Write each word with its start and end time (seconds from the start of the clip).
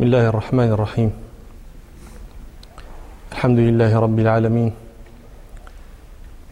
بسم 0.00 0.08
الله 0.08 0.28
الرحمن 0.28 0.70
الرحيم 0.72 1.10
الحمد 3.32 3.58
لله 3.58 3.92
رب 4.00 4.18
العالمين 4.18 4.72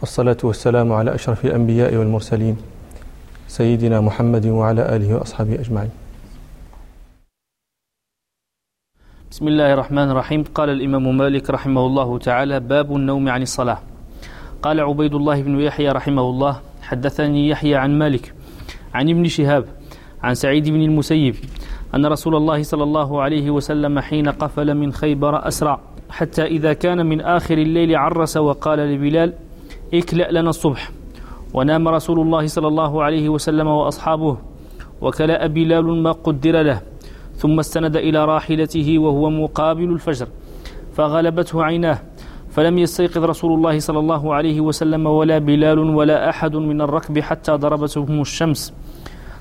والصلاة 0.00 0.36
والسلام 0.44 0.92
على 0.92 1.14
أشرف 1.14 1.44
الأنبياء 1.44 1.96
والمرسلين 1.96 2.56
سيدنا 3.48 4.00
محمد 4.00 4.46
وعلى 4.46 4.96
آله 4.96 5.14
وأصحابه 5.16 5.54
أجمعين 5.64 5.90
بسم 9.30 9.48
الله 9.48 9.72
الرحمن 9.72 10.08
الرحيم 10.10 10.44
قال 10.52 10.68
الإمام 10.68 11.16
مالك 11.16 11.50
رحمه 11.50 11.86
الله 11.86 12.18
تعالى 12.18 12.60
باب 12.60 12.96
النوم 12.96 13.28
عن 13.28 13.42
الصلاة 13.42 13.78
قال 14.62 14.80
عبيد 14.80 15.14
الله 15.14 15.42
بن 15.42 15.60
يحيى 15.60 15.88
رحمه 15.88 16.22
الله 16.22 16.60
حدثني 16.82 17.48
يحيى 17.48 17.76
عن 17.76 17.98
مالك 17.98 18.34
عن 18.94 19.08
ابن 19.08 19.24
شهاب 19.28 19.64
عن 20.22 20.34
سعيد 20.34 20.68
بن 20.68 20.82
المسيب 20.82 21.36
أن 21.94 22.06
رسول 22.06 22.36
الله 22.36 22.62
صلى 22.62 22.82
الله 22.82 23.22
عليه 23.22 23.50
وسلم 23.50 23.98
حين 24.00 24.28
قفل 24.28 24.74
من 24.74 24.92
خيبر 24.92 25.48
أسرع 25.48 25.80
حتى 26.10 26.44
إذا 26.44 26.72
كان 26.72 27.06
من 27.06 27.20
آخر 27.20 27.58
الليل 27.58 27.96
عرس 27.96 28.36
وقال 28.36 28.78
لبلال 28.78 29.32
اكلأ 29.94 30.32
لنا 30.32 30.50
الصبح. 30.50 30.90
ونام 31.54 31.88
رسول 31.88 32.20
الله 32.20 32.46
صلى 32.46 32.68
الله 32.68 33.02
عليه 33.02 33.28
وسلم 33.28 33.66
وأصحابه 33.66 34.36
وكلأ 35.00 35.46
بلال 35.46 36.02
ما 36.02 36.12
قدر 36.12 36.62
له 36.62 36.80
ثم 37.34 37.58
استند 37.58 37.96
إلى 37.96 38.24
راحلته 38.24 38.98
وهو 38.98 39.30
مقابل 39.30 39.92
الفجر 39.92 40.28
فغلبته 40.94 41.64
عيناه 41.64 41.98
فلم 42.50 42.78
يستيقظ 42.78 43.24
رسول 43.24 43.52
الله 43.52 43.78
صلى 43.78 43.98
الله 43.98 44.34
عليه 44.34 44.60
وسلم 44.60 45.06
ولا 45.06 45.38
بلال 45.38 45.78
ولا 45.78 46.28
أحد 46.28 46.56
من 46.56 46.80
الركب 46.80 47.18
حتى 47.18 47.52
ضربتهم 47.52 48.20
الشمس. 48.20 48.74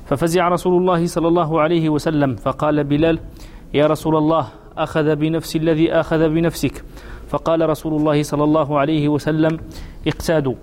ففزع 0.07 0.47
رسول 0.47 0.81
الله 0.81 1.05
صلى 1.05 1.27
الله 1.27 1.61
عليه 1.61 1.89
وسلم 1.89 2.35
فقال 2.35 2.83
بلال 2.83 3.19
يا 3.73 3.87
رسول 3.87 4.15
الله 4.15 4.47
أخذ 4.77 5.15
بنفس 5.15 5.55
الذي 5.55 5.91
أخذ 5.91 6.29
بنفسك. 6.29 6.83
فقال 7.27 7.69
رسول 7.69 7.93
الله 7.93 8.23
صلى 8.23 8.43
الله 8.43 8.79
عليه 8.79 9.09
وسلم 9.09 9.59
اقتادوا. 10.07 10.55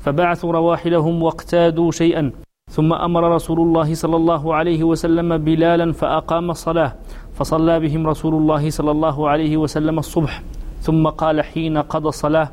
فبعثوا 0.00 0.52
رواحلهم 0.52 1.22
واقتادوا 1.22 1.90
شيئا. 1.90 2.32
ثم 2.70 2.92
أمر 2.92 3.34
رسول 3.34 3.60
الله 3.60 3.94
صلى 3.94 4.16
الله 4.16 4.54
عليه 4.54 4.84
وسلم 4.84 5.38
بلالا 5.38 5.92
فأقام 5.92 6.50
الصلاة 6.50 6.92
فصلى 7.34 7.80
بهم 7.80 8.06
رسول 8.06 8.34
الله 8.34 8.70
صلى 8.70 8.90
الله 8.90 9.28
عليه 9.28 9.56
وسلم 9.56 9.98
الصبح. 9.98 10.42
ثم 10.80 11.08
قال 11.08 11.42
حين 11.42 11.78
قضى 11.78 12.08
الصلاة 12.08 12.48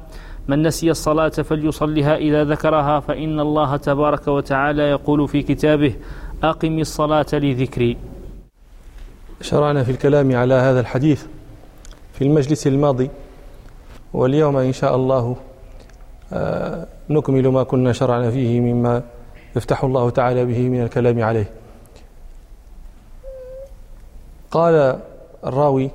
من 0.48 0.62
نسي 0.62 0.92
الصلاة 0.92 1.30
فليصلها 1.30 2.18
إذا 2.18 2.44
ذكرها 2.44 3.00
فإن 3.00 3.40
الله 3.40 3.78
تبارك 3.78 4.28
وتعالى 4.28 4.84
يقول 4.84 5.28
في 5.28 5.42
كتابه 5.42 5.96
أقم 6.44 6.80
الصلاة 6.80 7.26
لذكري. 7.34 7.98
شرعنا 9.42 9.84
في 9.84 9.92
الكلام 9.92 10.36
على 10.36 10.54
هذا 10.54 10.80
الحديث 10.80 11.26
في 12.14 12.24
المجلس 12.24 12.68
الماضي 12.68 13.10
واليوم 14.14 14.58
إن 14.58 14.74
شاء 14.74 14.96
الله 14.96 15.36
آه، 16.34 16.88
نكمل 17.10 17.48
ما 17.48 17.64
كنا 17.64 17.94
شرعنا 17.94 18.32
فيه 18.32 18.60
مما 18.60 19.04
يفتح 19.56 19.84
الله 19.84 20.10
تعالى 20.10 20.46
به 20.46 20.70
من 20.70 20.82
الكلام 20.82 21.24
عليه. 21.24 21.52
قال 24.52 25.00
الراوي 25.46 25.92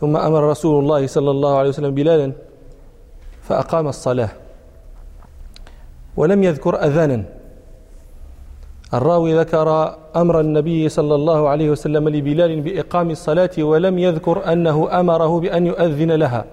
ثم 0.00 0.16
أمر 0.16 0.50
رسول 0.50 0.84
الله 0.84 1.06
صلى 1.06 1.30
الله 1.30 1.58
عليه 1.58 1.68
وسلم 1.68 1.94
بلالا 1.94 2.32
فأقام 3.42 3.88
الصلاة 3.88 4.30
ولم 6.16 6.42
يذكر 6.42 6.84
أذانا 6.84 7.24
الراوي 8.94 9.38
ذكر 9.38 9.96
أمر 10.16 10.40
النبي 10.40 10.88
صلى 10.88 11.14
الله 11.14 11.48
عليه 11.48 11.70
وسلم 11.70 12.08
لبلال 12.08 12.60
بإقام 12.60 13.10
الصلاة 13.10 13.50
ولم 13.58 13.98
يذكر 13.98 14.52
أنه 14.52 15.00
أمره 15.00 15.40
بأن 15.40 15.66
يؤذن 15.66 16.12
لها. 16.12 16.44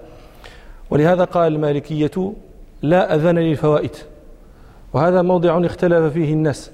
ولهذا 0.90 1.24
قال 1.24 1.52
المالكية 1.52 2.32
لا 2.82 3.14
أذن 3.14 3.38
للفوائد. 3.38 3.96
وهذا 4.92 5.22
موضع 5.22 5.66
اختلف 5.66 6.12
فيه 6.12 6.32
الناس. 6.32 6.70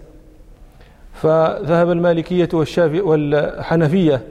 فذهب 1.12 1.90
المالكية 1.90 2.48
والشافعي 2.52 3.00
والحنفية 3.00 4.22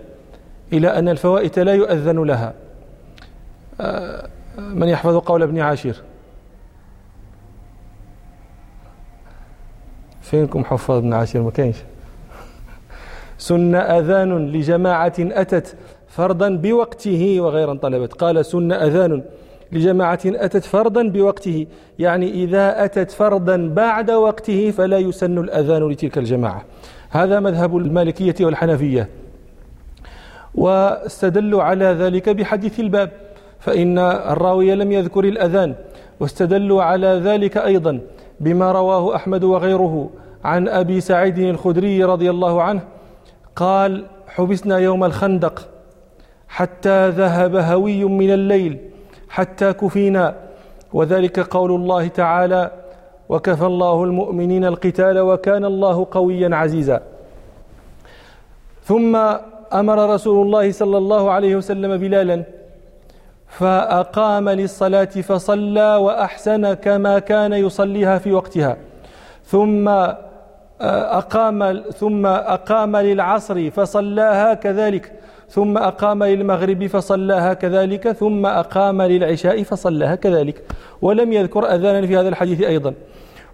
إلى 0.74 0.88
أن 0.88 1.10
الفوائت 1.10 1.60
لا 1.60 1.74
يؤذن 1.74 2.24
لها. 2.24 2.54
آه، 3.82 4.28
من 4.58 4.88
يحفظ 4.88 5.18
قول 5.18 5.44
ابن 5.44 5.60
عاشر؟ 5.60 5.96
فينكم 10.26 10.66
حفاظ 10.66 10.98
ابن 10.98 11.14
عاشر؟ 11.14 11.42
ما 11.42 11.52
كاينش. 11.52 11.76
سن 13.38 13.76
أذان 13.76 14.52
لجماعة 14.52 15.14
أتت 15.20 15.76
فرضا 16.08 16.50
بوقته 16.50 17.38
وغير 17.40 17.76
طلبت. 17.76 18.14
قال 18.14 18.46
سن 18.46 18.72
أذان 18.72 19.24
لجماعة 19.72 20.20
أتت 20.26 20.64
فرضا 20.64 21.04
بوقته. 21.04 21.68
يعني 22.00 22.44
إذا 22.44 22.86
أتت 22.86 23.12
فرضا 23.12 23.58
بعد 23.76 24.12
وقته 24.12 24.72
فلا 24.72 24.98
يسن 24.98 25.38
الأذان 25.38 25.90
لتلك 25.90 26.18
الجماعة. 26.18 26.64
هذا 27.10 27.40
مذهب 27.40 27.78
المالكية 27.78 28.36
والحنفية. 28.42 29.10
واستدلوا 30.56 31.64
على 31.64 31.86
ذلك 31.86 32.30
بحديث 32.30 32.80
الباب 32.80 33.12
فإن 33.60 34.00
الراوي 34.00 34.76
لم 34.76 34.92
يذكر 34.92 35.24
الأذان. 35.24 35.76
واستدلوا 36.20 36.84
على 36.84 37.08
ذلك 37.08 37.58
أيضا. 37.58 38.00
بما 38.40 38.72
رواه 38.72 39.16
أحمد 39.16 39.44
وغيره 39.44 40.10
عن 40.44 40.68
أبي 40.68 41.02
سعيد 41.02 41.38
الخدري 41.38 42.04
رضي 42.04 42.30
الله 42.30 42.62
عنه 42.62 42.82
قال 43.56 44.06
حبسنا 44.28 44.78
يوم 44.78 45.04
الخندق 45.04 45.68
حتى 46.48 47.10
ذهب 47.10 47.56
هوي 47.56 48.04
من 48.04 48.34
الليل 48.34 48.80
حتى 49.30 49.74
كفينا 49.74 50.36
وذلك 50.94 51.40
قول 51.40 51.72
الله 51.72 52.08
تعالى 52.08 52.72
وكفى 53.30 53.66
الله 53.66 54.04
المؤمنين 54.04 54.66
القتال 54.66 55.20
وكان 55.20 55.66
الله 55.66 56.08
قويا 56.12 56.56
عزيزا 56.56 57.02
ثم 58.84 59.16
أمر 59.74 60.14
رسول 60.14 60.46
الله 60.46 60.72
صلى 60.72 60.98
الله 60.98 61.32
عليه 61.32 61.56
وسلم 61.56 61.98
بلالا 61.98 62.44
فأقام 63.60 64.50
للصلاة 64.50 65.06
فصلى 65.06 65.96
وأحسن 65.96 66.74
كما 66.74 67.20
كان 67.20 67.54
يصليها 67.54 68.18
في 68.18 68.32
وقتها. 68.32 68.78
ثم 69.46 69.88
آه، 69.88 71.18
أقام 71.18 71.82
ثم 71.82 72.26
أقام 72.26 72.98
للعصر 72.98 73.72
فصلاها 73.72 74.54
كذلك. 74.54 75.12
ثم 75.50 75.78
أقام 75.78 76.24
للمغرب 76.24 76.88
فصلاها 76.88 77.54
كذلك. 77.54 78.12
ثم 78.12 78.46
أقام 78.46 79.02
للعشاء 79.02 79.64
فصلاها 79.64 80.16
كذلك. 80.16 80.62
ولم 81.02 81.34
يذكر 81.34 81.76
أذانا 81.76 82.08
في 82.08 82.18
هذا 82.18 82.30
الحديث 82.30 82.62
أيضا. 82.62 82.94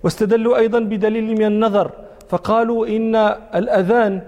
واستدلوا 0.04 0.58
أيضا 0.58 0.80
بدليل 0.80 1.38
من 1.38 1.46
النظر. 1.46 1.92
فقالوا 2.30 2.88
إن 2.88 3.16
الأذان 3.56 4.22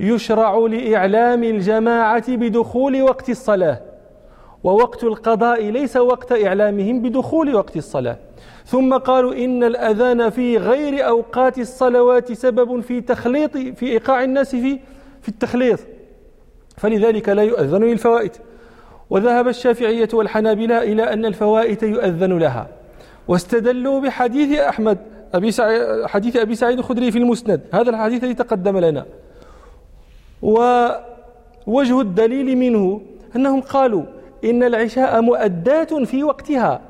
يشرع 0.00 0.56
لإعلام 0.56 1.44
الجماعة 1.44 2.36
بدخول 2.36 3.02
وقت 3.02 3.30
الصلاة. 3.30 3.93
ووقت 4.64 5.04
القضاء 5.04 5.62
ليس 5.62 5.96
وقت 5.96 6.32
إعلامهم 6.32 7.02
بدخول 7.02 7.54
وقت 7.54 7.76
الصلاة. 7.76 8.16
ثم 8.66 8.94
قالوا 8.94 9.34
إن 9.34 9.64
الأذان 9.64 10.30
في 10.30 10.58
غير 10.58 11.08
أوقات 11.08 11.58
الصلوات 11.58 12.32
سبب 12.32 12.80
في 12.80 13.00
تخليط 13.00 13.56
في 13.56 13.86
إيقاع 13.86 14.24
الناس 14.24 14.56
في 14.56 14.78
في 15.22 15.28
التخليط. 15.28 15.78
فلذلك 16.76 17.28
لا 17.28 17.42
يؤذن 17.42 17.84
للفوائت 17.84 18.36
وذهب 19.10 19.48
الشافعية 19.48 20.08
والحنابلة 20.12 20.82
إلى 20.82 21.02
أن 21.12 21.24
الفوائت 21.24 21.82
يؤذن 21.82 22.38
لها. 22.38 22.68
واستدلوا 23.28 24.00
بحديث 24.00 24.58
أحمد 24.58 24.98
أبي 25.34 25.50
سعيد 25.50 26.06
حديث 26.06 26.36
أبي 26.36 26.54
سعيد 26.54 26.78
الخدري 26.78 27.10
في 27.10 27.18
المسند. 27.18 27.60
هذا 27.72 27.90
الحديث 27.90 28.22
الذي 28.24 28.34
تقدم 28.34 28.78
لنا. 28.78 29.06
ووجه 30.42 32.00
الدليل 32.00 32.56
منه 32.56 33.00
أنهم 33.36 33.60
قالوا 33.60 34.02
إن 34.44 34.62
العشاء 34.62 35.20
مؤدات 35.20 35.94
في 35.94 36.24
وقتها. 36.24 36.80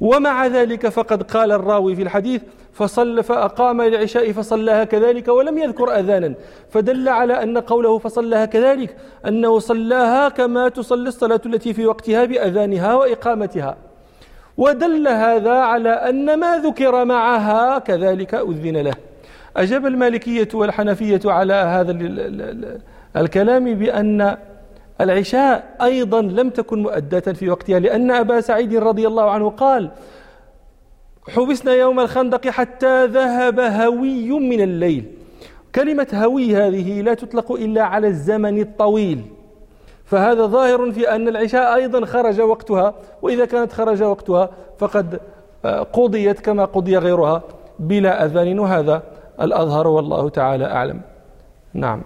ومع 0.00 0.46
ذلك 0.46 0.88
فقد 0.88 1.22
قال 1.22 1.52
الراوي 1.52 1.96
في 1.96 2.02
الحديث 2.02 2.42
فصلى 2.72 3.22
فأقام 3.22 3.80
العشاء 3.80 4.32
فصلاها 4.32 4.84
كذلك 4.84 5.28
ولم 5.28 5.58
يذكر 5.58 5.98
أذانا. 5.98 6.34
فدل 6.70 7.08
على 7.08 7.42
أن 7.42 7.58
قوله 7.58 7.98
فصلاها 7.98 8.44
كذلك 8.44 8.96
أنه 9.26 9.58
صلاها 9.58 10.28
كما 10.28 10.68
تصلي 10.68 11.08
الصلاة 11.08 11.40
التي 11.46 11.74
في 11.74 11.86
وقتها 11.86 12.24
بأذانها 12.24 12.94
وإقامتها. 12.94 13.76
ودل 14.56 15.08
هذا 15.08 15.52
على 15.52 15.88
أن 15.90 16.40
ما 16.40 16.58
ذكر 16.58 17.04
معها 17.04 17.78
كذلك 17.78 18.34
أذن 18.34 18.76
له. 18.76 18.94
أجاب 19.56 19.86
المالكية 19.86 20.48
والحنفية 20.54 21.20
على 21.24 21.54
هذا 21.54 21.92
الكلام 23.16 23.74
بأن 23.74 24.36
العشاء 25.00 25.76
أيضا 25.82 26.22
لم 26.22 26.50
تكن 26.50 26.82
مؤداة 26.82 27.20
في 27.32 27.50
وقتها 27.50 27.78
لأن 27.78 28.10
أبا 28.10 28.40
سعيد 28.40 28.76
رضي 28.76 29.06
الله 29.06 29.30
عنه 29.30 29.50
قال 29.50 29.90
حبسنا 31.28 31.72
يوم 31.72 32.00
الخندق 32.00 32.48
حتى 32.48 33.06
ذهب 33.06 33.60
هوي 33.60 34.30
من 34.30 34.60
الليل. 34.60 35.04
كلمة 35.74 36.06
هوي 36.14 36.56
هذه 36.56 37.00
لا 37.00 37.14
تطلق 37.14 37.52
إلا 37.52 37.82
على 37.82 38.06
الزمن 38.06 38.60
الطويل 38.60 39.22
فهذا 40.04 40.46
ظاهر 40.46 40.92
في 40.92 41.10
أن 41.14 41.28
العشاء 41.28 41.74
أيضا 41.74 42.06
خرج 42.06 42.40
وقتها 42.40 42.94
وإذا 43.22 43.44
كانت 43.44 43.72
خرج 43.72 44.02
وقتها 44.02 44.50
فقد 44.78 45.20
آه، 45.64 45.82
قضيت 45.82 46.40
كما 46.40 46.64
قضي 46.64 46.98
غيرها 46.98 47.42
بلا 47.78 48.24
أذان 48.24 48.58
وهذا 48.58 49.02
الأظهر 49.40 49.86
والله 49.88 50.28
تعالى 50.28 50.64
أعلم. 50.64 51.00
نعم. 51.74 52.02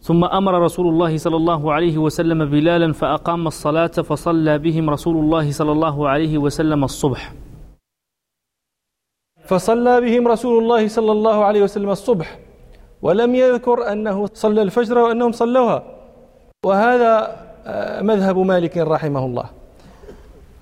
ثم 0.00 0.24
أمر 0.24 0.62
رسول 0.62 0.88
الله 0.88 1.16
صلى 1.16 1.36
الله 1.36 1.72
عليه 1.72 1.98
وسلم 1.98 2.44
بلالا 2.44 2.92
فأقام 2.92 3.46
الصلاة 3.46 3.86
فصلى 3.86 4.58
بهم 4.58 4.90
رسول 4.90 5.16
الله 5.16 5.50
صلى 5.50 5.72
الله 5.72 6.08
عليه 6.08 6.38
وسلم 6.38 6.84
الصبح. 6.84 7.32
فصلى 9.44 10.00
بهم 10.00 10.28
رسول 10.28 10.62
الله 10.62 10.88
صلى 10.88 11.12
الله 11.12 11.44
عليه 11.44 11.62
وسلم 11.62 11.90
الصبح 11.90 12.38
ولم 13.02 13.34
يذكر 13.34 13.92
أنه 13.92 14.26
صلى 14.34 14.62
الفجر 14.62 14.98
وأنهم 14.98 15.32
صلوها. 15.32 15.82
وهذا 16.66 17.36
آه، 17.66 18.02
مذهب 18.02 18.38
مالك 18.38 18.76
رحمه 18.78 19.26
الله 19.26 19.46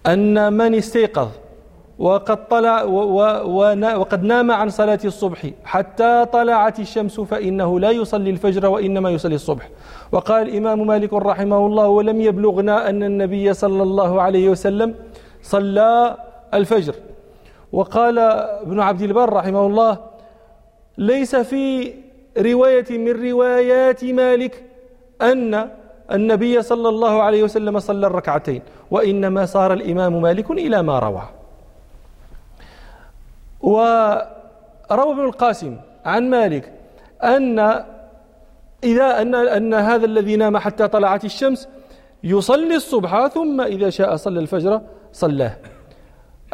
أن 0.06 0.52
من 0.52 0.74
استيقظ 0.74 1.28
وقد 1.98 2.48
طلع 2.48 2.82
وقد 3.96 4.22
نام 4.24 4.50
عن 4.50 4.68
صلاة 4.68 4.98
الصبح. 5.04 5.50
حتى 5.64 6.26
طلعت 6.32 6.80
الشمس 6.80 7.20
فإنه 7.20 7.80
لا 7.80 7.90
يصلي 7.90 8.30
الفجر 8.30 8.66
وإنما 8.66 9.10
يصلي 9.10 9.34
الصبح. 9.34 9.68
وقال 10.12 10.48
الإمام 10.48 10.86
مالك 10.86 11.12
رحمه 11.12 11.66
الله 11.66 11.88
ولم 11.88 12.20
يبلغنا 12.20 12.90
أن 12.90 13.02
النبي 13.02 13.52
صلى 13.54 13.82
الله 13.82 14.22
عليه 14.22 14.48
وسلم 14.48 14.94
صلى 15.42 16.16
الفجر 16.54 16.94
وقال 17.72 18.18
ابن 18.18 18.80
عبد 18.80 19.02
البر 19.02 19.32
رحمه 19.32 19.66
الله 19.66 19.98
ليس 20.98 21.36
في 21.36 21.92
رواية 22.38 22.98
من 22.98 23.30
روايات 23.30 24.04
مالك 24.04 24.64
أن 25.22 25.70
النبي 26.12 26.62
صلى 26.62 26.88
الله 26.88 27.22
عليه 27.22 27.42
وسلم 27.42 27.78
صلى 27.78 28.06
الركعتين 28.06 28.62
وإنما 28.90 29.46
صار 29.46 29.72
الإمام 29.72 30.22
مالك 30.22 30.50
إلى 30.50 30.82
ما 30.82 30.98
روى 30.98 31.22
وروى 33.60 35.12
ابن 35.12 35.24
القاسم 35.24 35.76
عن 36.04 36.30
مالك 36.30 36.72
أن 37.22 37.58
إذا 38.84 39.22
أن 39.22 39.34
أن 39.34 39.74
هذا 39.74 40.04
الذي 40.04 40.36
نام 40.36 40.58
حتى 40.58 40.88
طلعت 40.88 41.24
الشمس 41.24 41.68
يصلي 42.24 42.76
الصبح 42.76 43.26
ثم 43.26 43.60
إذا 43.60 43.90
شاء 43.90 44.16
صلى 44.16 44.40
الفجر 44.40 44.80
صلاه. 45.12 45.56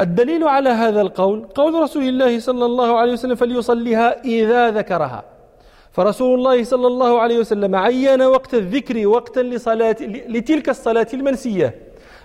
الدليل 0.00 0.44
على 0.44 0.70
هذا 0.70 1.00
القول 1.00 1.44
قول 1.54 1.82
رسول 1.82 2.02
الله 2.02 2.38
صلى 2.38 2.64
الله 2.64 2.98
عليه 2.98 3.12
وسلم 3.12 3.34
فليصليها 3.34 4.24
إذا 4.24 4.70
ذكرها. 4.70 5.24
فرسول 5.92 6.38
الله 6.38 6.64
صلى 6.64 6.86
الله 6.86 7.20
عليه 7.20 7.38
وسلم 7.38 7.76
عين 7.76 8.22
وقت 8.22 8.54
الذكر 8.54 9.06
وقتا 9.06 9.40
لصلاة 9.40 9.96
لتلك 10.28 10.68
الصلاة 10.68 11.06
المنسية. 11.14 11.74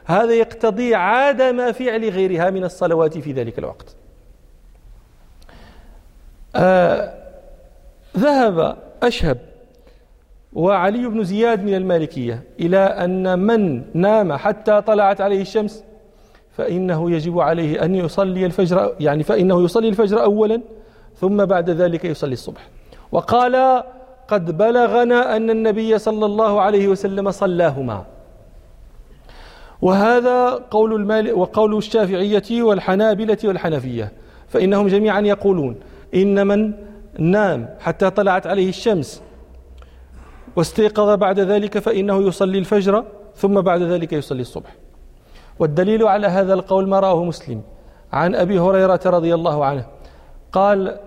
هذا 0.05 0.33
يقتضي 0.33 0.95
عدم 0.95 1.71
فعل 1.71 2.09
غيرها 2.09 2.49
من 2.49 2.63
الصلوات 2.63 3.17
في 3.17 3.31
ذلك 3.31 3.59
الوقت. 3.59 3.95
آه 6.57 7.13
ذهب 8.17 8.77
أشهب 9.03 9.37
وعلي 10.53 11.07
بن 11.07 11.23
زياد 11.23 11.63
من 11.63 11.73
المالكية 11.75 12.43
إلى 12.59 12.77
أن 12.77 13.39
من 13.39 13.83
نام 13.93 14.33
حتى 14.33 14.81
طلعت 14.81 15.21
عليه 15.21 15.41
الشمس 15.41 15.83
فإنه 16.57 17.11
يجب 17.11 17.39
عليه 17.39 17.83
أن 17.83 17.95
يصلي 17.95 18.45
الفجر 18.45 18.95
يعني 18.99 19.23
فإنه 19.23 19.63
يصلي 19.63 19.89
الفجر 19.89 20.23
أولا 20.23 20.61
ثم 21.15 21.45
بعد 21.45 21.69
ذلك 21.69 22.05
يصلي 22.05 22.33
الصبح. 22.33 22.69
وقال 23.11 23.83
قد 24.27 24.57
بلغنا 24.57 25.35
أن 25.35 25.49
النبي 25.49 25.97
صلى 25.97 26.25
الله 26.25 26.61
عليه 26.61 26.87
وسلم 26.87 27.31
صلاهما. 27.31 28.05
وهذا 29.81 30.49
قول 30.71 30.93
المال 30.93 31.33
وقول 31.33 31.77
الشافعية 31.77 32.61
والحنابلة 32.63 33.37
والحنفية 33.43 34.11
فإنهم 34.47 34.87
جميعا 34.87 35.21
يقولون 35.21 35.75
إن 36.15 36.47
من 36.47 36.73
نام 37.19 37.69
حتى 37.79 38.09
طلعت 38.09 38.47
عليه 38.47 38.69
الشمس. 38.69 39.21
واستيقظ 40.55 41.09
بعد 41.09 41.39
ذلك 41.39 41.79
فإنه 41.79 42.27
يصلي 42.27 42.57
الفجر 42.57 43.03
ثم 43.35 43.61
بعد 43.61 43.81
ذلك 43.81 44.13
يصلي 44.13 44.41
الصبح. 44.41 44.75
والدليل 45.59 46.03
على 46.03 46.27
هذا 46.27 46.53
القول 46.53 46.89
ما 46.89 46.99
رآه 46.99 47.23
مسلم. 47.23 47.61
عن 48.13 48.35
أبي 48.35 48.59
هريرة 48.59 48.99
رضي 49.05 49.33
الله 49.33 49.65
عنه 49.65 49.85
قال 50.51 50.99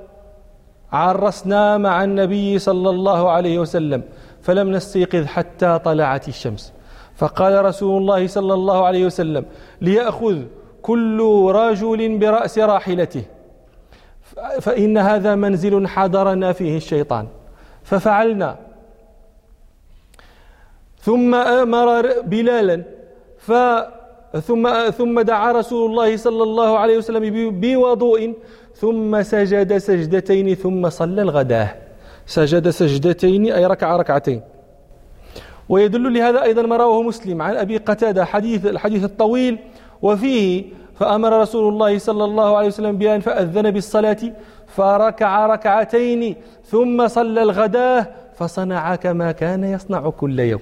عرسنا 0.93 1.79
مع 1.79 2.05
النبي 2.05 2.59
صلى 2.59 2.91
الله 2.91 3.31
عليه 3.31 3.59
وسلم 3.59 4.03
فلم 4.43 4.71
نستيقظ 4.73 5.27
حتى 5.27 5.79
طلعت 5.79 6.29
الشمس. 6.29 6.73
فقال 7.15 7.65
رسول 7.65 8.03
الله 8.03 8.27
صلى 8.27 8.55
الله 8.55 8.87
عليه 8.87 9.07
وسلم 9.07 9.45
ليأخذ 9.81 10.43
كل 10.83 11.51
رجل 11.55 12.19
برأس 12.19 12.59
راحلته. 12.59 13.25
فإن 14.61 14.99
هذا 14.99 15.35
منزل 15.35 15.87
حضرنا 15.87 16.53
فيه 16.53 16.77
الشيطان. 16.77 17.27
ففعلنا. 17.83 18.57
ثم 21.01 21.35
أمر 21.35 22.21
بلالا. 22.23 22.83
ف 23.39 23.53
ثم 24.43 24.91
ثم 24.91 25.21
دعا 25.21 25.53
رسول 25.53 25.91
الله 25.91 26.17
صلى 26.17 26.43
الله 26.43 26.79
عليه 26.79 26.99
وسلم 26.99 27.61
بوضوء. 27.61 28.35
ثم 28.77 29.23
سجد 29.23 29.79
سجدتين 29.79 30.55
ثم 30.55 30.89
صلى 30.89 31.23
الغداة. 31.23 31.69
سجد 32.27 32.69
سجدتين 32.71 33.53
أي 33.53 33.67
ركع 33.67 33.97
ركعتين. 33.97 34.41
ويدل 35.69 36.15
لهذا 36.15 36.43
أيضا 36.43 36.63
ما 36.63 36.77
رواه 36.77 37.03
مسلم 37.03 37.43
عن 37.43 37.57
أبي 37.57 37.77
قتادة 37.77 38.25
حديث 38.25 38.67
الحديث 38.67 39.05
الطويل. 39.05 39.59
وفيه 40.03 40.65
فأمر 41.01 41.41
رسول 41.41 41.73
الله 41.73 41.99
صلى 41.99 42.25
الله 42.25 42.57
عليه 42.57 42.67
وسلم 42.67 42.97
بأن 42.99 43.21
فأذن 43.21 43.71
بالصلاة 43.71 44.17
فركع 44.67 45.47
ركعتين 45.47 46.37
ثم 46.65 47.09
صلى 47.09 47.43
الغداة 47.43 48.07
فصنع 48.35 48.97
كما 48.97 49.33
كان 49.33 49.65
يصنع 49.65 50.11
كل 50.11 50.41
يوم. 50.41 50.61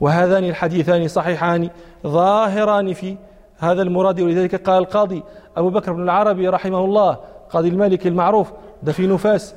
وهذان 0.00 0.44
الحديثان 0.44 1.08
صحيحان 1.08 1.70
ظاهران 2.06 2.92
في 2.92 3.16
هذا 3.58 3.82
المراد. 3.82 4.20
ولذلك 4.20 4.54
قال 4.54 4.78
القاضي 4.82 5.22
أبو 5.56 5.70
بكر 5.70 5.92
بن 5.92 6.02
العربي 6.02 6.48
رحمه 6.48 6.84
الله 6.84 7.18
قاضي 7.50 7.68
المالك 7.68 8.06
المعروف 8.06 8.52
ده 8.82 8.92
في 8.92 9.06
نفاس. 9.06 9.54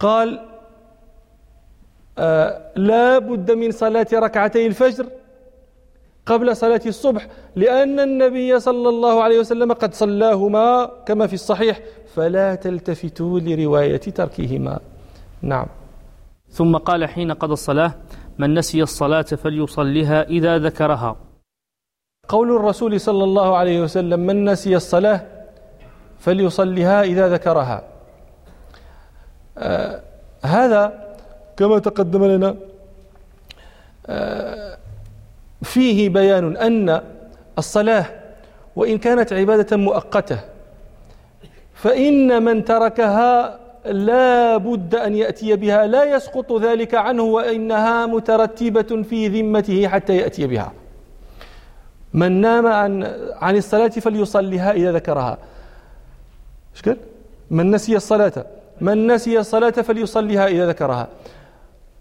قال 0.00 0.40
آه 2.18 2.60
لا 2.76 3.18
بد 3.18 3.50
من 3.50 3.70
صلاة 3.70 4.06
ركعتي 4.12 4.66
الفجر 4.66 5.06
قبل 6.26 6.56
صلاة 6.56 6.80
الصبح 6.86 7.28
لأن 7.56 8.00
النبي 8.00 8.60
صلى 8.60 8.88
الله 8.88 9.22
عليه 9.22 9.38
وسلم 9.38 9.72
قد 9.72 9.94
صلاهما 9.94 10.90
كما 11.06 11.26
في 11.26 11.34
الصحيح 11.34 11.80
فلا 12.14 12.54
تلتفتوا 12.54 13.40
لرواية 13.40 13.96
تركهما. 13.96 14.78
نعم. 15.42 15.66
ثم 16.50 16.76
قال 16.76 17.04
حين 17.08 17.32
قضى 17.32 17.52
الصلاة 17.52 17.92
من 18.38 18.54
نسي 18.54 18.82
الصلاة 18.82 19.22
فليصليها 19.22 20.22
إذا 20.22 20.58
ذكرها. 20.58 21.16
قول 22.28 22.56
الرسول 22.56 23.00
صلى 23.00 23.24
الله 23.24 23.56
عليه 23.56 23.80
وسلم 23.82 24.20
من 24.20 24.44
نسي 24.44 24.76
الصلاة 24.76 25.26
فليصليها 26.18 27.02
إذا 27.02 27.28
ذكرها. 27.28 27.84
آه 29.58 30.00
هذا 30.42 30.82
كما 31.56 31.78
تقدم 31.78 32.24
لنا 32.24 32.56
آه 34.06 34.78
فيه 35.64 36.08
بيان 36.08 36.56
أن 36.56 37.00
الصلاة 37.58 38.06
وإن 38.76 38.98
كانت 38.98 39.32
عبادة 39.32 39.76
مؤقتة 39.76 40.38
فإن 41.74 42.42
من 42.42 42.64
تركها 42.64 43.58
لا 43.84 44.56
بد 44.56 44.94
أن 44.94 45.14
يأتي 45.14 45.56
بها 45.56 45.86
لا 45.86 46.04
يسقط 46.04 46.52
ذلك 46.52 46.94
عنه 46.94 47.22
وإنها 47.22 48.06
مترتبة 48.06 49.02
في 49.02 49.28
ذمته 49.28 49.88
حتى 49.88 50.16
يأتي 50.16 50.46
بها. 50.46 50.72
من 52.14 52.40
نام 52.40 52.66
عن 52.66 53.04
عن 53.40 53.56
الصلاة 53.56 53.88
فليصليها 53.88 54.72
إذا 54.72 54.92
ذكرها. 54.92 55.38
قال؟ 56.86 56.96
من 57.50 57.70
نسي 57.70 57.96
الصلاة 57.96 58.46
من 58.80 59.06
نسي 59.06 59.38
الصلاة 59.38 59.70
فليصليها 59.70 60.46
إذا 60.46 60.68
ذكرها. 60.68 61.08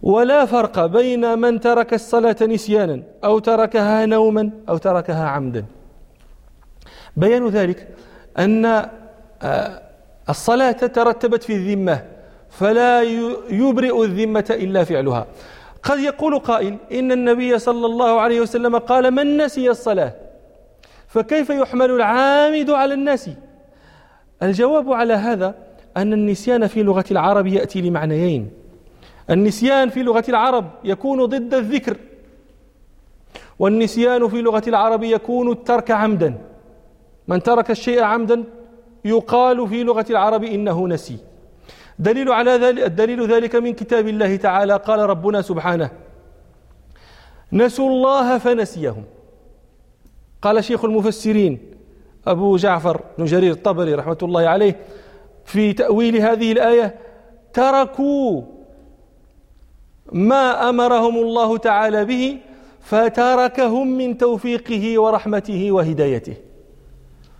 ولا 0.03 0.45
فرق 0.45 0.85
بين 0.85 1.39
من 1.39 1.59
ترك 1.59 1.93
الصلاة 1.93 2.35
نسيانا 2.41 3.03
أو 3.23 3.39
تركها 3.39 4.05
نوما 4.05 4.49
أو 4.69 4.77
تركها 4.77 5.27
عمدا. 5.27 5.65
بيان 7.17 7.47
ذلك 7.47 7.87
أن 8.39 8.65
آه، 9.41 9.81
الصلاة 10.29 10.71
ترتبت 10.71 11.43
في 11.43 11.53
الذمة 11.53 12.03
فلا 12.49 13.01
يبرئ 13.49 14.03
الذمة 14.03 14.45
إلا 14.49 14.83
فعلها. 14.83 15.27
قد 15.83 15.99
يقول 15.99 16.39
قائل 16.39 16.77
إن 16.91 17.11
النبي 17.11 17.59
صلى 17.59 17.85
الله 17.85 18.21
عليه 18.21 18.41
وسلم 18.41 18.77
قال 18.77 19.11
من 19.11 19.37
نسي 19.37 19.69
الصلاة 19.69 20.13
فكيف 21.07 21.49
يحمل 21.49 21.91
العامد 21.91 22.69
على 22.69 22.93
الناس؟ 22.93 23.29
الجواب 24.43 24.91
على 24.93 25.13
هذا 25.13 25.55
أن 25.97 26.13
النسيان 26.13 26.67
في 26.67 26.83
لغة 26.83 27.05
العرب 27.11 27.47
يأتي 27.47 27.81
لمعنيين. 27.81 28.62
النسيان 29.29 29.89
في 29.89 30.03
لغة 30.03 30.23
العرب 30.29 30.65
يكون 30.83 31.25
ضد 31.25 31.53
الذكر. 31.53 31.97
والنسيان 33.59 34.27
في 34.27 34.41
لغة 34.41 34.63
العرب 34.67 35.03
يكون 35.03 35.51
الترك 35.51 35.91
عمدا. 35.91 36.37
من 37.27 37.43
ترك 37.43 37.71
الشيء 37.71 38.03
عمدا 38.03 38.43
يقال 39.05 39.67
في 39.67 39.83
لغة 39.83 40.05
العرب 40.09 40.43
إنه 40.43 40.87
نسي. 40.87 41.17
دليل 41.99 42.31
على 42.31 42.51
ذلك 42.51 42.83
الدليل 42.83 43.31
ذلك 43.31 43.55
من 43.55 43.73
كتاب 43.73 44.07
الله 44.07 44.35
تعالى. 44.35 44.75
قال 44.77 44.99
ربنا 44.99 45.41
سبحانه 45.41 45.89
نسوا 47.53 47.89
الله 47.89 48.37
فنسيهم. 48.37 49.03
قال 50.41 50.63
شيخ 50.63 50.85
المفسرين 50.85 51.59
أبو 52.27 52.57
جعفر 52.57 53.01
بن 53.17 53.25
جرير 53.25 53.51
الطبري 53.51 53.93
رحمة 53.93 54.17
الله 54.23 54.47
عليه 54.47 54.79
في 55.45 55.73
تأويل 55.73 56.17
هذه 56.17 56.51
الآية 56.51 56.95
تركوا 57.53 58.41
ما 60.13 60.69
أمرهم 60.69 61.15
الله 61.17 61.57
تعالى 61.57 62.05
به 62.05 62.37
فتركهم 62.81 63.87
من 63.87 64.17
توفيقه 64.17 64.99
ورحمته 65.01 65.71
وهدايته. 65.71 66.33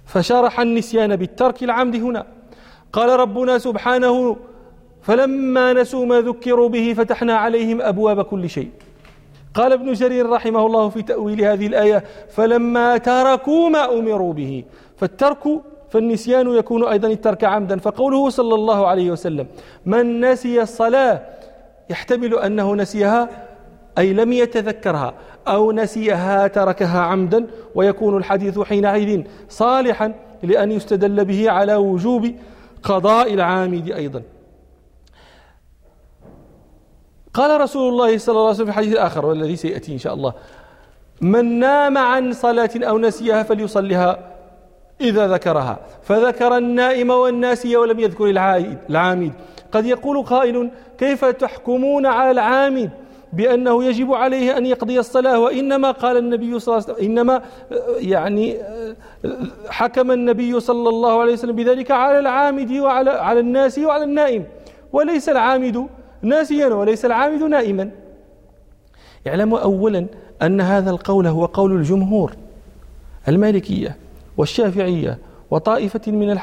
فشرح 0.05 0.59
النسيان 0.59 1.15
بالترك 1.15 1.63
العمد 1.63 1.95
هنا. 1.95 2.25
قال 2.93 3.19
ربنا 3.19 3.57
سبحانه 3.57 4.37
فلما 5.01 5.73
نسوا 5.73 6.05
ما 6.05 6.21
ذكروا 6.21 6.69
به 6.69 6.93
فتحنا 6.97 7.35
عليهم 7.35 7.81
أبواب 7.81 8.21
كل 8.21 8.49
شيء. 8.49 8.69
قال 9.53 9.73
ابن 9.73 9.93
جرير 9.93 10.29
رحمه 10.29 10.65
الله 10.65 10.89
في 10.89 11.01
تأويل 11.01 11.41
هذه 11.41 11.67
الآية 11.67 12.03
فلما 12.29 12.97
تركوا 12.97 13.69
ما 13.69 13.99
أمروا 13.99 14.33
به. 14.33 14.63
فالترك 14.97 15.43
فالنسيان 15.89 16.55
يكون 16.55 16.83
أيضا 16.87 17.07
الترك 17.07 17.43
عمدا. 17.43 17.79
فقوله 17.79 18.29
صلى 18.29 18.55
الله 18.55 18.87
عليه 18.87 19.11
وسلم 19.11 19.47
من 19.85 20.25
نسي 20.25 20.61
الصلاة 20.61 21.21
يحتمل 21.89 22.39
أنه 22.39 22.75
نسيها 22.75 23.29
أي 23.97 24.13
لم 24.13 24.33
يتذكرها 24.33 25.13
أو 25.47 25.71
نسيها 25.71 26.47
تركها 26.47 27.01
عمدا 27.01 27.47
ويكون 27.75 28.17
الحديث 28.17 28.59
حينئذ 28.59 29.23
صالحا 29.49 30.13
لأن 30.43 30.71
يستدل 30.71 31.25
به 31.25 31.51
على 31.51 31.75
وجوب 31.75 32.31
قضاء 32.83 33.33
العامد 33.33 33.91
أيضا. 33.91 34.21
قال 37.33 37.61
رسول 37.61 37.93
الله 37.93 38.17
صلى 38.17 38.33
الله 38.33 38.45
عليه 38.45 38.55
وسلم 38.55 38.65
في 38.65 38.71
حديث 38.71 38.95
آخر 38.95 39.25
والذي 39.25 39.55
سيأتي 39.55 39.93
إن 39.93 39.97
شاء 39.97 40.13
الله 40.13 40.33
من 41.21 41.59
نام 41.59 41.97
عن 41.97 42.33
صلاة 42.33 42.69
أو 42.75 42.97
نسيها 42.97 43.43
فليصلها 43.43 44.19
إذا 45.01 45.27
ذكرها. 45.27 45.79
فذكر 46.03 46.57
النائم 46.57 47.09
والناسي 47.09 47.77
ولم 47.77 47.99
يذكر 47.99 48.29
العامد. 48.89 49.33
قد 49.71 49.85
يقول 49.85 50.25
قائل 50.25 50.71
كيف 51.03 51.25
تحكمون 51.25 52.05
على 52.05 52.31
العامد 52.31 52.89
بأنه 53.33 53.83
يجب 53.83 54.13
عليه 54.13 54.57
أن 54.57 54.65
يقضي 54.65 54.99
الصلاة؟ 54.99 55.39
وإنما 55.39 55.91
قال 55.91 56.17
النبي 56.17 56.59
صلى 56.59 56.75
الله 56.75 56.85
عليه 56.85 56.93
وسلم 56.93 57.11
إنما 57.11 57.41
يعني 57.97 58.57
حكم 59.69 60.11
النبي 60.11 60.59
صلى 60.59 60.89
الله 60.89 61.21
عليه 61.21 61.33
وسلم 61.33 61.55
بذلك 61.55 61.91
على 61.91 62.19
العامد 62.19 62.71
وعلى 62.71 63.09
على 63.09 63.39
الناس 63.39 63.79
وعلى 63.79 64.03
النائم. 64.03 64.45
وليس 64.93 65.29
العامد 65.29 65.87
ناسيا 66.21 66.67
وليس 66.67 67.05
العامد 67.05 67.43
نائما. 67.43 67.91
اعلموا 69.27 69.59
أولا 69.59 70.05
أن 70.41 70.61
هذا 70.61 70.89
القول 70.89 71.27
هو 71.27 71.45
قول 71.45 71.71
الجمهور 71.71 72.33
المالكية 73.27 73.97
والشافعية 74.37 75.17
وطائفة 75.53 76.11
من 76.11 76.37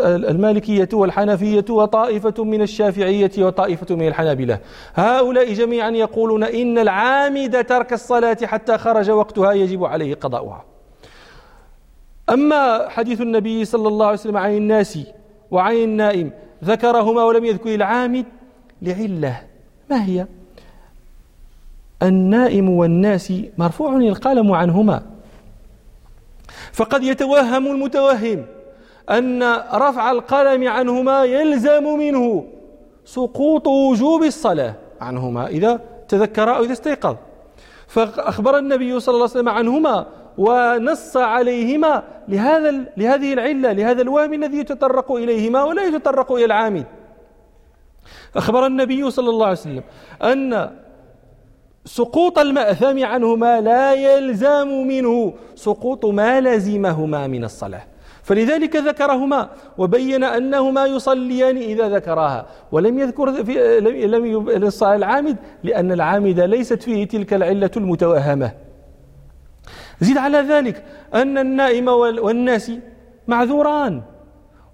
المالكية 0.00 0.88
والحنفية 0.92 1.64
وطائفة 1.70 2.44
من 2.44 2.62
الشافعية 2.62 3.30
وطائفة 3.38 3.96
من 3.96 4.08
الحنابلة. 4.08 4.58
هؤلاء 4.94 5.52
جميعا 5.52 5.90
يقولون 5.90 6.44
إن 6.44 6.78
العامد 6.78 7.64
ترك 7.64 7.92
الصلاة 7.92 8.36
حتى 8.44 8.78
خرج 8.78 9.10
وقتها 9.10 9.52
يجب 9.52 9.84
عليه 9.84 10.14
قضاؤها. 10.14 10.64
أما 12.30 12.88
حديث 12.88 13.20
النبي 13.20 13.64
صلى 13.64 13.88
الله 13.88 14.06
عليه 14.06 14.18
وسلم 14.18 14.36
عن 14.36 14.56
الناس 14.56 14.98
وعن 15.50 15.74
النائم 15.74 16.30
ذكرهما 16.64 17.24
ولم 17.24 17.44
يذكر 17.44 17.74
العامد 17.74 18.26
لعلة. 18.82 19.42
ما 19.90 20.04
هي؟ 20.04 20.26
النائم 22.02 22.68
والناس 22.68 23.32
مرفوع 23.58 23.96
القلم 23.96 24.52
عنهما. 24.52 25.11
فقد 26.72 27.02
يتوهم 27.02 27.66
المتوهم 27.66 28.46
أن 29.10 29.42
رفع 29.74 30.10
القلم 30.10 30.68
عنهما 30.68 31.24
يلزم 31.24 31.84
منه 31.98 32.44
سقوط 33.04 33.66
وجوب 33.66 34.22
الصلاة 34.22 34.74
عنهما 35.00 35.46
إذا 35.46 35.80
تذكر 36.08 36.56
أو 36.56 36.64
إذا 36.64 36.72
استيقظ. 36.72 37.16
فأخبر 37.86 38.58
النبي 38.58 39.00
صلى 39.00 39.12
الله 39.14 39.28
عليه 39.28 39.34
وسلم 39.34 39.48
عنهما 39.48 40.06
ونص 40.38 41.16
عليهما 41.16 42.02
لهذا 42.28 42.70
لهذه 42.96 43.32
العلة 43.32 43.72
لهذا 43.72 44.02
الوهم 44.02 44.32
الذي 44.32 44.58
يتطرق 44.58 45.12
إليهما 45.12 45.64
ولا 45.64 45.84
يتطرق 45.84 46.32
إلى 46.32 46.44
العامل. 46.44 46.84
أخبر 48.36 48.66
النبي 48.66 49.10
صلى 49.10 49.30
الله 49.30 49.46
عليه 49.46 49.58
وسلم 49.58 49.82
أن 50.22 50.70
سقوط 51.84 52.38
المأثم 52.38 53.04
عنهما 53.04 53.60
لا 53.60 53.94
يلزم 53.94 54.68
منه. 54.68 55.32
سقوط 55.54 56.04
ما 56.04 56.40
لزمهما 56.40 57.26
من 57.26 57.44
الصلاة. 57.44 57.82
فلذلك 58.22 58.76
ذكرهما 58.76 59.48
وبين 59.78 60.24
أنهما 60.24 60.86
يصليان 60.86 61.56
إذا 61.56 61.88
ذكراها. 61.88 62.46
ولم 62.72 62.98
يذكر 62.98 63.44
في 63.44 63.80
لم 64.06 64.26
ينص 64.26 64.82
العامد 64.82 65.36
لأن 65.64 65.92
العامد 65.92 66.40
ليست 66.40 66.82
فيه 66.82 67.08
تلك 67.08 67.34
العلة 67.34 67.70
المتوهمة. 67.76 68.52
زيد 70.00 70.18
على 70.18 70.38
ذلك 70.38 70.84
أن 71.14 71.38
النائم 71.38 71.88
والناس 71.88 72.72
معذوران. 73.28 74.02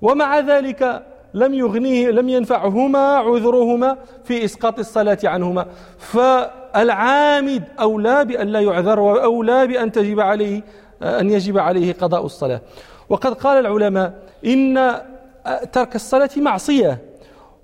ومع 0.02 0.38
ذلك 0.38 1.06
لم 1.34 1.54
يغنيه 1.54 2.10
لم 2.10 2.28
ينفعهما 2.28 3.16
عذرهما 3.16 3.96
في 4.24 4.44
إسقاط 4.44 4.78
الصلاة 4.78 5.18
عنهما. 5.24 5.66
فالعامد 6.78 7.64
أولى 7.80 8.24
بأن 8.24 8.48
لا 8.48 8.60
يعذر 8.60 9.00
وأولى 9.00 9.66
بأن 9.66 9.92
تجب 9.92 10.20
عليه 10.20 10.62
أن 11.02 11.30
يجب 11.30 11.58
عليه 11.58 11.92
قضاء 11.92 12.26
الصلاة. 12.26 12.60
وقد 13.08 13.34
قال 13.34 13.66
العلماء 13.66 14.12
إن 14.46 14.94
ترك 15.72 15.94
الصلاة 15.94 16.30
معصية 16.36 16.98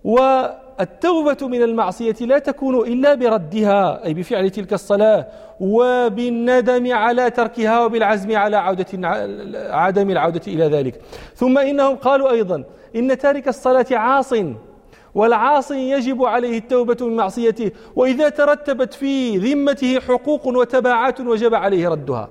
والتوبة 0.04 1.36
من 1.48 1.62
المعصية 1.62 2.14
لا 2.20 2.38
تكون 2.38 2.76
إلا 2.76 3.14
بردها 3.14 4.04
أي 4.04 4.14
بفعل 4.14 4.50
تلك 4.50 4.72
الصلاة 4.72 5.26
وبالندم 5.60 6.92
على 6.92 7.30
تركها 7.30 7.84
وبالعزم 7.84 8.36
على 8.36 8.56
عودة 8.56 8.86
عدم 9.70 10.10
العودة 10.10 10.42
إلى 10.46 10.64
ذلك. 10.64 11.00
ثم 11.34 11.58
إنهم 11.58 11.96
قالوا 11.96 12.30
أيضا 12.30 12.64
إن 12.96 13.18
تارك 13.18 13.48
الصلاة 13.48 13.86
عاص. 13.92 14.34
والعاصي 15.14 15.90
يجب 15.90 16.24
عليه 16.24 16.58
التوبة 16.58 16.96
من 17.00 17.16
معصيته 17.16 17.70
وإذا 17.96 18.28
ترتبت 18.28 18.94
في 18.94 19.36
ذمته 19.36 20.00
حقوق 20.00 20.46
وتبعات 20.46 21.20
وجب 21.20 21.54
عليه 21.54 21.88
ردها. 21.88 22.28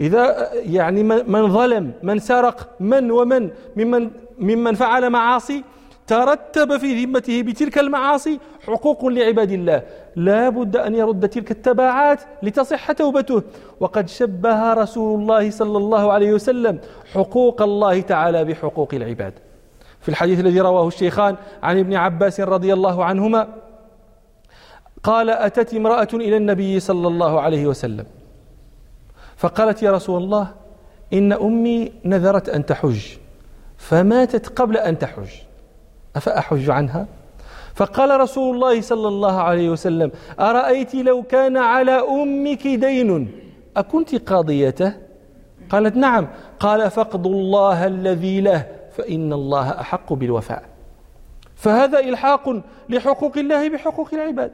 إذا 0.00 0.50
يعني 0.52 1.02
من 1.02 1.52
ظلم 1.52 1.92
من 2.02 2.18
سرق 2.18 2.68
من 2.80 3.10
ومن 3.10 3.50
ممن 3.76 4.10
ممن 4.38 4.74
فعل 4.74 5.10
معاصي 5.10 5.64
ترتب 6.06 6.76
في 6.76 7.04
ذمته 7.04 7.42
بتلك 7.42 7.78
المعاصي 7.78 8.38
حقوق 8.66 9.06
لعباد 9.06 9.50
الله. 9.50 9.82
لا 10.16 10.48
بد 10.48 10.76
أن 10.76 10.94
يرد 10.94 11.28
تلك 11.28 11.50
التبعات 11.50 12.20
لتصح 12.42 12.92
توبته. 12.92 13.42
وقد 13.80 14.08
شبه 14.08 14.72
رسول 14.72 15.20
الله 15.20 15.50
صلى 15.50 15.78
الله 15.78 16.12
عليه 16.12 16.32
وسلم 16.32 16.78
حقوق 17.14 17.62
الله 17.62 18.00
تعالى 18.00 18.44
بحقوق 18.44 18.94
العباد. 18.94 19.32
في 20.00 20.08
الحديث 20.08 20.40
الذي 20.40 20.60
رواه 20.60 20.88
الشيخان 20.88 21.36
عن 21.62 21.78
ابن 21.78 21.94
عباس 21.94 22.40
رضي 22.40 22.72
الله 22.72 23.04
عنهما 23.04 23.48
قال 25.02 25.30
أتت 25.30 25.74
امرأة 25.74 26.08
إلى 26.14 26.36
النبي 26.36 26.80
صلى 26.80 27.08
الله 27.08 27.40
عليه 27.40 27.66
وسلم 27.66 28.06
فقالت 29.36 29.82
يا 29.82 29.92
رسول 29.92 30.22
الله 30.22 30.48
إن 31.12 31.32
أمي 31.32 31.92
نذرت 32.04 32.48
أن 32.48 32.66
تحج 32.66 33.00
فماتت 33.76 34.48
قبل 34.48 34.76
أن 34.76 34.98
تحج 34.98 35.28
أفأحج 36.16 36.70
عنها؟ 36.70 37.06
فقال 37.74 38.20
رسول 38.20 38.54
الله 38.54 38.80
صلى 38.80 39.08
الله 39.08 39.40
عليه 39.40 39.70
وسلم 39.70 40.10
أرأيت 40.40 40.94
لو 40.94 41.22
كان 41.22 41.56
على 41.56 41.92
أمك 41.92 42.66
دين 42.66 43.32
أكنت 43.76 44.14
قاضيته؟ 44.14 44.92
قالت 45.70 45.96
نعم. 45.96 46.28
قال 46.60 46.90
فاقض 46.90 47.26
الله 47.26 47.86
الذي 47.86 48.40
له. 48.40 48.66
فإن 49.00 49.32
الله 49.32 49.80
أحق 49.80 50.12
بالوفاء. 50.12 50.62
فهذا 51.56 51.98
إلحاق 51.98 52.62
لحقوق 52.88 53.38
الله 53.38 53.68
بحقوق 53.68 54.08
العباد. 54.12 54.52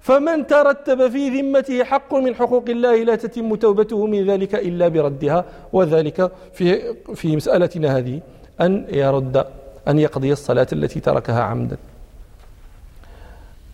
فمن 0.00 0.46
ترتب 0.46 1.08
في 1.08 1.40
ذمته 1.40 1.84
حق 1.84 2.14
من 2.14 2.34
حقوق 2.34 2.64
الله 2.68 3.04
لا 3.04 3.14
تتم 3.16 3.54
توبته 3.54 4.06
من 4.06 4.26
ذلك 4.30 4.54
إلا 4.54 4.88
بردها 4.88 5.44
وذلك 5.72 6.32
في 6.52 6.94
في 7.14 7.36
مسألتنا 7.36 7.98
هذه 7.98 8.20
أن 8.60 8.86
يرد 8.88 9.46
أن 9.88 9.98
يقضي 9.98 10.32
الصلاة 10.32 10.66
التي 10.72 11.00
تركها 11.00 11.42
عمدا. 11.42 11.76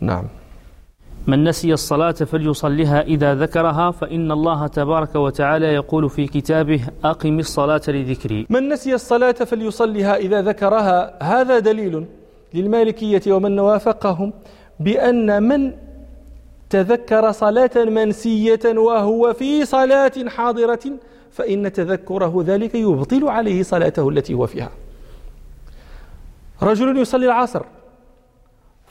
نعم. 0.00 0.24
من 1.28 1.44
نسي 1.44 1.72
الصلاة 1.72 2.12
فليصلها 2.12 3.02
إذا 3.02 3.34
ذكرها 3.34 3.90
فإن 3.90 4.32
الله 4.32 4.66
تبارك 4.66 5.14
وتعالى 5.14 5.66
يقول 5.66 6.10
في 6.10 6.26
كتابه 6.26 6.80
أقم 7.04 7.38
الصلاة 7.38 7.80
لذكري. 7.88 8.46
من 8.50 8.68
نسي 8.68 8.94
الصلاة 8.94 9.32
فليصلها 9.32 10.16
إذا 10.16 10.42
ذكرها 10.42 11.22
هذا 11.22 11.58
دليل 11.58 12.04
للمالكية 12.54 13.22
ومن 13.32 13.58
وافقهم 13.58 14.32
بأن 14.80 15.42
من 15.42 15.72
تذكر 16.70 17.32
صلاة 17.32 17.70
منسية 17.76 18.60
وهو 18.64 19.32
في 19.32 19.64
صلاة 19.64 20.12
حاضرة 20.28 20.84
فإن 21.30 21.72
تذكره 21.72 22.44
ذلك 22.46 22.74
يبطل 22.74 23.28
عليه 23.28 23.62
صلاته 23.62 24.08
التي 24.08 24.34
هو 24.34 24.46
فيها. 24.46 24.70
رجل 26.62 26.96
يصلي 26.98 27.26
العصر 27.26 27.62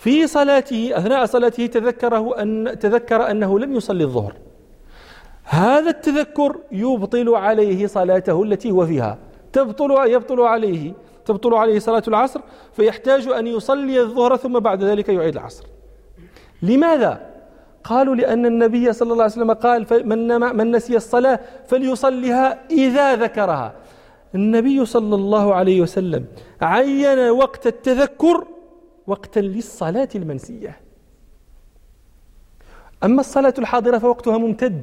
في 0.08 0.28
صلاته 0.28 0.92
أثناء 0.94 1.26
صلاته 1.26 1.66
تذكره 1.66 2.42
أن 2.42 2.76
تذكر 2.80 3.32
أنه 3.32 3.60
لم 3.60 3.76
يصلي 3.76 4.04
الظهر. 4.04 4.34
هذا 5.44 5.90
التذكر 5.90 6.58
يبطل 6.72 7.30
عليه 7.30 7.88
صلاته 7.88 8.44
التي 8.44 8.72
هو 8.72 8.86
فيها. 8.86 9.18
تبطل 9.54 9.92
يبطل 10.08 10.42
عليه 10.42 10.94
تبطل 11.26 11.54
عليه 11.54 11.80
صلاة 11.80 12.04
العصر 12.08 12.42
فيحتاج 12.74 13.28
أن 13.28 13.48
يصلي 13.48 14.02
الظهر 14.02 14.38
ثم 14.38 14.60
بعد 14.60 14.84
ذلك 14.84 15.10
يعيد 15.10 15.36
العصر. 15.36 15.66
لماذا؟ 16.62 17.22
قالوا 17.84 18.16
لأن 18.16 18.46
النبي 18.46 18.94
صلى 18.94 19.12
الله 19.12 19.24
عليه 19.24 19.34
وسلم 19.34 19.52
قال 19.52 19.86
من, 20.06 20.42
من 20.58 20.72
نسي 20.72 20.96
الصلاة 20.96 21.40
فليصليها 21.68 22.60
إذا 22.72 23.16
ذكرها. 23.16 23.74
النبي 24.36 24.86
صلى 24.86 25.16
الله 25.16 25.56
عليه 25.56 25.82
وسلم 25.82 26.26
عين 26.62 27.30
وقت 27.30 27.68
التذكر 27.68 28.48
وقتا 29.08 29.40
للصلاة 29.40 30.10
المنسية. 30.16 30.80
أما 33.04 33.20
الصلاة 33.20 33.54
الحاضرة 33.58 33.98
فوقتها 33.98 34.38
ممتد. 34.38 34.82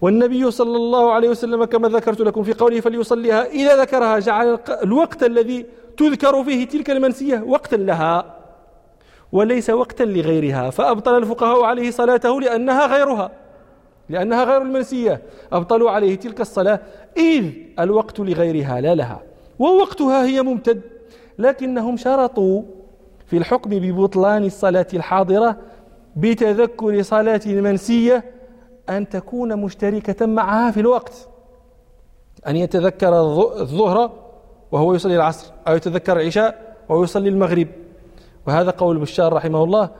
والنبي 0.00 0.50
صلى 0.50 0.76
الله 0.76 1.12
عليه 1.12 1.28
وسلم 1.28 1.64
كما 1.64 1.88
ذكرت 1.88 2.20
لكم 2.20 2.42
في 2.42 2.52
قوله 2.52 2.80
فليصليها 2.80 3.46
إذا 3.46 3.76
ذكرها 3.76 4.18
جعل 4.18 4.58
الوقت 4.82 5.22
الذي 5.22 5.66
تذكر 5.96 6.44
فيه 6.44 6.66
تلك 6.66 6.90
المنسية 6.90 7.44
وقتا 7.46 7.76
لها 7.76 8.36
وليس 9.32 9.70
وقتا 9.70 10.04
لغيرها. 10.04 10.70
فأبطل 10.70 11.18
الفقهاء 11.18 11.62
عليه 11.62 11.90
صلاته 11.90 12.40
لأنها 12.40 12.86
غيرها 12.86 13.30
لأنها 14.08 14.44
غير 14.44 14.62
المنسية. 14.62 15.22
أبطلوا 15.52 15.90
عليه 15.90 16.14
تلك 16.14 16.40
الصلاة 16.40 16.80
إذ 17.16 17.44
الوقت 17.78 18.20
لغيرها 18.20 18.80
لا 18.80 18.94
لها. 18.94 19.22
ووقتها 19.58 20.24
هي 20.24 20.42
ممتد 20.42 20.80
لكنهم 21.38 21.96
شرطوا 21.96 22.62
في 23.30 23.36
الحكم 23.36 23.70
ببطلان 23.70 24.44
الصلاة 24.44 24.86
الحاضرة 24.94 25.56
بتذكر 26.16 27.02
صلاة 27.02 27.40
منسية 27.46 28.24
أن 28.88 29.08
تكون 29.08 29.56
مشتركة 29.56 30.26
معها 30.26 30.70
في 30.70 30.80
الوقت. 30.80 31.28
أن 32.46 32.56
يتذكر 32.56 33.20
الظهر 33.60 34.12
وهو 34.72 34.94
يصلي 34.94 35.16
العصر 35.16 35.52
أو 35.68 35.76
يتذكر 35.76 36.20
العشاء 36.20 36.76
وهو 36.88 37.04
يصلي 37.04 37.28
المغرب. 37.28 37.68
وهذا 38.46 38.70
قول 38.70 38.98
بشار 38.98 39.32
رحمه 39.32 39.64
الله. 39.64 39.90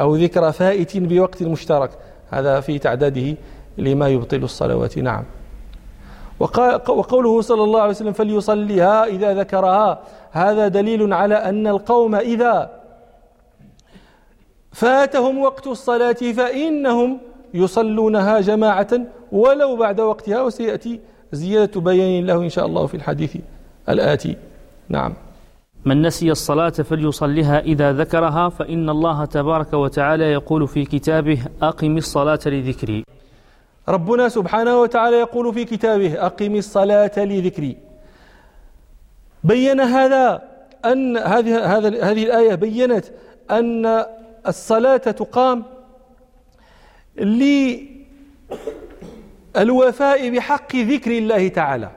أو 0.00 0.16
ذكر 0.16 0.52
فائت 0.52 0.96
بوقت 0.96 1.42
مشترك. 1.42 1.90
هذا 2.30 2.60
في 2.60 2.78
تعداده 2.78 3.36
لما 3.78 4.08
يبطل 4.08 4.42
الصلوات. 4.42 4.98
نعم. 4.98 5.24
وقوله 6.42 7.40
صلى 7.40 7.62
الله 7.64 7.80
عليه 7.80 7.90
وسلم 7.90 8.12
فليصليها 8.12 9.04
إذا 9.04 9.34
ذكرها. 9.34 10.00
هذا 10.30 10.68
دليل 10.68 11.12
على 11.12 11.34
أن 11.34 11.66
القوم 11.66 12.14
إذا 12.14 12.70
فاتهم 14.72 15.38
وقت 15.38 15.66
الصلاة 15.66 16.12
فإنهم 16.12 17.18
يصلونها 17.54 18.40
جماعة 18.40 18.92
ولو 19.32 19.76
بعد 19.76 20.00
وقتها 20.00 20.42
وسيأتي 20.42 21.00
زيادة 21.32 21.80
بيان 21.80 22.26
له 22.26 22.36
إن 22.36 22.48
شاء 22.48 22.66
الله 22.66 22.86
في 22.86 22.94
الحديث 22.94 23.36
الآتي. 23.88 24.36
نعم. 24.88 25.14
من 25.84 26.02
نسي 26.02 26.30
الصلاة 26.30 26.70
فليصلها 26.70 27.60
إذا 27.60 27.92
ذكرها 27.92 28.48
فإن 28.48 28.90
الله 28.90 29.24
تبارك 29.24 29.72
وتعالى 29.74 30.24
يقول 30.24 30.68
في 30.68 30.84
كتابه 30.84 31.38
أقم 31.62 31.96
الصلاة 31.96 32.38
لذكري. 32.46 33.04
ربنا 33.88 34.28
سبحانه 34.28 34.80
وتعالى 34.80 35.16
يقول 35.16 35.54
في 35.54 35.64
كتابه 35.64 36.26
أقم 36.26 36.56
الصلاة 36.56 37.12
لذكري. 37.16 37.76
بين 39.44 39.80
هذا 39.80 40.42
أن 40.84 41.16
هذه 41.16 41.78
هذه 41.78 42.10
هذه 42.10 42.24
الآية 42.24 42.54
بينت 42.54 43.04
أن 43.50 44.04
الصلاة 44.46 44.96
تقام 44.96 45.64
للوفاء 49.56 50.30
بحق 50.30 50.76
ذكر 50.76 51.10
الله 51.10 51.48
تعالى. 51.48 51.90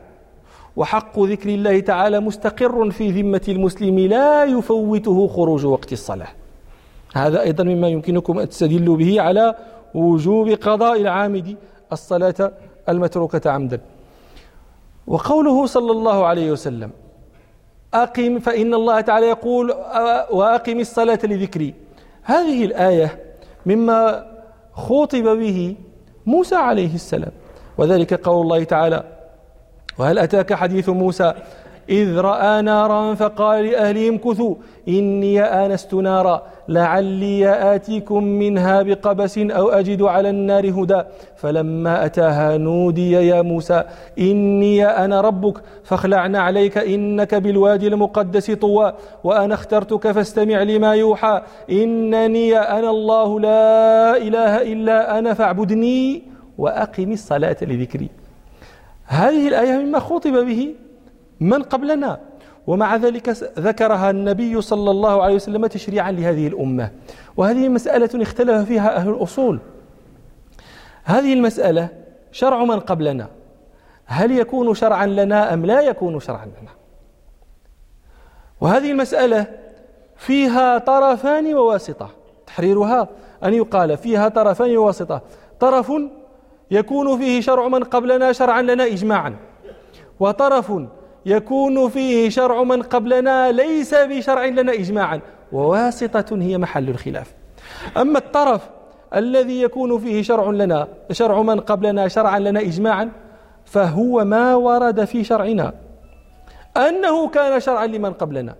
وحق 0.75 1.19
ذكر 1.19 1.49
الله 1.49 1.79
تعالى 1.79 2.19
مستقر 2.19 2.91
في 2.91 3.11
ذمة 3.11 3.41
المسلم 3.47 3.99
لا 3.99 4.43
يفوته 4.43 5.27
خروج 5.27 5.65
وقت 5.65 5.93
الصلاة. 5.93 6.27
هذا 7.15 7.41
أيضا 7.41 7.63
مما 7.63 7.87
يمكنكم 7.87 8.39
أن 8.39 8.49
تستدلوا 8.49 8.97
به 8.97 9.21
على 9.21 9.55
وجوب 9.93 10.49
قضاء 10.49 11.01
العامد 11.01 11.55
الصلاة 11.91 12.51
المتروكة 12.89 13.51
عمدا. 13.51 13.79
وقوله 15.07 15.65
صلى 15.65 15.91
الله 15.91 16.25
عليه 16.25 16.51
وسلم 16.51 16.91
أقم 17.93 18.39
فإن 18.39 18.73
الله 18.73 19.01
تعالى 19.01 19.25
يقول 19.27 19.71
وأقم 20.31 20.79
الصلاة 20.79 21.19
لذكري. 21.23 21.73
هذه 22.23 22.65
الآية 22.65 23.19
مما 23.65 24.25
خوطب 24.73 25.23
به 25.23 25.75
موسى 26.25 26.55
عليه 26.55 26.95
السلام. 26.95 27.31
وذلك 27.77 28.13
قول 28.13 28.41
الله 28.41 28.63
تعالى 28.63 29.03
وهل 29.97 30.19
أتاك 30.19 30.53
حديث 30.53 30.89
موسى؟ 30.89 31.33
إذ 31.89 32.17
رأى 32.17 32.61
نارا 32.61 33.13
فقال 33.15 33.65
لأهلهم 33.65 34.17
كثوا 34.17 34.55
إني 34.87 35.41
آنست 35.41 35.93
نارا. 35.93 36.47
لعلي 36.69 37.75
آتيكم 37.75 38.23
منها 38.23 38.81
بقبس 38.81 39.37
أو 39.37 39.69
أجد 39.69 40.01
على 40.01 40.29
النار 40.29 40.69
هدى. 40.69 41.01
فلما 41.35 42.05
أتاها 42.05 42.57
نودي 42.57 43.11
يا 43.11 43.41
موسى 43.41 43.83
إني 44.19 44.85
أنا 44.85 45.21
ربك 45.21 45.61
فاخلعنا 45.83 46.39
عليك 46.39 46.77
إنك 46.77 47.35
بالوادي 47.35 47.87
المقدس 47.87 48.51
طوى. 48.51 48.93
وأنا 49.23 49.53
اخترتك 49.53 50.11
فاستمع 50.11 50.63
لما 50.63 50.93
يوحى. 50.95 51.41
إنني 51.71 52.57
أنا 52.57 52.89
الله 52.89 53.39
لا 53.39 54.17
إله 54.17 54.61
إلا 54.61 55.19
أنا 55.19 55.33
فاعبدني 55.33 56.23
وأقم 56.57 57.11
الصلاة 57.11 57.57
لذكري. 57.61 58.09
هذه 59.05 59.47
الآية 59.47 59.77
مما 59.77 59.99
خطب 59.99 60.45
به 60.45 60.75
من 61.39 61.61
قبلنا. 61.63 62.19
ومع 62.67 62.95
ذلك 62.95 63.29
ذكرها 63.59 64.09
النبي 64.09 64.61
صلى 64.61 64.91
الله 64.91 65.23
عليه 65.23 65.35
وسلم 65.35 65.65
تشريعا 65.65 66.11
لهذه 66.11 66.47
الأمة. 66.47 66.91
وهذه 67.37 67.69
مسألة 67.69 68.21
اختلف 68.21 68.67
فيها 68.67 68.95
أهل 68.95 69.09
الأصول. 69.09 69.59
هذه 71.03 71.33
المسألة 71.33 71.89
شرع 72.31 72.63
من 72.63 72.79
قبلنا. 72.79 73.27
هل 74.05 74.31
يكون 74.31 74.73
شرعا 74.73 75.05
لنا 75.05 75.53
أم 75.53 75.65
لا 75.65 75.81
يكون 75.81 76.19
شرعا 76.19 76.45
لنا؟ 76.45 76.71
وهذه 78.61 78.91
المسألة 78.91 79.47
فيها 80.15 80.77
طرفان 80.77 81.53
وواسطة. 81.53 82.09
تحريرها 82.47 83.07
أن 83.43 83.53
يقال 83.53 83.97
فيها 83.97 84.29
طرفان 84.29 84.77
وواسطة. 84.77 85.21
طرف 85.59 85.91
يكون 86.71 87.17
فيه 87.17 87.41
شرع 87.41 87.67
من 87.67 87.83
قبلنا 87.83 88.31
شرعا 88.31 88.61
لنا 88.61 88.85
إجماعا. 88.85 89.35
وطرف 90.19 90.71
يكون 91.25 91.89
فيه 91.89 92.29
شرع 92.29 92.63
من 92.63 92.81
قبلنا 92.81 93.51
ليس 93.51 93.95
بشرع 93.95 94.45
لنا 94.45 94.73
إجماعا. 94.73 95.19
وواسطة 95.51 96.37
هي 96.41 96.57
محل 96.57 96.89
الخلاف. 96.89 97.33
أما 97.97 98.17
الطرف 98.17 98.69
الذي 99.15 99.61
يكون 99.61 99.99
فيه 99.99 100.21
شرع 100.21 100.49
لنا 100.49 100.87
شرع 101.11 101.41
من 101.41 101.59
قبلنا 101.59 102.07
شرعا 102.07 102.39
لنا 102.39 102.59
إجماعا 102.59 103.11
فهو 103.65 104.25
ما 104.25 104.55
ورد 104.55 105.05
في 105.05 105.23
شرعنا. 105.23 105.73
أنه 106.77 107.29
كان 107.29 107.59
شرعا 107.59 107.87
لمن 107.87 108.13
قبلنا. 108.13 108.55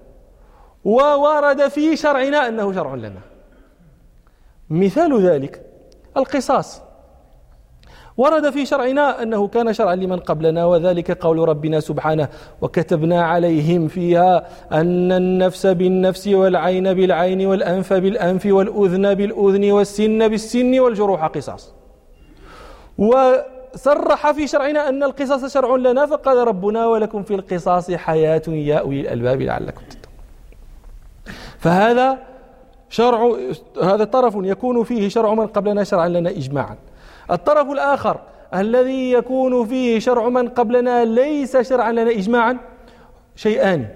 وورد 0.83 1.67
في 1.67 1.95
شرعنا 1.95 2.47
أنه 2.47 2.73
شرع 2.73 2.95
لنا. 2.95 3.21
مثال 4.69 5.27
ذلك 5.27 5.61
القصاص. 6.17 6.81
ورد 8.17 8.49
في 8.49 8.65
شرعنا 8.65 9.23
أنه 9.23 9.47
كان 9.47 9.73
شرعا 9.73 9.95
لمن 9.95 10.19
قبلنا 10.19 10.65
وذلك 10.65 11.11
قول 11.11 11.49
ربنا 11.49 11.79
سبحانه 11.79 12.27
وكتبنا 12.61 13.23
عليهم 13.25 13.87
فيها 13.87 14.47
أن 14.71 15.11
النفس 15.11 15.65
بالنفس 15.65 16.27
والعين 16.27 16.93
بالعين 16.93 17.45
والأنف 17.45 17.93
بالأنف 17.93 18.45
والأذن 18.45 19.13
بالأذن 19.13 19.71
والسن 19.71 20.27
بالسن 20.27 20.79
والجروح 20.79 21.25
قصاص. 21.25 21.73
صرح 23.75 24.31
في 24.31 24.47
شرعنا 24.47 24.89
أن 24.89 25.03
القصاص 25.03 25.53
شرع 25.53 25.75
لنا 25.75 26.05
فقال 26.05 26.47
ربنا 26.47 26.87
ولكم 26.87 27.23
في 27.23 27.35
القصاص 27.35 27.91
حياة 27.91 28.41
يا 28.47 28.75
أولي 28.75 29.01
الألباب 29.01 29.41
لعلكم 29.41 29.81
تتقون 29.89 30.15
فهذا 31.59 32.17
شرع 32.89 33.37
هذا 33.83 34.03
طرف 34.03 34.33
يكون 34.37 34.83
فيه 34.83 35.09
شرع 35.09 35.33
من 35.33 35.47
قبلنا 35.47 35.83
شرعا 35.83 36.07
لنا 36.07 36.29
إجماعا. 36.29 36.77
الطرف 37.31 37.71
الآخر 37.71 38.19
الذي 38.53 39.11
يكون 39.11 39.67
فيه 39.67 39.99
شرع 39.99 40.29
من 40.29 40.49
قبلنا 40.49 41.05
ليس 41.05 41.57
شرعا 41.57 41.91
لنا 41.91 42.11
إجماعا 42.11 42.57
شيئان. 43.35 43.87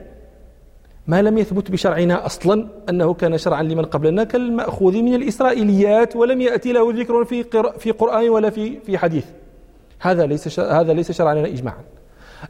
ما 1.08 1.22
لم 1.22 1.38
يثبت 1.38 1.72
بشرعنا 1.72 2.26
أصلا 2.26 2.68
أنه 2.90 3.14
كان 3.14 3.38
شرعا 3.38 3.64
لمن 3.64 3.86
قبلنا 3.86 4.24
كالمأخوذ 4.24 5.02
من 5.02 5.16
الإسرائيليات 5.16 6.16
ولم 6.16 6.42
يأتي 6.42 6.74
له 6.74 6.94
ذكر 6.94 7.26
في 7.26 7.44
في 7.80 7.92
قرآن 7.92 8.30
ولا 8.30 8.50
في 8.50 8.80
في 8.80 8.98
حديث. 8.98 9.26
هذا 10.00 10.26
ليس 10.26 10.60
هذا 10.60 10.94
ليس 10.94 11.12
شرعا 11.12 11.34
لنا 11.34 11.48
إجماعا. 11.48 11.84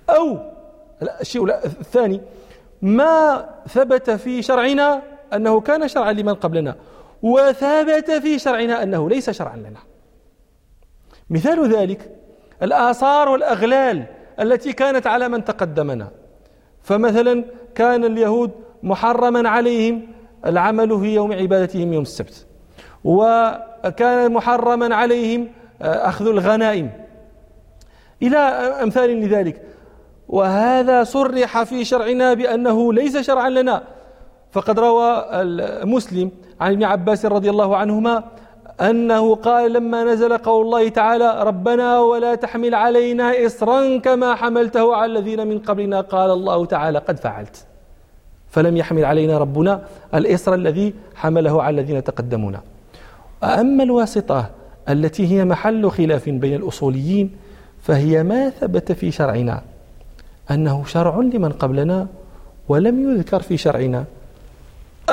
أو 0.09 0.37
الشيء 1.21 1.55
الثاني 1.65 2.21
ما 2.81 3.45
ثبت 3.67 4.11
في 4.11 4.41
شرعنا 4.41 5.01
أنه 5.33 5.59
كان 5.59 5.87
شرعا 5.87 6.13
لمن 6.13 6.33
قبلنا 6.33 6.75
وثبت 7.21 8.11
في 8.11 8.39
شرعنا 8.39 8.83
أنه 8.83 9.09
ليس 9.09 9.29
شرعا 9.29 9.57
لنا. 9.57 9.79
مثال 11.29 11.73
ذلك 11.73 12.11
الآثار 12.63 13.29
والأغلال 13.29 14.05
التي 14.39 14.73
كانت 14.73 15.07
على 15.07 15.29
من 15.29 15.45
تقدمنا. 15.45 16.07
فمثلا 16.83 17.45
كان 17.75 18.05
اليهود 18.05 18.51
محرما 18.83 19.49
عليهم 19.49 20.07
العمل 20.45 20.99
في 20.99 21.15
يوم 21.15 21.33
عبادتهم 21.33 21.93
يوم 21.93 22.01
السبت 22.01 22.45
وكان 23.03 24.31
محرما 24.33 24.95
عليهم 24.95 25.47
آه، 25.81 26.09
أخذ 26.09 26.27
الغنائم. 26.27 26.91
إلى 28.21 28.37
أمثال 28.83 29.09
لذلك. 29.09 29.61
وهذا 30.29 31.03
صرح 31.03 31.63
في 31.63 31.85
شرعنا 31.85 32.33
بأنه 32.33 32.93
ليس 32.93 33.17
شرعا 33.17 33.49
لنا. 33.49 33.83
فقد 34.51 34.79
روى 34.79 35.25
مسلم 35.83 36.31
عن 36.61 36.71
ابن 36.71 36.83
عباس 36.83 37.25
رضي 37.25 37.49
الله 37.49 37.77
عنهما 37.77 38.23
أنه 38.81 39.35
قال 39.35 39.73
لما 39.73 40.03
نزل 40.03 40.37
قول 40.37 40.65
الله 40.65 40.89
تعالى 40.89 41.43
ربنا 41.43 41.99
ولا 41.99 42.35
تحمل 42.35 42.75
علينا 42.75 43.45
إصرا 43.45 43.97
كما 43.97 44.35
حملته 44.35 44.95
على 44.95 45.11
الذين 45.11 45.47
من 45.47 45.59
قبلنا 45.59 46.01
قال 46.01 46.31
الله 46.31 46.65
تعالى 46.65 46.99
قد 46.99 47.19
فعلت. 47.19 47.65
فلم 48.49 48.77
يحمل 48.77 49.05
علينا 49.05 49.37
ربنا 49.37 49.81
الإصر 50.13 50.53
الذي 50.53 50.93
حمله 51.15 51.63
على 51.63 51.81
الذين 51.81 52.03
تقدمونا 52.03 52.61
أما 53.43 53.83
الواسطة 53.83 54.49
التي 54.89 55.27
هي 55.27 55.45
محل 55.45 55.91
خلاف 55.91 56.29
بين 56.29 56.55
الأصوليين 56.55 57.35
فهي 57.81 58.23
ما 58.23 58.49
ثبت 58.49 58.91
في 58.91 59.11
شرعنا. 59.11 59.61
أنه 60.51 60.85
شرع 60.85 61.15
لمن 61.19 61.51
قبلنا 61.51 62.07
ولم 62.69 63.11
يذكر 63.11 63.41
في 63.41 63.57
شرعنا. 63.57 64.05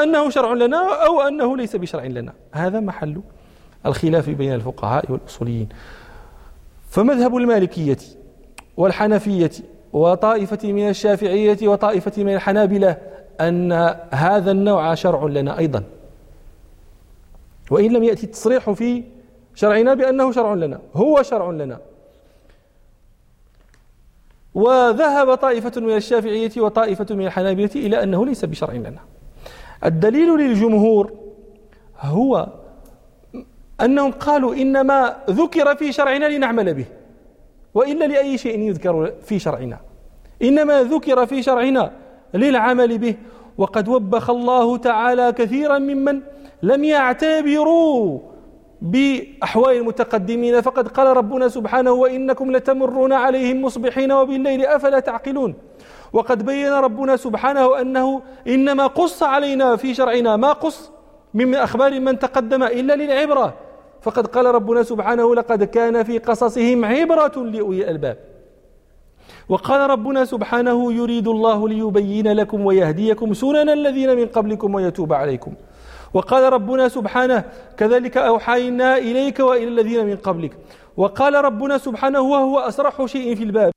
أنه 0.03 0.31
شرع 0.31 0.53
لنا 0.53 1.07
أو 1.07 1.21
أنه 1.21 1.57
ليس 1.57 1.77
بشرع 1.77 2.05
لنا. 2.05 2.33
هذا 2.53 2.81
محل 2.81 3.21
الخلاف 3.87 4.31
بين 4.31 4.55
الفقهاء 4.55 5.13
والأصوليين. 5.13 5.69
فمذهب 6.91 7.37
المالكية 7.37 7.99
والحنفية 8.77 9.51
وطائفة 9.93 10.73
من 10.73 10.89
الشافعية 10.89 11.69
وطائفة 11.69 12.23
من 12.23 12.35
الحنابلة 12.35 12.97
أن 13.41 13.73
هذا 14.11 14.51
النوع 14.51 14.95
شرع 14.95 15.25
لنا 15.25 15.59
أيضا. 15.59 15.83
وإن 17.71 17.93
لم 17.93 18.05
يأتي 18.05 18.27
التصريح 18.27 18.71
في 18.71 19.03
شرعنا 19.55 19.95
بأنه 19.95 20.33
شرع 20.33 20.55
لنا 20.55 20.81
هو 20.95 21.23
شرع 21.23 21.51
لنا. 21.51 21.79
وذهب 24.55 25.35
طائفة 25.35 25.81
من 25.81 25.97
الشافعية 25.97 26.51
وطائفة 26.57 27.07
من 27.11 27.27
الحنابلة 27.27 27.71
إلى 27.75 28.03
أنه 28.03 28.27
ليس 28.27 28.45
بشرع 28.45 28.75
لنا. 28.75 29.01
الدليل 29.85 30.37
للجمهور 30.37 31.13
هو 32.01 32.49
أنهم 33.81 34.13
قالوا 34.13 34.55
إنما 34.55 35.17
ذكر 35.31 35.77
في 35.77 35.93
شرعنا 35.93 36.27
لنعمل 36.27 36.75
به 36.75 36.85
وإلا 37.75 38.05
لأي 38.05 38.39
شيء 38.39 38.61
يذكر 38.61 39.13
في 39.23 39.39
شرعنا. 39.39 39.79
إنما 40.43 40.83
ذكر 40.83 41.27
في 41.27 41.43
شرعنا 41.43 41.93
للعمل 42.35 42.99
به 42.99 43.15
وقد 43.59 43.89
وبخ 43.89 44.31
الله 44.31 44.77
تعالى 44.77 45.33
كثيرا 45.33 45.79
ممن 45.79 46.21
لم 46.63 46.85
يعتبروا 46.85 48.19
بأحوال 48.83 49.77
المتقدمين. 49.77 50.61
فقد 50.61 50.89
قال 50.89 51.17
ربنا 51.17 51.49
سبحانه 51.49 51.93
وإنكم 51.93 52.53
لتمرون 52.53 53.13
عليهم 53.13 53.63
مصبحين 53.63 54.13
وبالليل 54.13 54.67
أفلا 54.67 55.01
تعقلون. 55.01 55.55
وقد 56.13 56.47
بين 56.47 56.73
ربنا 56.73 57.17
سبحانه 57.17 57.81
أنه 57.81 58.23
إنما 58.49 58.87
قص 58.87 59.23
علينا 59.23 59.77
في 59.77 59.95
شرعنا 59.95 60.37
ما 60.37 60.53
قص 60.53 60.91
من 61.35 61.55
أخبار 61.55 62.01
من 62.01 62.19
تقدم 62.19 62.63
إلا 62.63 62.97
للعبرة. 62.97 63.66
فقد 64.07 64.27
قال 64.27 64.47
ربنا 64.47 64.83
سبحانه 64.83 65.35
لقد 65.35 65.65
كان 65.65 66.03
في 66.03 66.19
قصصهم 66.19 66.85
عبرة 66.85 67.37
لأولي 67.37 67.83
الألباب. 67.83 68.17
وقال 69.49 69.91
ربنا 69.91 70.25
سبحانه 70.25 70.93
يريد 70.93 71.29
الله 71.29 71.69
ليبين 71.69 72.33
لكم 72.33 72.67
ويهديكم 72.67 73.35
سنن 73.35 73.69
الذين 73.69 74.17
من 74.17 74.27
قبلكم 74.27 74.75
ويتوب 74.75 75.13
عليكم. 75.13 75.53
وقال 76.15 76.53
ربنا 76.53 76.89
سبحانه 76.89 77.45
كذلك 77.77 78.17
أوحينا 78.17 78.99
إليك 78.99 79.41
وإلى 79.41 79.69
الذين 79.69 80.07
من 80.07 80.17
قبلك. 80.17 80.57
وقال 80.97 81.35
ربنا 81.35 81.79
سبحانه 81.79 82.21
وهو 82.21 82.59
أسرح 82.59 83.05
شيء 83.05 83.35
في 83.35 83.45
الباب. 83.45 83.73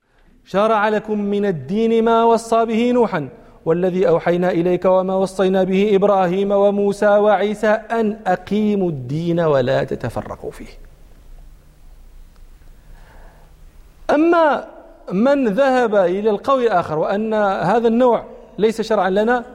شرع 0.45 0.89
لكم 0.89 1.21
من 1.21 1.45
الدين 1.45 2.05
ما 2.05 2.23
وصى 2.23 2.65
به 2.65 2.91
نوحا. 2.91 3.29
والذي 3.65 4.07
أوحينا 4.07 4.51
إليك 4.51 4.85
وما 4.85 5.15
وصينا 5.15 5.63
به 5.63 5.95
إبراهيم 5.95 6.51
وموسى 6.51 7.07
وعيسى 7.07 7.67
أن 7.67 8.17
أقيموا 8.27 8.89
الدين 8.89 9.39
ولا 9.39 9.83
تتفرقوا 9.83 10.51
فيه. 10.51 10.73
أما 14.09 14.65
من 15.11 15.47
ذهب 15.47 15.95
إلى 15.95 16.29
القول 16.29 16.63
الآخر 16.63 16.99
وأن 16.99 17.33
هذا 17.33 17.87
النوع 17.87 18.23
ليس 18.57 18.81
شرعا 18.81 19.09
لنا 19.09 19.45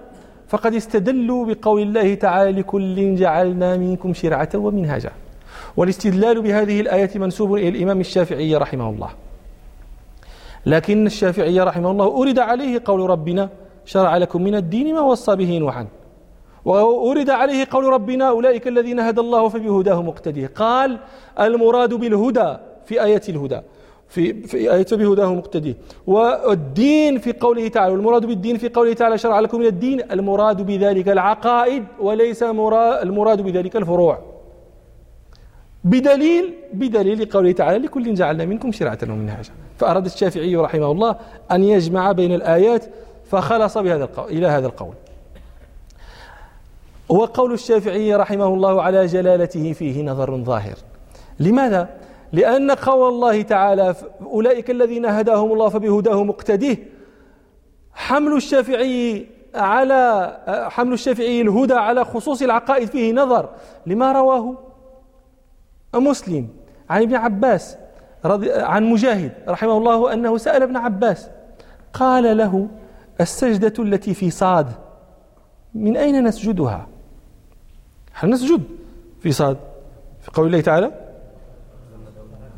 فقد 0.48 0.74
استدلوا 0.74 1.46
بقول 1.46 1.82
الله 1.82 2.14
تعالى 2.14 2.60
لكل 2.60 3.16
جعلنا 3.16 3.76
منكم 3.76 4.14
شرعة 4.14 4.48
ومنهاجا 4.54 5.10
والاستدلال 5.76 6.42
بهذه 6.42 6.80
الآية 6.80 7.10
منسوب 7.14 7.54
إلى 7.54 7.68
الإمام 7.68 8.00
الشافعي 8.00 8.56
رحمه 8.56 8.90
الله. 8.90 9.10
لكن 10.66 11.06
الشافعي 11.06 11.60
رحمه 11.60 11.90
الله 11.90 12.22
أرد 12.22 12.38
عليه 12.38 12.82
قول 12.84 13.10
ربنا 13.10 13.48
شرع 13.84 14.16
لكم 14.16 14.42
من 14.42 14.54
الدين 14.54 14.94
ما 14.94 15.00
وصى 15.00 15.36
به 15.36 15.58
نوحا. 15.58 15.86
وأورد 16.64 17.30
عليه 17.30 17.66
قول 17.70 17.84
ربنا 17.84 18.28
أولئك 18.28 18.68
الذين 18.68 19.00
هدى 19.00 19.20
الله 19.20 19.48
فبهداه 19.48 20.02
مقتديه 20.02 20.46
قال 20.46 20.98
المراد 21.40 21.94
بالهدى 21.94 22.56
في 22.86 23.04
آية 23.04 23.22
الهدى. 23.28 23.60
في 24.08 24.42
في 24.42 24.72
آية 24.74 24.86
بهداه 24.92 25.34
مقتديه 25.34 25.74
والدين 26.06 27.18
في 27.18 27.32
قوله 27.32 27.68
تعالى 27.68 27.92
والمراد 27.92 28.26
بالدين 28.26 28.56
في 28.58 28.68
قوله 28.68 28.92
تعالى 28.92 29.18
شرع 29.18 29.40
لكم 29.40 29.58
من 29.58 29.66
الدين 29.66 30.12
المراد 30.12 30.62
بذلك 30.66 31.08
العقائد 31.08 31.84
وليس 32.00 32.42
المراد 32.42 33.40
بذلك 33.40 33.76
الفروع. 33.76 34.18
بدليل 35.84 36.54
بدليل 36.72 37.24
قوله 37.24 37.52
تعالى 37.52 37.78
لكل 37.86 38.14
جعلنا 38.14 38.44
منكم 38.44 38.72
شرعة 38.72 38.98
ومنهاجا. 39.02 39.50
فأراد 39.78 40.04
الشافعي 40.04 40.56
رحمه 40.56 40.90
الله 40.90 41.16
أن 41.52 41.64
يجمع 41.64 42.12
بين 42.12 42.34
الآيات 42.34 42.84
فخلص 43.30 43.78
بهذا 43.78 44.04
القول 44.04 44.28
إلى 44.28 44.46
هذا 44.46 44.66
القول. 44.66 44.94
وقول 47.08 47.52
الشافعي 47.52 48.14
رحمه 48.14 48.46
الله 48.46 48.82
على 48.82 49.06
جلالته 49.06 49.72
فيه 49.72 50.02
نظر 50.02 50.36
ظاهر. 50.36 50.74
لماذا؟ 51.40 51.88
لأن 52.32 52.70
قول 52.70 53.08
الله 53.08 53.42
تعالى 53.42 53.94
أولئك 54.22 54.70
الذين 54.70 55.06
هداهم 55.06 55.52
الله 55.52 55.68
فبهداه 55.68 56.24
مقتديه. 56.24 56.76
حمل 57.94 58.32
الشافعي 58.32 59.26
على 59.54 60.36
حمل 60.70 60.92
الشافعي 60.92 61.40
الهدى 61.40 61.74
على 61.74 62.04
خصوص 62.04 62.42
العقائد 62.42 62.88
فيه 62.88 63.12
نظر. 63.12 63.48
لما 63.86 64.12
رواه 64.12 64.54
مسلم 65.94 66.48
عن 66.90 67.02
ابن 67.02 67.14
عباس 67.14 67.76
رضي 68.24 68.52
عن 68.52 68.84
مجاهد 68.84 69.32
رحمه 69.48 69.78
الله 69.78 70.12
أنه 70.12 70.36
سأل 70.36 70.62
ابن 70.62 70.76
عباس 70.76 71.28
قال 71.92 72.36
له 72.36 72.68
السجدة 73.20 73.82
التي 73.82 74.14
في 74.14 74.30
صاد 74.30 74.66
من 75.74 75.96
أين 75.96 76.24
نسجدها؟ 76.24 76.86
هل 78.12 78.30
نسجد 78.30 78.62
في 79.20 79.32
صاد؟ 79.32 79.56
في 80.20 80.30
قول 80.34 80.46
الله 80.46 80.60
تعالى 80.60 80.90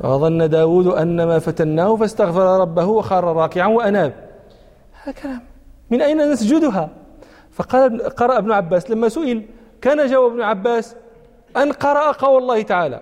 وظن 0.01 0.49
داود 0.49 0.87
أن 0.87 1.23
ما 1.23 1.39
فتناه 1.39 1.95
فاستغفر 1.95 2.59
ربه 2.61 2.85
وخر 2.85 3.23
راكعا 3.23 3.67
وأناب. 3.67 4.13
هذا 5.03 5.11
كلام. 5.11 5.41
من 5.89 6.01
أين 6.01 6.31
نسجدها؟ 6.31 6.89
فقال 7.51 8.09
قرأ 8.09 8.37
ابن 8.37 8.51
عباس 8.51 8.91
لما 8.91 9.09
سئل 9.09 9.45
كان 9.81 10.07
جواب 10.07 10.31
ابن 10.31 10.41
عباس 10.41 10.95
أن 11.57 11.71
قرأ 11.71 12.11
قول 12.11 12.41
الله 12.41 12.61
تعالى. 12.61 13.01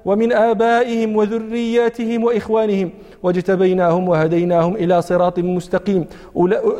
ومن 0.05 0.33
آبائهم 0.33 1.15
وذرياتهم 1.15 2.23
وإخوانهم 2.23 2.89
واجتبيناهم 3.23 4.09
وهديناهم 4.09 4.75
إلى 4.75 5.01
صراط 5.01 5.39
مستقيم. 5.39 6.05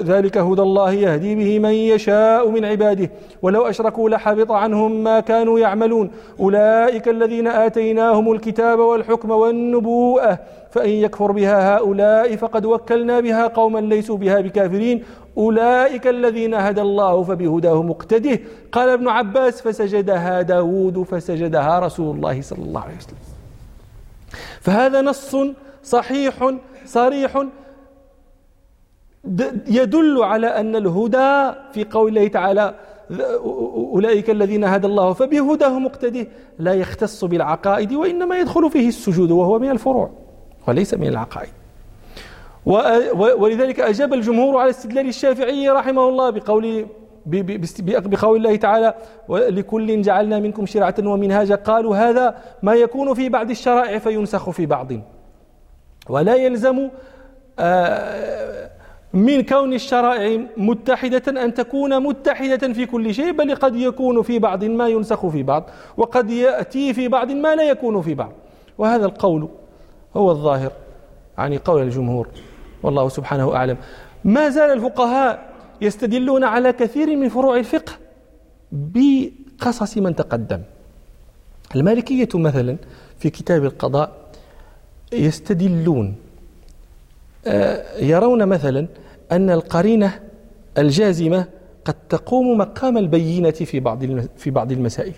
ذلك 0.03 0.38
هدى 0.38 0.62
الله 0.62 0.93
يهدي 0.93 1.36
به 1.36 1.60
من 1.60 1.73
يشاء 1.73 2.49
من 2.49 2.65
عباده. 2.65 3.12
ولو 3.41 3.62
أشركوا 3.62 4.10
لحبط 4.10 4.51
عنهم 4.51 5.03
ما 5.03 5.19
كانوا 5.19 5.60
يعملون. 5.60 6.12
أولئك 6.39 7.07
الذين 7.07 7.47
آتيناهم 7.47 8.31
الكتاب 8.31 8.79
والحكم 8.79 9.31
والنبوءة. 9.31 10.39
فإن 10.71 10.89
يكفر 10.89 11.31
بها 11.31 11.77
هؤلاء 11.77 12.36
فقد 12.36 12.65
وكلنا 12.65 13.19
بها 13.19 13.47
قوما 13.47 13.79
ليسوا 13.79 14.17
بها 14.17 14.41
بكافرين. 14.41 15.03
أولئك 15.37 16.07
الذين 16.07 16.53
هدى 16.53 16.81
الله 16.81 17.23
فبهداه 17.23 17.83
مقتده. 17.83 18.39
قال 18.71 18.89
ابن 18.89 19.07
عباس 19.07 19.61
فسجدها 19.61 20.41
داود 20.41 21.03
فسجدها 21.03 21.79
رسول 21.79 22.15
الله 22.15 22.41
صلى 22.41 22.63
الله 22.63 22.81
عليه 22.81 22.97
وسلم. 22.97 23.17
فهذا 24.61 25.01
نص 25.01 25.35
صحيح 25.83 26.55
صريح 26.85 27.45
يدل 29.67 30.23
على 30.23 30.47
أن 30.47 30.75
الهدى 30.75 31.57
في 31.73 31.83
قول 31.91 32.09
الله 32.09 32.27
تعالى 32.27 32.75
أولئك 33.93 34.29
الذين 34.29 34.63
هدى 34.63 34.87
الله 34.87 35.13
فبهداه 35.13 35.79
مقتده. 35.79 36.27
لا 36.59 36.73
يختص 36.73 37.25
بالعقائد 37.25 37.93
وإنما 37.93 38.39
يدخل 38.39 38.71
فيه 38.71 38.87
السجود 38.87 39.31
وهو 39.31 39.59
من 39.59 39.69
الفروع 39.69 40.09
وليس 40.67 40.93
من 40.93 41.07
العقائد. 41.07 41.49
ولذلك 42.65 43.80
أجاب 43.80 44.13
الجمهور 44.13 44.58
على 44.58 44.69
استدلال 44.69 45.08
الشافعي 45.08 45.69
رحمه 45.69 46.10
الله 46.10 46.30
بقول 46.30 46.86
بقول 47.26 48.38
الله 48.38 48.56
تعالى 48.56 48.93
لكل 49.30 50.02
جعلنا 50.02 50.39
منكم 50.39 50.65
شرعة 50.65 50.95
ومنهاجا 51.00 51.56
قالوا 51.56 51.97
هذا 51.97 52.36
ما 52.63 52.74
يكون 52.74 53.13
في 53.13 53.30
بعض 53.30 53.50
الشرائع 53.50 53.97
فينسخ 53.97 54.50
في 54.50 54.65
بعض. 54.65 54.91
ولا 56.10 56.36
يلزم 56.36 56.89
آه، 57.60 58.69
من 59.13 59.43
كون 59.43 59.74
الشرائع 59.74 60.41
متحدة 60.58 61.43
أن 61.43 61.54
تكون 61.54 62.04
متحدة 62.04 62.74
في 62.74 62.86
كل 62.86 63.13
شيء 63.13 63.32
بل 63.32 63.56
قد 63.56 63.76
يكون 63.76 64.21
في 64.21 64.39
بعض 64.39 64.63
ما 64.63 64.88
ينسخ 64.88 65.28
في 65.28 65.43
بعض 65.43 65.69
وقد 65.97 66.30
يأتي 66.30 66.93
في 66.93 67.08
بعض 67.08 67.32
ما 67.32 67.56
لا 67.56 67.63
يكون 67.63 68.02
في 68.02 68.13
بعض. 68.13 68.32
وهذا 68.78 69.06
القول 69.06 69.50
هو 70.17 70.32
الظاهر 70.32 70.71
عن 71.38 71.58
قول 71.58 71.82
الجمهور. 71.82 72.28
والله 72.83 73.09
سبحانه 73.09 73.55
أعلم 73.55 73.77
ما 74.23 74.49
زال 74.49 74.71
الفقهاء 74.71 75.51
يستدلون 75.81 76.43
على 76.43 76.73
كثير 76.73 77.15
من 77.15 77.29
فروع 77.29 77.57
الفقه 77.57 77.93
بقصص 78.71 79.97
من 79.97 80.15
تقدم 80.15 80.61
المالكية 81.75 82.29
مثلا 82.35 82.77
في 83.19 83.29
كتاب 83.29 83.65
القضاء 83.65 84.11
يستدلون 85.13 86.15
آه، 87.47 87.99
يرون 87.99 88.45
مثلا 88.45 88.87
أن 89.31 89.49
القرينة 89.49 90.19
الجازمة 90.77 91.45
قد 91.85 91.95
تقوم 92.09 92.57
مقام 92.57 92.97
البينة 92.97 93.51
في 93.51 93.79
بعض 93.79 94.05
في 94.37 94.49
بعض 94.49 94.71
المسائل 94.71 95.13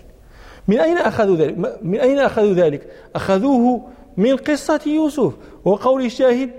من 0.68 0.78
أين 0.78 0.98
أخذوا 0.98 1.36
ذلك؟ 1.36 1.78
من 1.82 2.00
أين 2.00 2.18
أخذوا 2.18 2.54
ذلك؟ 2.54 2.86
أخذوه 3.14 3.82
من 4.16 4.36
قصة 4.36 4.80
يوسف 4.86 5.32
وقول 5.64 6.04
الشاهد 6.04 6.50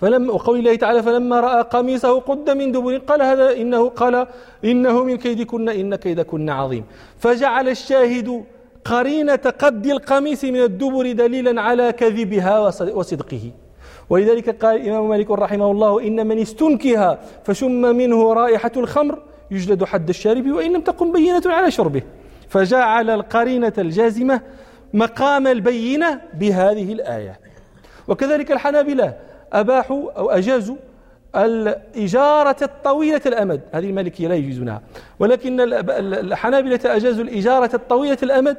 فلما 0.00 0.32
وقول 0.32 0.58
الله 0.58 0.74
تعالى 0.74 1.02
فلما 1.02 1.40
رأى 1.40 1.62
قميصه 1.62 2.20
قد 2.20 2.50
من 2.50 2.72
دبر 2.72 2.96
قال 2.96 3.22
هذا 3.22 3.52
إنه 3.52 3.88
قال 3.88 4.26
إنه 4.64 5.04
من 5.04 5.16
كيدكن 5.16 5.68
إن 5.68 5.94
كيدكن 5.94 6.50
عظيم. 6.50 6.84
فجعل 7.18 7.68
الشاهد 7.68 8.44
قرينة 8.84 9.36
قد 9.36 9.86
القميص 9.86 10.44
من 10.44 10.62
الدبر 10.62 11.12
دليلا 11.12 11.62
على 11.62 11.92
كذبها 11.92 12.58
وصدقه. 12.94 13.50
ولذلك 14.10 14.64
قال 14.64 14.76
الإمام 14.76 15.08
مالك 15.08 15.30
رحمه 15.30 15.70
الله 15.70 16.00
إن 16.06 16.26
من 16.26 16.38
استنكها 16.38 17.18
فشم 17.44 17.96
منه 17.96 18.32
رائحة 18.32 18.72
الخمر 18.76 19.18
يجلد 19.50 19.84
حد 19.84 20.08
الشارب 20.08 20.46
وإن 20.50 20.72
لم 20.72 20.80
تقم 20.80 21.12
بينة 21.12 21.42
على 21.46 21.70
شربه. 21.70 22.02
فجعل 22.48 23.10
القرينة 23.10 23.72
الجازمة 23.78 24.40
مقام 24.94 25.46
البينة 25.46 26.20
بهذه 26.34 26.92
الآية. 26.92 27.40
وكذلك 28.08 28.52
الحنابلة 28.52 29.29
أباحوا 29.52 30.12
أو 30.12 30.30
أجازوا 30.30 30.76
الإجارة 31.36 32.56
الطويلة 32.62 33.20
الأمد. 33.26 33.60
هذه 33.72 33.90
المالكية 33.90 34.28
لا 34.28 34.34
يجوزونها. 34.34 34.82
ولكن 35.18 35.60
الحنابلة 35.60 36.80
أجازوا 36.84 37.24
الإجارة 37.24 37.70
الطويلة 37.74 38.18
الأمد 38.22 38.56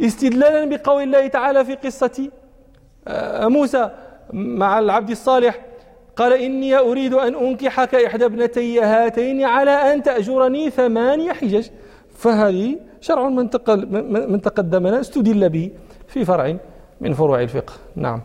استدلالا 0.00 0.76
بقول 0.76 1.02
الله 1.02 1.26
تعالى 1.26 1.64
في 1.64 1.74
قصة 1.74 2.30
آه، 3.08 3.48
موسى 3.48 3.90
مع 4.32 4.78
العبد 4.78 5.10
الصالح. 5.10 5.60
قال 6.16 6.32
إني 6.32 6.78
أريد 6.78 7.14
أن 7.14 7.34
أنكحك 7.34 7.94
إحدى 7.94 8.24
ابنتي 8.24 8.80
هاتين 8.80 9.44
على 9.44 9.70
أن 9.70 10.02
تأجرني 10.02 10.70
ثمانية 10.70 11.32
حجج. 11.32 11.68
فهذه 12.14 12.78
شرع 13.00 13.28
من, 13.28 13.50
من 14.32 14.40
تقدمنا 14.40 15.00
استدل 15.00 15.48
به 15.48 15.70
في 16.08 16.24
فرع 16.24 16.56
من 17.00 17.12
فروع 17.12 17.42
الفقه. 17.42 17.72
نعم. 17.96 18.22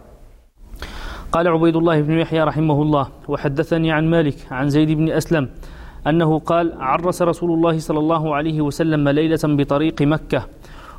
قال 1.33 1.47
عبيد 1.47 1.75
الله 1.75 2.01
بن 2.01 2.13
يحيى 2.19 2.43
رحمه 2.43 2.81
الله 2.81 3.07
وحدثني 3.27 3.91
عن 3.91 4.09
مالك 4.09 4.35
عن 4.51 4.69
زيد 4.69 4.91
بن 4.91 5.09
أسلم 5.09 5.49
أنه 6.07 6.39
قال 6.39 6.73
عرس 6.79 7.21
رسول 7.21 7.51
الله 7.51 7.79
صلى 7.79 7.99
الله 7.99 8.35
عليه 8.35 8.61
وسلم 8.61 9.09
ليلة 9.09 9.39
بطريق 9.43 10.01
مكة 10.01 10.45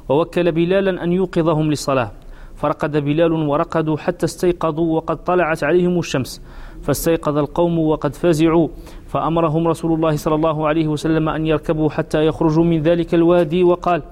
ووكل 0.08 0.52
بلالا 0.52 1.04
أن 1.04 1.12
يوقظهم 1.12 1.70
للصلاة 1.70 2.10
فرقد 2.56 2.96
بلال 2.96 3.32
ورقدوا 3.32 3.96
حتى 3.96 4.26
استيقظوا 4.26 4.96
وقد 4.96 5.24
طلعت 5.24 5.64
عليهم 5.64 5.98
الشمس 5.98 6.42
فاستيقظ 6.82 7.38
القوم 7.38 7.78
وقد 7.78 8.14
فزعوا 8.14 8.68
فأمرهم 9.06 9.68
رسول 9.68 9.94
الله 9.94 10.16
صلى 10.16 10.34
الله 10.34 10.68
عليه 10.68 10.88
وسلم 10.88 11.28
أن 11.28 11.46
يركبوا 11.46 11.90
حتى 11.90 12.26
يخرجوا 12.26 12.64
من 12.64 12.82
ذلك 12.82 13.14
الوادي 13.14 13.64
وقال 13.64 14.02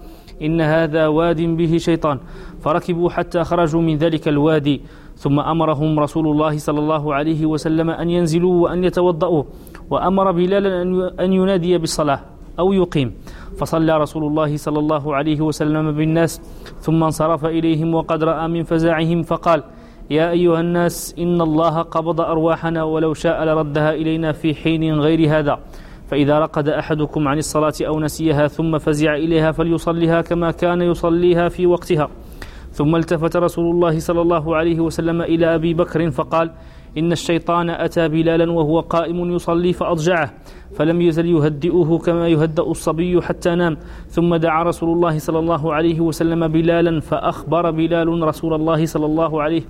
إن 0.42 0.60
هذا 0.60 1.06
واد 1.06 1.40
به 1.40 1.76
شيطان 1.76 2.18
فركبوا 2.60 3.10
حتى 3.10 3.44
خرجوا 3.44 3.80
من 3.80 3.96
ذلك 3.96 4.28
الوادي 4.28 4.80
ثم 5.22 5.38
أمرهم 5.40 6.00
رسول 6.00 6.26
الله 6.26 6.58
صلى 6.58 6.80
الله 6.82 7.14
عليه 7.14 7.46
وسلم 7.46 7.90
أن 7.90 8.10
ينزلوا 8.10 8.54
وأن 8.62 8.84
يتوضأوا 8.84 9.42
وأمر 9.90 10.26
بلالا 10.32 10.82
أن 11.24 11.30
ينادي 11.32 11.78
بالصلاة 11.78 12.20
أو 12.58 12.72
يقيم. 12.72 13.08
فصلى 13.58 13.92
رسول 13.98 14.24
الله 14.24 14.56
صلى 14.56 14.78
الله 14.78 15.04
عليه 15.14 15.40
وسلم 15.40 15.92
بالناس 15.92 16.42
ثم 16.80 16.98
انصرف 17.04 17.44
إليهم 17.44 17.94
وقد 17.94 18.24
رأى 18.24 18.48
من 18.48 18.62
فزعهم 18.66 19.22
فقال 19.22 19.62
يا 20.10 20.30
أيها 20.30 20.60
الناس 20.60 21.14
إن 21.18 21.40
الله 21.40 21.82
قبض 21.82 22.20
أرواحنا 22.20 22.82
ولو 22.82 23.14
شاء 23.14 23.44
لردها 23.44 23.94
إلينا 23.94 24.32
في 24.32 24.54
حين 24.54 25.00
غير 25.00 25.38
هذا. 25.38 25.58
فإذا 26.10 26.38
رقد 26.38 26.68
أحدكم 26.68 27.28
عن 27.28 27.38
الصلاة 27.38 27.72
أو 27.86 28.00
نسيها 28.00 28.46
ثم 28.46 28.78
فزع 28.78 29.14
إليها 29.14 29.52
فليصليها 29.52 30.20
كما 30.20 30.50
كان 30.50 30.82
يصليها 30.82 31.48
في 31.48 31.66
وقتها. 31.66 32.08
ثم 32.72 32.96
التفت 32.96 33.36
رسول 33.36 33.66
الله 33.74 33.98
صلى 33.98 34.20
الله 34.20 34.56
عليه 34.56 34.80
وسلم 34.80 35.22
إلى 35.22 35.54
أبي 35.54 35.74
بكر 35.74 36.10
فقال 36.10 36.50
إن 36.98 37.12
الشيطان 37.12 37.70
أتى 37.70 38.08
بلالا 38.08 38.52
وهو 38.52 38.80
قائم 38.80 39.32
يصلي 39.32 39.72
فأضجعه 39.72 40.28
فلم 40.76 41.00
يزل 41.00 41.26
يهدئه 41.26 41.98
كما 42.04 42.28
يهدأ 42.28 42.62
الصبي 42.62 43.22
حتى 43.22 43.54
نام. 43.54 43.76
ثم 44.08 44.36
دعا 44.36 44.62
رسول 44.62 44.88
الله 44.92 45.18
صلى 45.18 45.38
الله 45.38 45.74
عليه 45.74 46.00
وسلم 46.00 46.48
بلالا 46.48 47.00
فأخبر 47.00 47.70
بلال 47.70 48.08
رسول 48.08 48.54
الله 48.54 48.86
صلى 48.86 49.06
الله 49.06 49.42
عليه 49.42 49.64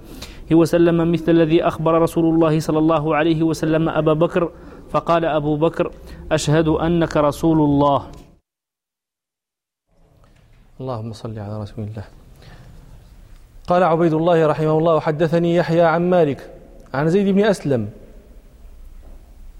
وسلم 0.51 1.13
مثل 1.13 1.33
الذي 1.33 1.63
أخبر 1.63 2.03
رسول 2.03 2.35
الله 2.35 2.61
صلى 2.61 2.79
الله 2.79 3.17
عليه 3.17 3.43
وسلم 3.43 3.89
أبا 3.89 4.13
بكر 4.13 4.51
فقال 4.91 5.25
أبو 5.25 5.57
بكر 5.57 5.91
أشهد 6.33 6.69
أنك 6.69 7.17
رسول 7.17 7.59
الله. 7.59 8.01
اللهم 10.81 11.13
صل 11.13 11.39
على 11.39 11.63
رسول 11.63 11.85
الله. 11.85 12.22
قال 13.67 13.83
عبيد 13.83 14.13
الله 14.13 14.47
رحمه 14.47 14.79
الله 14.79 15.01
حدثني 15.01 15.57
يحيى 15.57 15.83
عن 15.83 16.11
مالك 16.11 16.51
عن 16.95 17.09
زيد 17.09 17.29
بن 17.35 17.45
أسلم. 17.45 17.89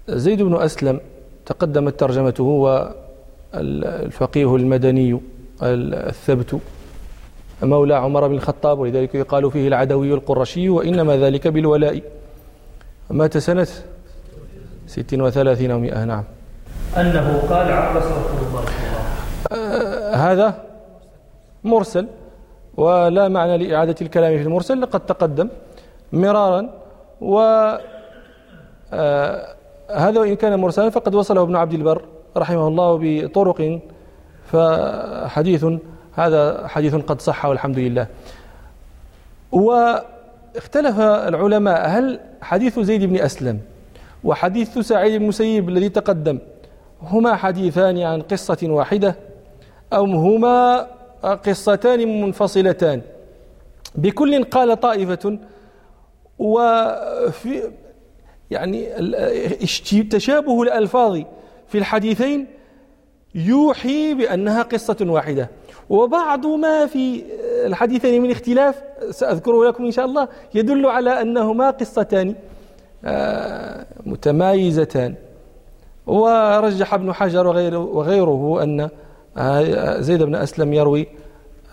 زيد 0.09 0.41
بن 0.41 0.61
أسلم 0.61 0.99
تقدمت 1.45 1.99
ترجمته 1.99 2.41
هو 2.41 2.93
الفقيه 3.55 4.55
المدني 4.55 5.19
الثبت 5.63 6.59
مولى 7.63 7.95
عمر 7.95 8.27
بن 8.27 8.35
الخطاب 8.35 8.79
ولذلك 8.79 9.15
يقال 9.15 9.51
فيه 9.51 9.67
العدوي 9.67 10.13
القرشي 10.13 10.69
وإنما 10.69 11.17
ذلك 11.17 11.47
بالولاء. 11.47 12.01
مات 13.09 13.37
سنة 13.37 13.67
ست 14.87 15.13
وثلاثين 15.13 15.71
ومئة 15.71 16.03
نعم. 16.03 16.23
أنه 16.97 17.43
قال 17.49 17.71
عبس 17.71 18.03
رسول 18.03 18.47
الله 18.47 18.63
آه 19.51 20.15
هذا 20.15 20.63
مرسل. 21.63 22.07
ولا 22.77 23.27
معنى 23.27 23.57
لإعادة 23.57 23.95
الكلام 24.01 24.37
في 24.37 24.43
المرسل 24.43 24.81
لقد 24.81 25.05
تقدم 25.05 25.49
مرارا 26.13 26.69
و 27.21 27.39
آه، 28.93 29.55
هذا 29.91 30.19
وإن 30.19 30.35
كان 30.35 30.59
مرسلا 30.59 30.89
فقد 30.89 31.15
وصله 31.15 31.41
ابن 31.41 31.55
عبد 31.55 31.73
البر 31.73 32.05
رحمه 32.37 32.67
الله 32.67 32.99
بطرق 33.01 33.79
فحديث 34.51 35.65
هذا 36.13 36.67
حديث 36.67 36.95
قد 36.95 37.21
صح 37.21 37.45
والحمد 37.45 37.79
لله. 37.79 38.07
واختلف 39.51 40.99
العلماء 40.99 41.89
هل 41.89 42.19
حديث 42.41 42.79
زيد 42.79 43.03
بن 43.03 43.15
أسلم 43.19 43.59
وحديث 44.23 44.79
سعيد 44.79 45.13
بن 45.13 45.23
المسيب 45.23 45.69
الذي 45.69 45.89
تقدم 45.89 46.39
هما 47.01 47.35
حديثان 47.35 48.01
عن 48.01 48.21
قصة 48.21 48.57
واحدة 48.63 49.15
أو 49.93 50.05
هما 50.05 50.87
قصتان 51.23 52.21
منفصلتان. 52.21 53.01
بكل 53.95 54.43
قال 54.43 54.79
طائفة 54.79 55.39
وفي 56.39 57.71
يعني 58.51 58.87
تشابه 60.09 60.63
الألفاظ 60.63 61.21
في 61.67 61.77
الحديثين 61.77 62.47
يوحي 63.35 64.13
بأنها 64.13 64.61
قصة 64.61 64.97
واحدة. 65.01 65.49
وبعض 65.89 66.45
ما 66.45 66.85
في 66.85 67.23
الحديثين 67.65 68.21
من 68.21 68.31
اختلاف 68.31 68.83
سأذكره 69.09 69.65
لكم 69.65 69.85
إن 69.85 69.91
شاء 69.91 70.05
الله 70.05 70.27
يدل 70.55 70.85
على 70.85 71.21
أنهما 71.21 71.69
قصتان 71.69 72.35
آه، 73.05 73.85
متمايزتان. 74.05 75.15
ورجح 76.07 76.93
ابن 76.93 77.13
حجر 77.13 77.47
وغيره 77.75 78.63
أن 78.63 78.79
آه، 78.79 78.89
زيد 79.99 80.23
بن 80.23 80.35
أسلم 80.35 80.73
يروي 80.73 81.07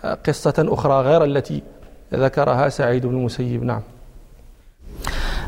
آه، 0.04 0.14
قصة 0.14 0.54
أخرى 0.58 1.00
غير 1.02 1.24
التي 1.24 1.62
ذكرها 2.14 2.68
سعيد 2.68 3.06
بن 3.06 3.16
المسيب. 3.16 3.64
نعم. 3.64 3.82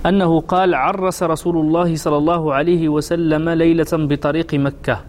أنه 0.07 0.41
قال 0.41 0.75
عرس 0.75 1.23
رسول 1.23 1.57
الله 1.57 1.97
صلى 1.97 2.17
الله 2.17 2.55
عليه 2.55 2.89
وسلم 2.89 3.49
ليلة 3.49 3.87
بطريق 3.93 4.55
مكة. 4.55 5.01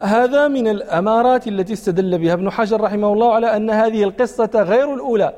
هذا 0.00 0.48
من 0.48 0.68
الأمارات 0.68 1.48
التي 1.48 1.72
استدل 1.72 2.18
بها 2.18 2.32
ابن 2.32 2.50
حجر 2.50 2.80
رحمه 2.80 3.12
الله 3.12 3.34
على 3.34 3.56
أن 3.56 3.70
هذه 3.70 4.04
القصة 4.04 4.50
غير 4.54 4.94
الأولى. 4.94 5.34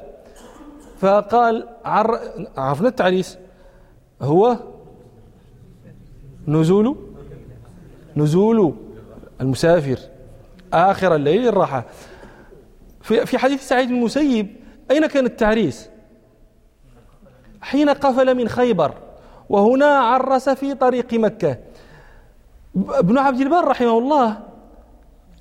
فقال 0.98 1.68
عر... 1.84 2.18
عرفنا 2.56 2.88
التعريس. 2.88 3.38
هو 4.22 4.56
نزول 6.48 6.96
نزول 8.16 8.74
المسافر. 9.40 10.11
آخر 10.72 11.14
الليل 11.14 11.48
الراحة 11.48 11.84
في 13.02 13.26
في 13.26 13.38
حديث 13.38 13.68
سعيد 13.68 13.88
بن 13.88 13.94
المسيب 13.94 14.56
أين 14.90 15.06
كان 15.06 15.26
التعريس 15.26 15.88
حين 17.60 17.90
قفل 17.90 18.34
من 18.34 18.48
خيبر 18.48 18.94
وهنا 19.48 19.86
عرس 19.86 20.48
في 20.48 20.74
طريق 20.74 21.14
مكة. 21.14 21.56
ابن 22.76 23.18
عبد 23.18 23.40
البر 23.40 23.64
رحمه 23.64 23.98
الله 23.98 24.40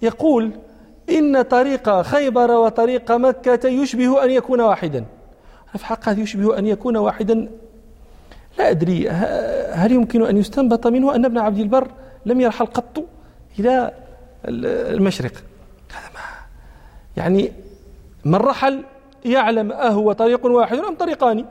يقول 0.01 0.51
إن 1.09 1.41
طريق 1.41 2.01
خيبر 2.01 2.51
وطريق 2.51 3.11
مكة 3.11 3.67
يشبه 3.69 4.23
أن 4.23 4.31
يكون 4.31 4.61
واحدا. 4.61 5.05
في 5.77 5.85
حق 5.85 6.09
هذا 6.09 6.21
يشبه 6.21 6.57
أن 6.57 6.67
يكون 6.67 6.97
واحدا؟ 6.97 7.49
لا 8.57 8.69
أدري 8.69 9.09
هل 9.73 9.91
يمكن 9.91 10.25
أن 10.25 10.37
يستنبط 10.37 10.87
منه 10.87 11.15
أن 11.15 11.25
ابن 11.25 11.37
عبد 11.37 11.59
البر 11.59 11.87
لم 12.25 12.41
يرحل 12.41 12.65
قط 12.65 13.03
إلى 13.59 13.91
المشرق. 14.45 15.31
هذا 15.91 16.09
ما 16.13 16.19
يعني 17.17 17.51
من 18.25 18.35
رحل 18.35 18.83
يعلم 19.25 19.71
أهو 19.71 20.11
طريق 20.11 20.45
واحد 20.45 20.77
أم 20.77 20.95
طريقان؟ 20.95 21.45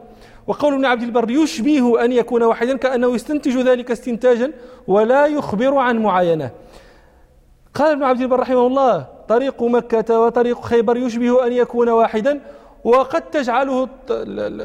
وقول 0.46 0.74
ابن 0.74 0.84
عبد 0.84 1.02
البر 1.02 1.30
يشبه 1.30 2.04
أن 2.04 2.12
يكون 2.12 2.42
واحدا 2.42 2.76
كأنه 2.76 3.14
يستنتج 3.14 3.58
ذلك 3.58 3.90
استنتاجا 3.90 4.52
ولا 4.86 5.26
يخبر 5.26 5.76
عن 5.76 5.98
معاينة. 5.98 6.50
قال 7.74 7.92
ابن 7.92 8.02
عبد 8.02 8.20
البر 8.20 8.40
رحمه 8.40 8.66
الله 8.66 9.06
طريق 9.28 9.62
مكة 9.62 10.20
وطريق 10.20 10.60
خيبر 10.60 10.96
يشبه 10.96 11.46
أن 11.46 11.52
يكون 11.52 11.88
واحدا 11.88 12.40
وقد 12.84 13.22
تجعله 13.22 13.88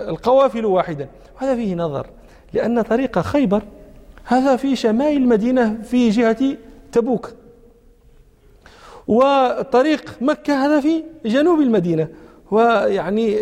القوافل 0.10 0.66
واحدا. 0.66 1.08
وهذا 1.36 1.56
فيه 1.56 1.76
نظر 1.76 2.08
لأن 2.54 2.82
طريق 2.82 3.20
خيبر 3.20 3.62
هذا 4.26 4.56
في 4.56 4.76
شمال 4.76 5.18
المدينة 5.18 5.82
في 5.84 6.10
جهة 6.10 6.58
تبوك. 6.92 7.34
وطريق 9.08 10.02
مكة 10.22 10.66
هذا 10.66 10.80
في 10.80 11.04
جنوب 11.26 11.60
المدينة. 11.60 12.08
ويعني 12.52 13.40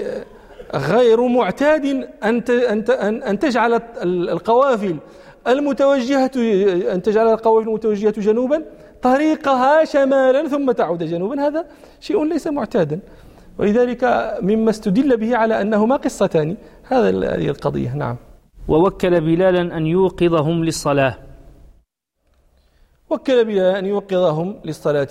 غير 0.75 1.27
معتاد 1.27 1.85
أن 2.23 2.43
أن 3.29 3.39
تجعل 3.39 3.81
القوافل 4.03 4.97
المتوجهة 5.47 6.31
أن 6.93 7.01
تجعل 7.01 7.27
القوافل 7.27 7.67
المتوجهة 7.67 8.11
جنوبا 8.11 8.65
طريقها 9.01 9.85
شمالا 9.85 10.47
ثم 10.47 10.71
تعود 10.71 11.03
جنوبا. 11.03 11.47
هذا 11.47 11.65
شيء 11.99 12.23
ليس 12.23 12.47
معتادا. 12.47 12.99
ولذلك 13.59 14.03
مما 14.41 14.69
استدل 14.69 15.17
به 15.17 15.37
على 15.37 15.61
أنهما 15.61 15.95
قصتان. 15.95 16.57
هذا 16.83 17.09
هذه 17.09 17.47
القضية. 17.49 17.95
نعم. 17.95 18.17
ووكل 18.67 19.21
بلالا 19.21 19.77
أن 19.77 19.87
يوقظهم 19.87 20.63
للصلاة. 20.63 21.17
وكل 23.09 23.45
بلالا 23.45 23.79
أن 23.79 23.85
يوقظهم 23.85 24.59
للصلاة. 24.65 25.07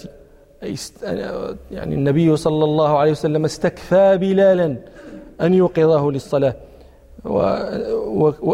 يعني 1.70 1.94
النبي 1.94 2.36
صلى 2.36 2.64
الله 2.64 2.98
عليه 2.98 3.10
وسلم 3.10 3.44
استكفى 3.44 4.18
بلالا 4.18 4.76
أن 5.40 5.54
يوقظه 5.54 6.10
للصلاة. 6.10 6.54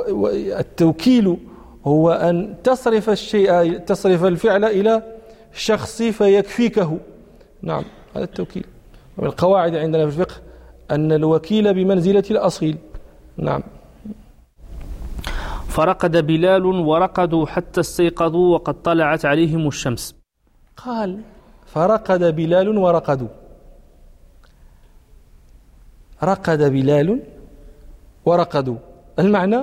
والتوكيل 0.09 1.37
هو 1.85 2.11
أن 2.11 2.55
تصرف 2.65 3.11
الشيء 3.11 3.79
تصرف 3.79 4.25
الفعل 4.25 4.65
إلى 4.65 5.03
شخص 5.53 6.03
فيكفيكه. 6.03 6.99
نعم 7.63 7.85
هذا 8.15 8.25
التوكيل. 8.25 8.65
ومن 9.19 9.29
القواعد 9.29 9.77
عندنا 9.77 10.11
في 10.11 10.21
الفقه 10.21 10.35
أن 10.91 11.13
الوكيل 11.13 11.75
بمنزلة 11.75 12.25
الأصيل. 12.31 12.77
نعم. 13.37 13.63
فرقد 15.69 16.27
بلال 16.27 16.65
ورقدوا 16.65 17.47
حتى 17.47 17.81
استيقظوا 17.81 18.55
وقد 18.55 18.83
طلعت 18.83 19.25
عليهم 19.25 19.69
الشمس. 19.69 20.15
قال 20.77 21.21
فرقد 21.75 22.23
بلال 22.37 22.69
ورقدوا. 22.79 23.29
رقد 26.23 26.61
بلال 26.75 27.09
ورقدوا. 28.27 28.77
المعنى 29.19 29.61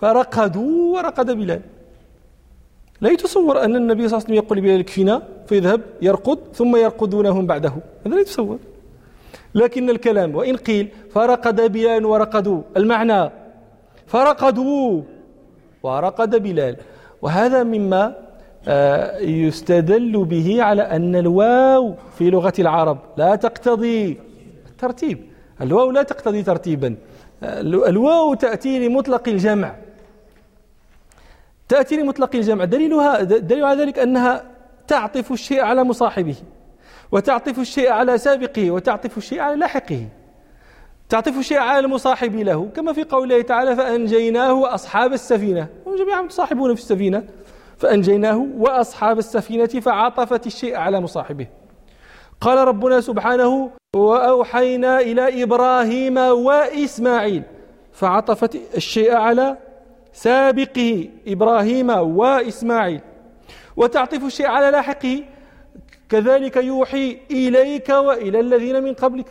فرقدوا 0.00 0.94
ورقد 0.94 1.30
بلال. 1.30 1.62
لا 3.00 3.10
يتصور 3.10 3.64
أن 3.64 3.76
النبي 3.76 4.08
صلى 4.08 4.16
الله 4.16 4.16
عليه 4.16 4.24
وسلم 4.26 4.34
يقول 4.34 4.58
لبلال 4.58 4.80
اكفنا 4.80 5.22
فيذهب 5.46 5.80
يرقد 6.02 6.38
ثم 6.54 6.76
يرقدونهم 6.76 7.46
بعده. 7.46 7.74
هذا 8.06 8.14
لا 8.14 8.20
يتصور. 8.20 8.58
لكن 9.54 9.90
الكلام 9.90 10.34
وإن 10.34 10.56
قيل 10.56 10.88
فرقد 11.14 11.72
بلال 11.72 12.04
ورقدوا 12.04 12.62
المعنى 12.76 13.30
فرقدوا 14.06 15.02
ورقد 15.82 16.42
بلال. 16.42 16.76
وهذا 17.22 17.62
مما 17.62 18.02
يستدل 19.20 20.24
به 20.24 20.62
على 20.62 20.82
أن 20.82 21.16
الواو 21.16 21.94
في 22.18 22.30
لغة 22.30 22.52
العرب 22.58 22.98
لا 23.16 23.36
تقتضي 23.36 24.18
الترتيب. 24.70 25.18
الواو 25.60 25.90
لا 25.90 26.02
تقتضي 26.02 26.42
ترتيبا. 26.42 26.96
آه، 27.42 27.60
الواو 27.60 28.34
تأتي 28.34 28.88
لمطلق 28.88 29.28
الجمع. 29.28 29.74
تأتي 31.68 31.96
لمطلق 31.96 32.30
الجمع. 32.34 32.64
دليلها 32.64 33.22
دليل 33.22 33.64
على 33.64 33.82
ذلك 33.82 33.98
أنها 33.98 34.44
تعطف 34.88 35.32
الشيء 35.32 35.60
على 35.60 35.84
مصاحبه 35.84 36.34
وتعطف 37.12 37.58
الشيء 37.58 37.90
على 37.90 38.18
سابقه 38.18 38.70
وتعطف 38.70 39.18
الشيء 39.18 39.40
على 39.40 39.56
لاحقه. 39.56 40.08
تعطف 41.08 41.38
الشيء 41.38 41.58
على 41.58 41.78
المصاحب 41.78 42.36
له. 42.36 42.68
كما 42.76 42.92
في 42.92 43.04
قوله 43.04 43.42
تعالى 43.42 43.76
فأنجيناه 43.76 44.54
وأصحاب 44.54 45.12
السفينة. 45.12 45.66
هم 45.86 45.96
جميعا 45.96 46.22
متصاحبون 46.22 46.74
في 46.74 46.80
السفينة. 46.80 47.24
فأنجيناه 47.82 48.46
وأصحاب 48.58 49.18
السفينة 49.18 49.66
فعطفت 49.66 50.46
الشيء 50.46 50.76
على 50.76 51.00
مصاحبه. 51.00 51.46
قال 52.40 52.58
ربنا 52.58 53.00
سبحانه 53.00 53.70
وأوحينا 53.96 55.00
إلى 55.00 55.42
إبراهيم 55.42 56.16
وإسماعيل. 56.16 57.42
فعطفت 57.92 58.58
الشيء 58.76 59.14
على 59.14 59.56
سابقه 60.12 61.08
إبراهيم 61.26 61.90
وإسماعيل. 61.90 63.00
وتعطف 63.76 64.24
الشيء 64.24 64.46
على 64.46 64.70
لاحقه. 64.70 65.24
كذلك 66.08 66.56
يوحي 66.56 67.18
إليك 67.30 67.88
وإلى 67.88 68.40
الذين 68.40 68.82
من 68.82 68.94
قبلك. 68.94 69.26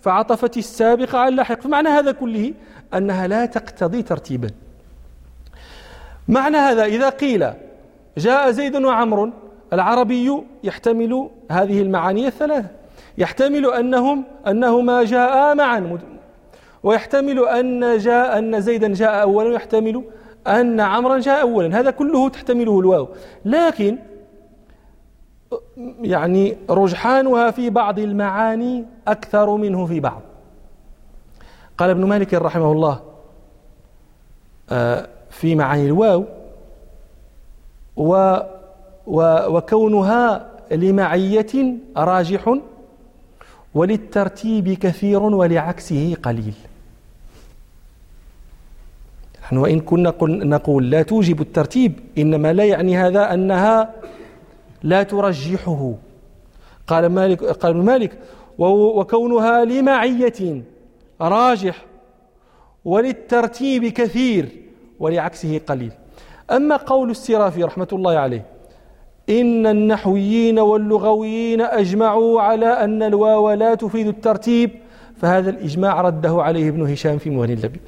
فعطفت 0.00 0.56
السابق 0.56 1.14
على 1.16 1.28
اللاحق. 1.28 1.60
فمعنى 1.60 1.88
هذا 1.88 2.12
كله 2.12 2.54
أنها 2.94 3.26
لا 3.26 3.46
تقتضي 3.46 4.02
ترتيبا. 4.02 4.50
معنى 6.28 6.56
هذا 6.56 6.84
إذا 6.84 7.08
قيل 7.08 7.65
جاء 8.18 8.50
زيد 8.50 8.76
وعمر 8.76 9.30
العربي 9.72 10.42
يحتمل 10.64 11.30
هذه 11.50 11.82
المعاني 11.82 12.26
الثلاثة. 12.26 12.68
يحتمل 13.18 13.66
أنهم 13.66 14.24
أنهما 14.46 15.04
جاء 15.04 15.54
معا. 15.54 15.98
ويحتمل 16.82 17.48
أن 17.48 17.98
جاء 17.98 18.38
أن 18.38 18.60
زيدا 18.60 18.94
جاء 18.94 19.22
أولا. 19.22 19.48
ويحتمل 19.48 20.04
أن 20.46 20.80
عمرا 20.80 21.18
جاء 21.18 21.40
أولا. 21.40 21.80
هذا 21.80 21.90
كله 21.90 22.28
تحتمله 22.28 22.80
الواو. 22.80 23.08
لكن 23.44 23.98
يعني 26.00 26.56
رجحانها 26.70 27.50
في 27.50 27.70
بعض 27.70 27.98
المعاني 27.98 28.84
أكثر 29.08 29.56
منه 29.56 29.86
في 29.86 30.00
بعض. 30.00 30.22
قال 31.78 31.90
ابن 31.90 32.04
مالك 32.04 32.34
رحمه 32.34 32.72
الله 32.72 33.00
آه، 34.70 35.08
في 35.30 35.54
معاني 35.54 35.86
الواو 35.86 36.24
و 37.96 38.36
وكونها 39.48 40.50
لمعية 40.70 41.76
راجح 41.96 42.58
وللترتيب 43.74 44.72
كثير 44.72 45.22
ولعكسه 45.22 46.16
قليل. 46.22 46.54
نحن 49.42 49.56
وإن 49.56 49.80
كنا 49.80 50.14
نقول 50.22 50.90
لا 50.90 51.02
توجب 51.02 51.40
الترتيب 51.40 51.92
إنما 52.18 52.52
لا 52.52 52.64
يعني 52.64 52.96
هذا 52.96 53.34
أنها 53.34 53.94
لا 54.82 55.02
ترجحه. 55.02 55.94
قال 56.86 57.06
مالك 57.06 57.44
قال 57.44 57.76
مالك 57.76 58.18
وكونها 58.58 59.64
لمعية 59.64 60.62
راجح 61.20 61.84
وللترتيب 62.84 63.86
كثير 63.86 64.48
ولعكسه 65.00 65.60
قليل. 65.66 65.92
أما 66.50 66.76
قول 66.76 67.10
السرافي 67.10 67.64
رحمة 67.64 67.88
الله 67.92 68.18
عليه 68.18 68.44
إن 69.30 69.66
النحويين 69.66 70.58
واللغويين 70.58 71.60
أجمعوا 71.60 72.40
على 72.40 72.66
أن 72.66 73.02
الواو 73.02 73.52
لا 73.52 73.74
تفيد 73.74 74.06
الترتيب 74.06 74.70
فهذا 75.16 75.50
الإجماع 75.50 76.00
رده 76.00 76.42
عليه 76.42 76.68
ابن 76.68 76.92
هشام 76.92 77.18
في 77.18 77.30
مغني 77.30 77.52
اللبيب 77.52 77.80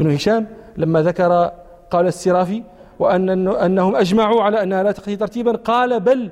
ابن 0.00 0.14
هشام 0.14 0.46
لما 0.76 1.02
ذكر 1.02 1.52
قال 1.90 2.06
السرافي 2.06 2.62
وأن 2.98 3.48
أنهم 3.48 3.96
أجمعوا 3.96 4.42
على 4.42 4.62
أنها 4.62 4.82
لا 4.82 4.92
تقتضي 4.92 5.16
ترتيبا 5.16 5.52
قال 5.52 6.00
بل 6.00 6.30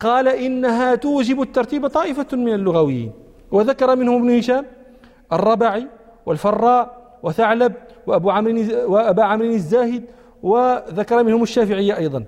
قال 0.00 0.28
إنها 0.28 0.94
توجب 0.94 1.42
الترتيب 1.42 1.86
طائفة 1.86 2.36
من 2.36 2.54
اللغويين. 2.54 3.12
وذكر 3.52 3.96
منهم 3.96 4.16
ابن 4.22 4.38
هشام 4.38 4.64
الربعي 5.32 5.86
والفراء 6.26 6.96
وثعلب 7.22 7.72
وأبو 8.06 8.30
عمرو 8.30 8.64
وأبا 8.92 9.22
عمرو 9.22 9.46
الزاهد 9.50 10.04
وذكر 10.42 11.22
منهم 11.22 11.42
الشافعية 11.42 11.96
أيضا. 11.96 12.24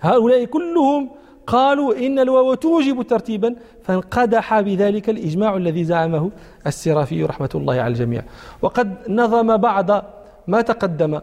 هؤلاء 0.00 0.44
كلهم 0.44 1.10
قالوا 1.46 2.06
إن 2.06 2.18
الواو 2.18 2.54
توجب 2.54 3.02
ترتيبا 3.02 3.56
فانقدح 3.82 4.60
بذلك 4.60 5.10
الإجماع 5.10 5.56
الذي 5.56 5.84
زعمه 5.84 6.30
السرافي 6.66 7.24
رحمة 7.24 7.50
الله 7.54 7.74
على 7.74 7.86
الجميع. 7.86 8.22
وقد 8.62 8.94
نظم 9.08 9.56
بعض 9.56 10.04
ما 10.46 10.60
تقدم 10.60 11.20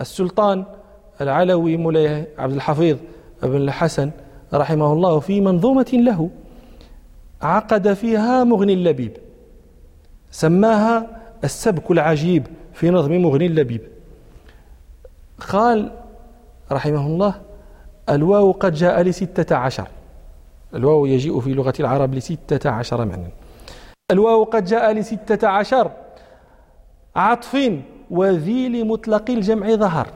السلطان 0.00 0.64
العلوي 1.20 1.76
مولاي 1.76 2.26
عبد 2.38 2.54
الحفيظ 2.54 2.96
بن 3.42 3.56
الحسن 3.56 4.10
رحمه 4.54 4.92
الله 4.92 5.20
في 5.20 5.40
منظومة 5.40 5.90
له 5.92 6.30
عقد 7.42 7.92
فيها 7.92 8.44
مغني 8.44 8.72
اللبيب 8.72 9.12
سماها 10.30 11.20
السبك 11.44 11.90
العجيب 11.90 12.46
في 12.72 12.90
نظم 12.90 13.12
مغني 13.12 13.46
اللبيب. 13.46 13.80
قال 15.40 15.90
رحمه 16.72 17.06
الله 17.06 17.34
الواو 18.08 18.52
قد 18.52 18.74
جاء 18.74 19.02
لستة 19.02 19.56
عشر. 19.56 19.88
الواو 20.74 21.06
يجيء 21.06 21.40
في 21.40 21.54
لغة 21.54 21.72
العرب 21.80 22.14
لستة 22.14 22.70
عشر 22.70 23.04
معنى. 23.04 23.30
الواو 24.12 24.44
قد 24.44 24.64
جاء 24.64 24.92
لستة 24.92 25.48
عشر. 25.48 25.90
عطف 27.16 27.72
وذي 28.10 28.68
لمطلق 28.68 29.30
الجمع 29.30 29.74
ظهر. 29.74 30.08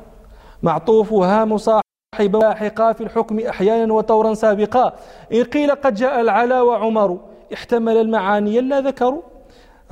معطوفها 0.63 1.45
مصاحب 1.45 2.37
لاحقا 2.37 2.93
في 2.93 3.01
الحكم 3.01 3.39
أحيانا 3.39 3.93
وطورا 3.93 4.35
سابقا. 4.35 4.93
إن 5.33 5.45
قيل 5.45 5.71
قد 5.71 5.95
جاء 5.95 6.21
العلا 6.21 6.63
وعمر 6.63 7.19
احتمل 7.55 7.97
المعاني 7.97 8.61
لا 8.61 8.81
ذكروا. 8.81 9.23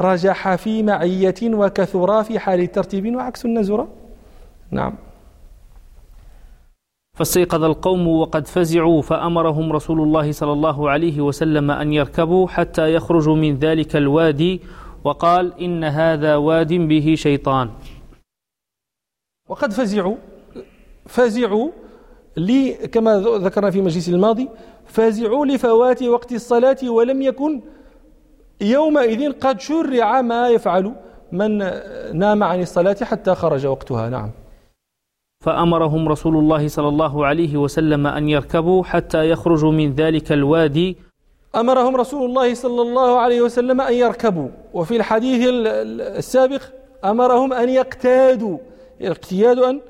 رجح 0.01 0.55
في 0.55 0.83
معية 0.83 1.35
وكثرا 1.45 2.23
في 2.23 2.39
حال 2.39 2.73
ترتيب 2.73 3.17
وعكس 3.17 3.45
النزرة 3.45 3.89
نعم. 4.71 4.95
فاستيقظ 7.21 7.65
القوم 7.65 8.09
وقد 8.09 8.47
فزعوا 8.47 9.03
فأمرهم 9.03 9.73
رسول 9.73 10.01
الله 10.01 10.33
صلى 10.33 10.53
الله 10.53 10.91
عليه 10.91 11.21
وسلم 11.21 11.71
أن 11.71 11.93
يركبوا 11.93 12.49
حتى 12.49 12.95
يخرجوا 12.95 13.37
من 13.37 13.59
ذلك 13.59 13.97
الوادي 13.97 14.61
وقال 15.05 15.61
إن 15.61 15.85
هذا 15.85 16.37
واد 16.37 16.73
به 16.73 17.15
شيطان. 17.17 17.71
وقد 19.49 19.73
فزعوا 19.73 20.17
فزعوا 21.07 21.71
لي 22.37 22.73
كما 22.73 23.21
ذكرنا 23.21 23.71
في 23.71 23.79
المجلس 23.79 24.09
الماضي 24.09 24.49
فزعوا 24.87 25.47
لفوات 25.47 26.03
وقت 26.03 26.33
الصلاة 26.33 26.91
ولم 26.91 27.23
يكن 27.23 27.61
يومئذ 28.61 29.33
قد 29.33 29.61
شرع 29.61 30.21
ما 30.23 30.49
يفعل 30.49 30.95
من 31.33 31.59
نام 32.13 32.43
عن 32.43 32.61
الصلاة 32.61 32.97
حتى 33.03 33.35
خرج 33.35 33.67
وقتها. 33.67 34.09
نعم. 34.09 34.31
فأمرهم 35.45 36.09
رسول 36.09 36.37
الله 36.37 36.69
صلى 36.69 36.89
الله 36.89 37.27
عليه 37.27 37.57
وسلم 37.57 38.07
أن 38.07 38.29
يركبوا 38.29 38.85
حتى 38.85 39.31
يخرجوا 39.31 39.73
من 39.73 39.95
ذلك 39.95 40.33
الوادي. 40.33 40.97
أمرهم 41.55 41.97
رسول 41.97 42.31
الله 42.31 42.55
صلى 42.55 42.83
الله 42.83 43.19
عليه 43.19 43.41
وسلم 43.41 43.81
أن 43.81 43.95
يركبوا. 43.95 44.49
وفي 44.75 44.97
الحديث 44.97 45.49
السابق 46.21 46.63
أمرهم 47.05 47.53
أن 47.53 47.69
يقتادوا. 47.69 48.59
الاقتياد 49.01 49.59
أن 49.59 49.81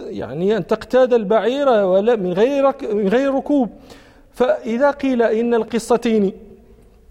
يعني 0.00 0.56
أن 0.56 0.66
تقتاد 0.66 1.14
البعير 1.14 1.68
ولا 1.68 2.16
من 2.16 2.32
غير 2.32 2.74
من 2.92 3.08
غير 3.08 3.34
ركوب. 3.34 3.70
فإذا 4.32 4.90
قيل 4.90 5.22
إن 5.22 5.54
القصتين 5.54 6.32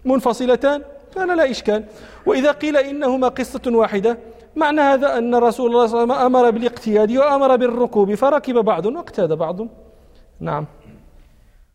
منفصلتان 0.04 0.82
كان 1.14 1.36
لا 1.36 1.50
إشكال. 1.50 1.84
وإذا 2.26 2.52
قيل 2.52 2.76
إنهما 2.76 3.28
قصة 3.28 3.62
واحدة 3.66 4.18
معنى 4.58 4.80
هذا 4.80 5.18
أن 5.18 5.34
رسول 5.34 5.66
الله 5.70 5.86
صلى 5.86 6.02
الله 6.02 6.14
عليه 6.14 6.26
وسلم 6.26 6.36
أمر 6.36 6.50
بالاقتياد 6.50 7.10
وأمر 7.12 7.56
بالركوب 7.56 8.14
فركب 8.14 8.54
بعض 8.54 8.86
واقتاد 8.86 9.32
بعض. 9.32 9.58
نعم. 10.40 10.64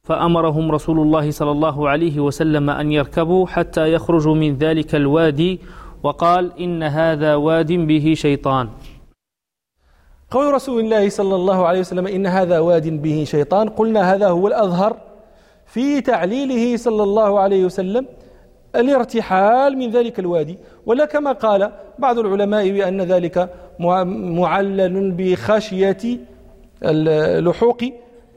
فأمرهم 0.04 0.72
رسول 0.72 0.98
الله 1.00 1.32
صلى 1.32 1.52
الله 1.52 1.90
عليه 1.90 2.20
وسلم 2.20 2.70
أن 2.70 2.92
يركبوا 2.92 3.48
حتى 3.48 3.94
يخرجوا 3.94 4.36
من 4.36 4.58
ذلك 4.58 4.96
الوادي 4.96 5.60
وقال 6.04 6.52
إن 6.60 6.84
هذا 6.84 7.36
واد 7.36 7.72
به 7.72 8.06
شيطان. 8.26 8.70
قول 10.32 10.54
رسول 10.54 10.80
الله 10.84 11.10
صلى 11.10 11.36
الله 11.36 11.60
عليه 11.68 11.80
وسلم 11.80 12.08
إن 12.08 12.26
هذا 12.26 12.60
واد 12.60 13.02
به 13.02 13.24
شيطان 13.24 13.70
قلنا 13.70 14.14
هذا 14.14 14.28
هو 14.28 14.48
الأظهر 14.48 14.98
في 15.66 16.02
تعليله 16.02 16.78
صلى 16.78 17.04
الله 17.04 17.40
عليه 17.40 17.66
وسلم 17.66 18.06
الارتحال 18.76 19.78
من 19.78 19.92
ذلك 19.92 20.20
الوادي. 20.20 20.58
ولا 20.86 21.06
كما 21.06 21.32
قال 21.32 21.72
بعض 22.00 22.20
العلماء 22.20 22.72
بأن 22.72 23.02
ذلك 23.02 23.50
معلل 23.80 25.12
بخشية 25.12 26.20
لحوق 27.40 27.82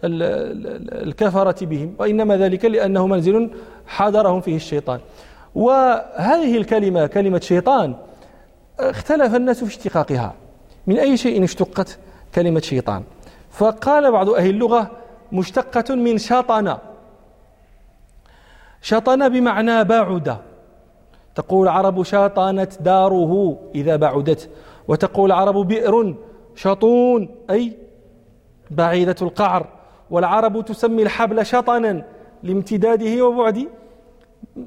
الكفرة 0.04 1.66
بهم 1.66 1.94
وإنما 1.98 2.36
ذلك 2.36 2.64
لأنه 2.64 3.06
منزل 3.06 3.50
حضرهم 3.86 4.40
فيه 4.40 4.56
الشيطان. 4.56 5.00
وهذه 5.54 6.56
الكلمة 6.56 7.06
كلمة 7.06 7.40
شيطان 7.40 7.94
اختلف 8.80 9.34
الناس 9.34 9.64
في 9.64 9.70
اشتقاقها. 9.70 10.34
من 10.86 10.98
أي 10.98 11.16
شيء 11.16 11.44
اشتقت 11.44 11.98
كلمة 12.34 12.60
شيطان؟ 12.60 13.02
فقال 13.50 14.12
بعض 14.12 14.30
أهل 14.30 14.50
اللغة 14.50 14.90
مشتقة 15.32 15.94
من 15.94 16.18
شطن 16.18 16.76
شطن 18.86 19.28
بمعنى 19.28 19.84
بعد. 19.84 20.36
تقول 21.34 21.68
العرب 21.68 22.02
شاطنت 22.02 22.82
داره 22.82 23.58
إذا 23.74 23.96
بعدت 23.96 24.50
وتقول 24.88 25.32
العرب 25.32 25.68
بئر 25.68 26.14
شطون 26.54 27.28
أي 27.50 27.72
بعيدة 28.70 29.16
القعر. 29.22 29.66
والعرب 30.10 30.64
تسمي 30.64 31.02
الحبل 31.02 31.46
شطنا 31.46 32.04
لامتداده 32.42 33.26
وبعد 33.26 33.68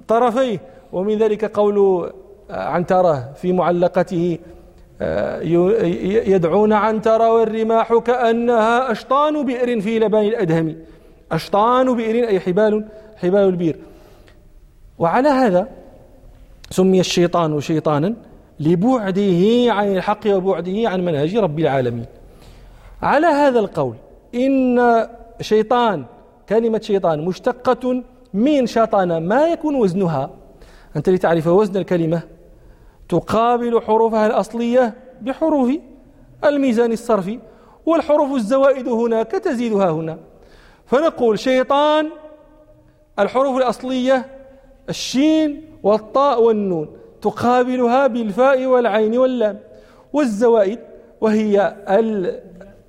طرفيه. 0.07 0.59
ومن 0.93 1.17
ذلك 1.17 1.45
قول 1.45 2.09
عنترة 2.49 3.32
في 3.36 3.53
معلقته 3.53 4.38
آه، 5.01 5.41
يدعون 6.34 6.74
عنترة 6.74 7.34
والرماح 7.34 7.93
كأنها 7.93 8.91
أشطان 8.91 9.45
بئر 9.45 9.82
في 9.82 9.99
لبان 9.99 10.26
الأدهم. 10.26 10.76
أشطان 11.32 11.95
بئر 11.95 12.28
أي 12.28 12.39
حبال 12.39 12.86
حبال 13.17 13.43
البير. 13.43 13.89
وعلى 15.00 15.30
هذا 15.30 15.68
سمي 16.70 17.00
الشيطان 17.00 17.62
شيطانا 17.62 18.16
لبعده 18.60 19.74
عن 19.74 19.95
الحق 19.95 20.28
وبعده 20.28 20.89
عن 20.89 21.06
منهج 21.06 21.38
رب 21.38 21.60
العالمين. 21.60 22.06
على 23.02 23.28
هذا 23.28 23.60
القول 23.60 23.95
إن 24.36 25.08
شيطان 25.41 26.06
كلمة 26.50 26.80
شيطان 26.80 27.26
مشتقة 27.26 28.04
من 28.34 28.66
شطن 28.66 29.18
ما 29.18 29.47
يكون 29.47 29.76
وزنها. 29.76 30.30
أنت 30.95 31.10
لتعرف 31.10 31.47
وزن 31.47 31.78
الكلمة 31.78 32.22
تقابل 33.10 33.82
حروفها 33.82 34.28
الأصلية 34.28 34.93
بحروف 35.22 35.72
الميزان 36.43 36.91
الصرفي 36.91 37.39
والحروف 37.86 38.36
الزوائد 38.36 38.88
هناك 38.88 39.32
تزيدها 39.32 39.89
هنا. 39.89 40.18
فنقول 40.86 41.39
شيطان 41.39 42.10
الحروف 43.20 43.58
الأصلية 43.58 44.39
الشين 44.90 45.62
والطاء 45.84 46.44
والنون 46.44 46.88
تقابلها 47.22 48.08
بالفاء 48.08 48.66
والعين 48.66 49.18
واللام 49.18 49.60
والزوائد 50.14 50.80
وهي 51.22 51.76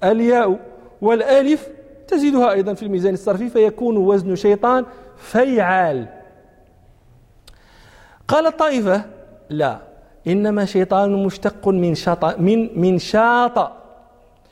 الياء 0.04 0.58
والألف 1.00 1.68
تزيدها 2.08 2.52
أيضا 2.52 2.74
في 2.74 2.82
الميزان 2.82 3.14
الصرفي 3.14 3.48
فيكون 3.48 3.96
وزن 3.96 4.36
شيطان 4.36 4.84
فيعال. 5.16 6.06
قال 8.28 8.46
الطائفة 8.46 9.04
لا 9.50 9.78
إنما 10.26 10.64
شيطان 10.64 11.24
مشتق 11.24 11.68
من 11.68 11.94
شاط 11.94 12.38
من 12.38 12.80
من 12.80 12.98
شاط. 12.98 13.72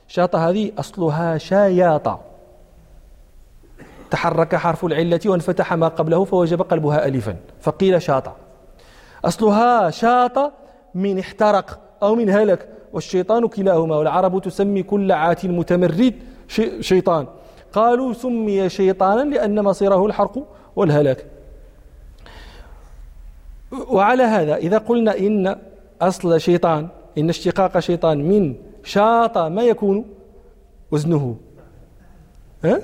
شاط 0.08 0.36
هذه 0.36 0.72
أصلها 0.78 1.38
شاياط. 1.38 2.27
تحرك 4.10 4.56
حرف 4.56 4.84
العلة 4.84 5.20
وانفتح 5.26 5.74
ما 5.74 5.88
قبله 5.88 6.24
فوجب 6.24 6.62
قلبها 6.62 7.06
ألفا. 7.06 7.36
فقيل 7.60 8.02
شاط. 8.02 8.24
أصلها 9.24 9.90
شاط 9.90 10.52
من 10.94 11.18
احترق 11.18 11.78
أو 12.02 12.14
من 12.14 12.30
هلك 12.30 12.68
والشيطان 12.92 13.48
كلاهما 13.48 13.96
والعرب 13.96 14.42
تسمي 14.42 14.82
كل 14.82 15.12
عات 15.12 15.46
متمرد 15.46 16.14
شيطان. 16.80 17.26
قالوا 17.72 18.12
سمي 18.12 18.68
شيطانا 18.68 19.34
لأن 19.34 19.64
مصيره 19.64 20.06
الحرق 20.06 20.46
والهلاك 20.76 21.26
وعلى 23.88 24.22
هذا 24.22 24.56
إذا 24.56 24.78
قلنا 24.78 25.18
إن 25.18 25.56
أصل 26.02 26.40
شيطان 26.40 26.88
إن 27.18 27.28
اشتقاق 27.28 27.78
شيطان 27.78 28.28
من 28.28 28.54
شاط 28.84 29.38
ما 29.38 29.62
يكون 29.62 30.04
وزنه. 30.90 31.36
ها؟ 32.64 32.80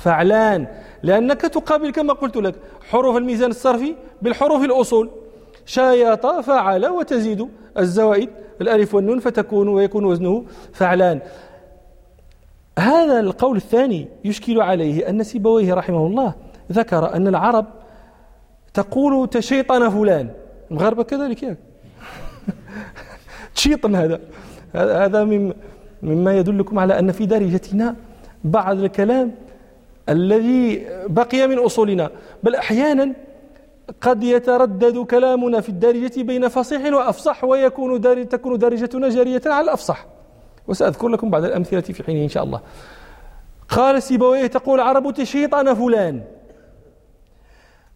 فعلان 0.00 0.66
لأنك 1.02 1.40
تقابل 1.40 1.90
كما 1.90 2.12
قلت 2.12 2.36
لك 2.36 2.54
حروف 2.90 3.16
الميزان 3.16 3.50
الصرفي 3.50 3.94
بالحروف 4.22 4.64
الأصول. 4.64 5.10
شايط 5.66 6.26
فعل 6.26 6.86
وتزيد 6.86 7.48
الزوائد 7.78 8.30
الألف 8.60 8.94
والنون 8.94 9.20
فتكون 9.20 9.68
ويكون 9.68 10.04
وزنه 10.04 10.44
فعلان. 10.72 11.20
هذا 12.78 13.20
القول 13.20 13.56
الثاني 13.56 14.08
يشكل 14.24 14.60
عليه 14.60 15.08
أن 15.08 15.22
سيبويه 15.22 15.74
رحمه 15.74 16.06
الله 16.06 16.34
ذكر 16.72 17.14
أن 17.16 17.28
العرب 17.28 17.66
تقول 18.74 19.28
تشيطن 19.28 19.88
فلان. 19.88 20.28
المغاربة 20.70 21.02
كذلك 21.02 21.42
ياك 21.42 21.58
تشيطن 23.54 23.94
هذا. 23.94 24.20
هذا 24.74 25.24
مما 26.02 26.38
يدلكم 26.38 26.78
على 26.78 26.98
أن 26.98 27.12
في 27.12 27.26
دارجتنا 27.26 27.96
بعض 28.44 28.78
الكلام 28.78 29.32
الذي 30.10 30.86
بقي 31.06 31.46
من 31.46 31.58
أصولنا 31.58 32.10
بل 32.42 32.54
أحيانا 32.54 33.12
قد 34.00 34.22
يتردد 34.22 34.98
كلامنا 34.98 35.60
في 35.60 35.68
الدارجة 35.68 36.22
بين 36.22 36.48
فصيح 36.48 36.92
وأفصح 36.92 37.44
ويكون 37.44 38.00
دار 38.00 38.22
تكون 38.22 38.58
دارجتنا 38.58 39.08
جارية 39.08 39.42
على 39.46 39.64
الأفصح. 39.64 40.06
وسأذكر 40.68 41.08
لكم 41.08 41.30
بعض 41.30 41.44
الأمثلة 41.44 41.80
في 41.80 42.02
حينه 42.02 42.22
إن 42.22 42.28
شاء 42.28 42.44
الله. 42.44 42.60
قال 43.68 44.02
سيبويه 44.02 44.46
تقول 44.46 44.80
عرب 44.80 45.14
تشيطن 45.14 45.74
فلان. 45.74 46.22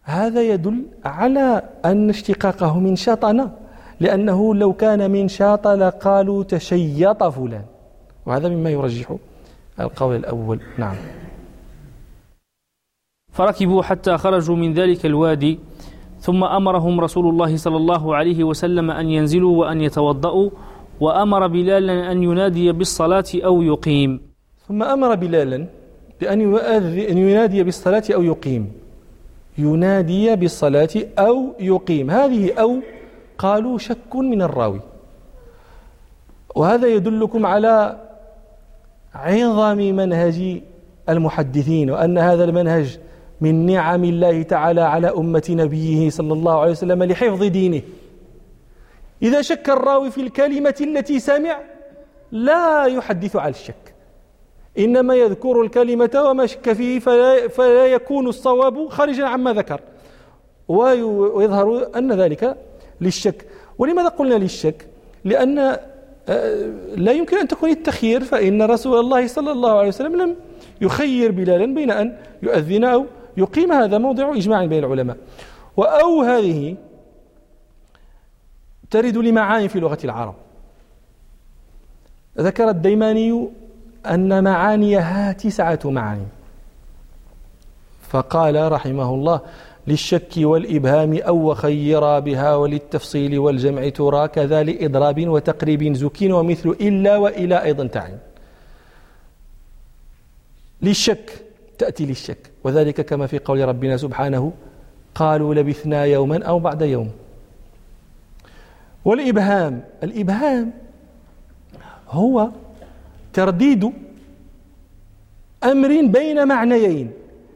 هذا 0.03 0.41
يدل 0.41 0.83
على 1.05 1.63
أن 1.85 2.09
اشتقاقه 2.09 2.79
من 2.79 2.95
شطن 2.95 3.49
لأنه 3.99 4.55
لو 4.55 4.73
كان 4.73 5.11
من 5.11 5.27
شاط 5.27 5.67
لقالوا 5.67 6.43
تشيط 6.43 7.23
فلان. 7.23 7.65
وهذا 8.25 8.49
مما 8.49 8.69
يرجح 8.69 9.15
القول 9.79 10.15
الأول. 10.15 10.59
نعم. 10.77 10.95
فركبوا 13.35 13.83
حتى 13.83 14.17
خرجوا 14.17 14.55
من 14.55 14.73
ذلك 14.73 15.05
الوادي 15.05 15.59
ثم 16.19 16.43
أمرهم 16.43 16.99
رسول 16.99 17.25
الله 17.29 17.57
صلى 17.57 17.77
الله 17.77 18.15
عليه 18.15 18.43
وسلم 18.43 18.91
أن 18.91 19.09
ينزلوا 19.09 19.53
وأن 19.59 19.81
يتوضأوا 19.81 20.49
وأمر 20.99 21.47
بلالا 21.47 22.11
أن 22.11 22.23
ينادي 22.23 22.71
بالصلاة 22.71 23.25
أو 23.35 23.61
يقيم. 23.61 24.11
ثم 24.67 24.83
أمر 24.83 25.15
بلالا 25.15 25.67
بأن 26.21 27.17
ينادي 27.17 27.63
بالصلاة 27.63 28.03
أو 28.15 28.21
يقيم. 28.23 28.71
ينادي 29.57 30.35
بالصلاة 30.35 30.95
أو 31.19 31.37
يقيم. 31.59 32.11
هذه 32.11 32.53
أو 32.53 32.79
قالوا 33.37 33.77
شك 33.77 34.15
من 34.15 34.41
الراوي. 34.41 34.81
وهذا 36.55 36.87
يدلكم 36.87 37.45
على 37.45 37.99
عظم 39.15 39.77
منهج 39.77 40.61
المحدثين 41.09 41.91
وأن 41.91 42.17
هذا 42.17 42.43
المنهج 42.43 42.87
من 43.41 43.65
نعم 43.65 44.03
الله 44.03 44.43
تعالى 44.43 44.81
على 44.81 45.07
أمة 45.09 45.43
نبيه 45.49 46.09
صلى 46.09 46.33
الله 46.33 46.59
عليه 46.59 46.71
وسلم 46.71 47.03
لحفظ 47.03 47.43
دينه. 47.43 47.81
إذا 49.21 49.41
شك 49.41 49.69
الراوي 49.69 50.11
في 50.11 50.21
الكلمة 50.21 50.75
التي 50.81 51.19
سمع 51.19 51.59
لا 52.31 52.85
يحدث 52.85 53.35
على 53.35 53.49
الشك. 53.49 53.93
إنما 54.77 55.15
يذكر 55.15 55.61
الكلمة 55.61 56.11
وما 56.15 56.45
شك 56.45 56.73
فيه 56.73 56.99
فلا, 56.99 57.47
فلا 57.47 57.85
يكون 57.85 58.27
الصواب 58.27 58.89
خارجا 58.89 59.25
عما 59.25 59.53
ذكر. 59.53 59.81
ويظهر 60.67 61.89
أن 61.95 62.11
ذلك 62.11 62.57
للشك. 63.01 63.45
ولماذا 63.77 64.07
قلنا 64.07 64.35
للشك؟ 64.35 64.87
لأن 65.23 65.77
آه، 66.29 66.69
لا 66.95 67.11
يمكن 67.11 67.37
أن 67.37 67.47
تكون 67.47 67.69
التخيير 67.69 68.23
فإن 68.23 68.61
رسول 68.61 68.99
الله 68.99 69.27
صلى 69.27 69.51
الله 69.51 69.77
عليه 69.77 69.87
وسلم 69.87 70.15
لم 70.21 70.35
يخير 70.81 71.31
بلالا 71.31 71.65
بين 71.65 71.91
أن 71.91 72.17
يؤذن 72.43 72.83
أو 72.83 73.05
يقيم 73.37 73.71
هذا 73.71 73.97
موضع 73.97 74.35
إجماع 74.35 74.65
بين 74.65 74.83
العلماء. 74.83 75.17
وأو 75.77 76.21
هذه 76.21 76.75
ترد 78.91 79.17
لمعاني 79.17 79.69
في 79.69 79.79
لغة 79.79 79.97
العرب. 80.03 80.35
ذكر 82.37 82.69
الديماني 82.69 83.49
أن 84.05 84.43
معانيها 84.43 85.31
تسعة 85.31 85.79
معاني. 85.85 86.27
فقال 88.09 88.71
رحمه 88.71 89.09
الله 89.13 89.39
للشك 89.87 90.31
والإبهام 90.37 91.17
أو 91.17 91.49
وخيرا 91.49 92.19
بها 92.19 92.55
وللتفصيل 92.55 93.39
والجمع 93.39 93.89
ترى 93.89 94.27
كذا 94.27 94.63
لإضراب 94.63 95.27
وتقريب 95.27 95.93
زكين 95.93 96.31
ومثل 96.31 96.69
إلا 96.69 97.17
وإلى 97.17 97.63
أيضا 97.63 97.87
تعين. 97.87 98.19
للشك 100.81 101.44
تأتي 101.77 102.05
للشك. 102.05 102.51
وذلك 102.63 103.01
كما 103.01 103.27
في 103.27 103.39
قول 103.39 103.67
ربنا 103.67 103.97
سبحانه 103.97 104.53
قالوا 105.15 105.55
لبثنا 105.55 106.05
يوما 106.05 106.43
أو 106.43 106.59
بعد 106.59 106.81
يوم. 106.81 107.11
والإبهام 109.05 109.83
الإبهام 110.03 110.73
هو 112.09 112.49
ترديد 113.33 113.91
أمر 115.63 116.01
بين 116.07 116.47
معنيين. 116.47 117.11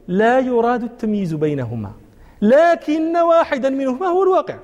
لا 0.07 0.39
يراد 0.39 0.83
التمييز 0.83 1.33
بينهما 1.33 1.91
لكن 2.41 3.17
واحدا 3.17 3.69
منهما 3.69 4.07
هو 4.07 4.23
الواقع. 4.23 4.57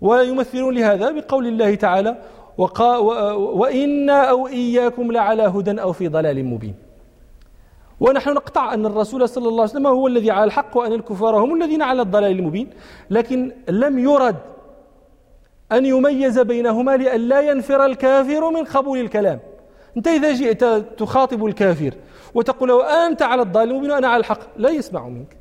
ويمثلون 0.00 0.74
لهذا 0.74 1.10
بقول 1.10 1.46
الله 1.46 1.74
تعالى 1.74 2.16
وقا 2.58 2.96
وإنا 3.36 4.30
أو 4.30 4.46
إياكم 4.46 5.12
لعلى 5.12 5.42
هدى 5.42 5.80
أو 5.80 5.92
في 5.92 6.08
ضلال 6.08 6.44
مبين. 6.44 6.74
ونحن 8.00 8.30
نقطع 8.30 8.74
أن 8.74 8.86
الرسول 8.86 9.28
صلى 9.28 9.48
الله 9.48 9.62
عليه 9.62 9.70
وسلم 9.70 9.86
هو 9.86 10.06
الذي 10.06 10.30
على 10.30 10.44
الحق 10.44 10.76
وأن 10.76 10.92
الكفار 10.92 11.36
هم 11.36 11.62
الذين 11.62 11.82
على 11.82 12.02
الضلال 12.02 12.30
المبين. 12.30 12.70
لكن 13.10 13.52
لم 13.68 13.98
يرد 13.98 14.36
أن 15.72 15.86
يميز 15.86 16.38
بينهما 16.38 16.96
لئلا 16.96 17.40
ينفر 17.40 17.84
الكافر 17.84 18.50
من 18.50 18.64
قبول 18.64 18.98
الكلام. 18.98 19.38
أنت 19.96 20.08
إذا 20.08 20.32
جئت 20.32 20.64
تخاطب 20.98 21.46
الكافر 21.46 21.94
وتقول 22.34 22.68
له 22.68 23.06
أنت 23.06 23.22
على 23.22 23.42
الضال 23.42 23.70
المبين 23.70 23.90
وأنا 23.90 24.08
على 24.08 24.20
الحق 24.20 24.40
لا 24.56 24.70
يسمع 24.70 25.08
منك. 25.08 25.36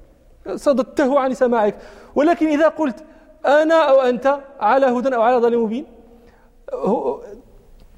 صددته 0.55 1.19
عن 1.19 1.33
سماعك. 1.33 1.75
ولكن 2.15 2.47
إذا 2.47 2.67
قلت 2.67 3.03
أنا 3.45 3.75
أو 3.75 4.01
أنت 4.01 4.39
على 4.59 4.85
هدى 4.85 5.15
أو 5.15 5.21
على 5.21 5.37
ضال 5.37 5.59
مبين 5.59 5.85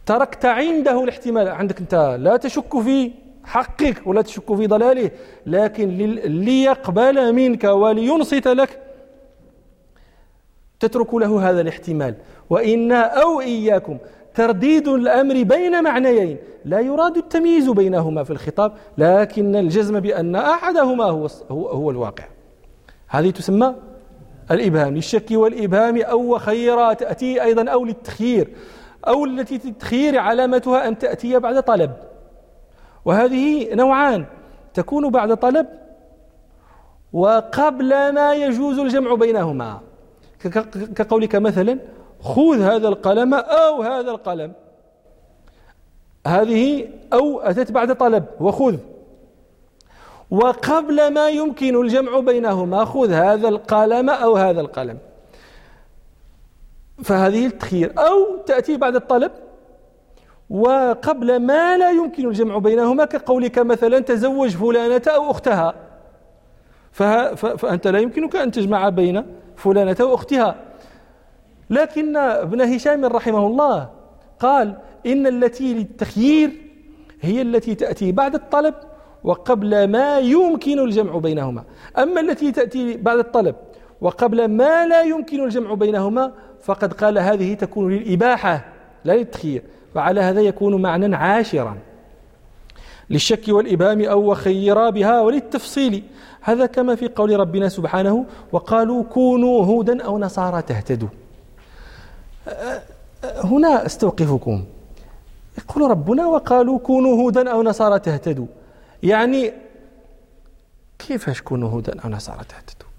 تركت 0.06 0.46
عنده 0.46 1.04
الاحتمال. 1.04 1.48
عندك 1.48 1.80
أنت 1.80 2.18
لا 2.20 2.38
تشك 2.38 2.80
في 2.80 3.12
حقك 3.48 4.02
ولا 4.06 4.22
تشك 4.22 4.56
في 4.56 4.68
ضلاله 4.68 5.12
لكن 5.46 5.88
ليقبل 6.26 7.34
منك 7.34 7.64
ولينصت 7.64 8.48
لك. 8.48 8.80
تترك 10.80 11.14
له 11.14 11.50
هذا 11.50 11.62
الاحتمال. 11.62 12.16
وإنا 12.50 13.02
أو 13.22 13.42
إياكم 13.42 13.98
ترديد 14.36 14.88
الأمر 14.88 15.44
بين 15.44 15.84
معنيين 15.84 16.38
لا 16.66 16.80
يراد 16.80 17.18
التمييز 17.18 17.70
بينهما 17.70 18.24
في 18.24 18.32
الخطاب 18.32 18.74
لكن 18.98 19.56
الجزم 19.56 20.00
بأن 20.00 20.36
أحدهما 20.36 21.04
هو, 21.04 21.28
هو, 21.52 21.92
الواقع. 21.92 22.24
هذه 23.08 23.30
تسمى 23.30 23.76
الإبهام. 24.52 24.96
للشك 24.96 25.32
والإبهام 25.32 26.02
أو 26.02 26.38
خيرا 26.38 26.94
تأتي 26.94 27.44
أيضا 27.44 27.72
أو 27.72 27.86
للتخيير 27.86 28.48
أو 29.08 29.26
التي 29.26 29.56
التخيير 29.56 30.20
علامتها 30.20 30.88
أن 30.88 30.98
تأتي 30.98 31.40
بعد 31.40 31.64
طلب. 31.64 31.92
وهذه 33.08 33.74
نوعان 33.74 34.26
تكون 34.74 35.10
بعد 35.10 35.38
طلب 35.38 35.68
وقبل 37.14 37.92
ما 38.14 38.34
يجوز 38.34 38.80
الجمع 38.80 39.14
بينهما. 39.14 39.80
كقولك 40.96 41.36
مثلا 41.36 41.80
خذ 42.22 42.62
هذا 42.62 42.88
القلم 42.88 43.34
أو 43.34 43.82
هذا 43.82 44.12
القلم. 44.12 44.52
هذه 46.28 46.88
أو 47.14 47.40
أتت 47.40 47.72
بعد 47.72 47.96
طلب 47.96 48.26
وخذ. 48.40 48.78
وقبل 50.32 51.14
ما 51.14 51.30
يمكن 51.30 51.82
الجمع 51.82 52.20
بينهما 52.20 52.86
خذ 52.86 53.12
هذا 53.12 53.48
القلم 53.48 54.10
أو 54.10 54.36
هذا 54.36 54.62
القلم. 54.62 54.98
فهذه 57.04 57.46
التخيير 57.46 57.94
أو 57.98 58.38
تأتي 58.46 58.78
بعد 58.78 58.96
الطلب 58.96 59.32
وقبل 60.50 61.40
ما 61.40 61.78
لا 61.78 61.92
يمكن 61.92 62.28
الجمع 62.28 62.58
بينهما 62.58 63.06
كقولك 63.06 63.60
مثلا 63.60 64.00
تزوج 64.00 64.50
فلانة 64.50 65.02
أو 65.08 65.32
أختها. 65.32 65.74
فأنت 66.92 67.88
لا 67.88 68.00
يمكنك 68.00 68.36
أن 68.36 68.52
تجمع 68.52 68.90
بين 68.90 69.26
فلانة 69.56 69.96
وأختها 70.00 70.56
لكن 71.70 72.18
ابن 72.18 72.62
هشام 72.62 73.06
رحمه 73.06 73.48
الله 73.48 73.90
قال 74.40 74.76
إن 75.06 75.28
التي 75.28 75.74
للتخيير 75.74 76.52
هي 77.22 77.42
التي 77.42 77.76
تأتي 77.76 78.12
بعد 78.12 78.36
الطلب 78.36 78.74
وقبل 79.24 79.88
ما 79.88 80.20
يمكن 80.20 80.80
الجمع 80.80 81.18
بينهما. 81.18 81.64
أما 81.98 82.22
التي 82.22 82.52
تأتي 82.52 82.98
بعد 82.98 83.18
الطلب 83.20 83.56
وقبل 84.02 84.48
ما 84.48 84.88
لا 84.88 85.02
يمكن 85.02 85.44
الجمع 85.44 85.74
بينهما 85.74 86.34
فقد 86.62 86.94
قال 86.94 87.18
هذه 87.18 87.54
تكون 87.54 87.94
للإباحة 87.94 88.66
لا 89.06 89.14
للتخيير. 89.14 89.64
فعلى 89.94 90.22
هذا 90.22 90.42
يكون 90.42 90.82
معنى 90.82 91.16
عاشرا. 91.16 91.78
للشك 93.10 93.44
والإبهام 93.48 94.02
أو 94.02 94.32
وخيرا 94.32 94.90
بها 94.90 95.22
وللتفصيل. 95.22 96.04
هذا 96.42 96.66
كما 96.66 96.96
في 96.96 97.08
قول 97.08 97.40
ربنا 97.40 97.70
سبحانه 97.70 98.26
وقالوا 98.52 99.04
كونوا 99.04 99.66
هودا 99.66 100.04
أو 100.04 100.20
نصارى 100.20 100.62
تهتدوا. 100.62 101.10
هنا 103.44 103.86
أستوقفكم. 103.86 104.64
يقول 105.58 105.92
ربنا 105.92 106.26
وقالوا 106.26 106.80
كونوا 106.80 107.16
هودا 107.16 107.52
أو 107.52 107.64
نصارى 107.64 108.00
تهتدوا. 108.00 108.48
يعني 109.04 109.54
كيفاش 111.00 111.42
كونوا 111.42 111.70
هودا 111.70 112.00
أو 112.00 112.10
نصارى 112.10 112.40
تهتدوا؟ 112.40 112.90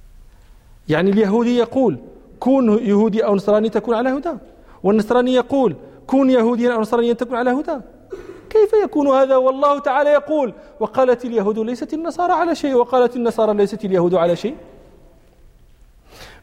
يعني 0.89 1.11
اليهودي 1.11 1.57
يقول 1.57 1.99
كون 2.41 2.79
يهودي 2.79 3.25
أو 3.25 3.35
نصراني 3.35 3.69
تكون 3.69 3.95
على 3.95 4.09
هدى 4.09 4.31
والنصراني 4.83 5.35
يقول 5.35 5.77
كون 6.11 6.31
يهوديا 6.31 6.75
أو 6.75 6.81
نصرانيا 6.81 7.13
تكون 7.13 7.37
على 7.37 7.51
هدى. 7.51 7.79
كيف 8.51 8.73
يكون 8.85 9.09
هذا؟ 9.09 9.37
والله 9.37 9.79
تعالى 9.79 10.11
يقول 10.11 10.53
وقالت 10.81 11.25
اليهود 11.25 11.59
ليست 11.59 11.95
النصارى 11.95 12.33
على 12.33 12.55
شيء 12.55 12.75
وقالت 12.75 13.17
النصارى 13.17 13.55
ليست 13.55 13.85
اليهود 13.85 14.15
على 14.15 14.37
شيء. 14.37 14.57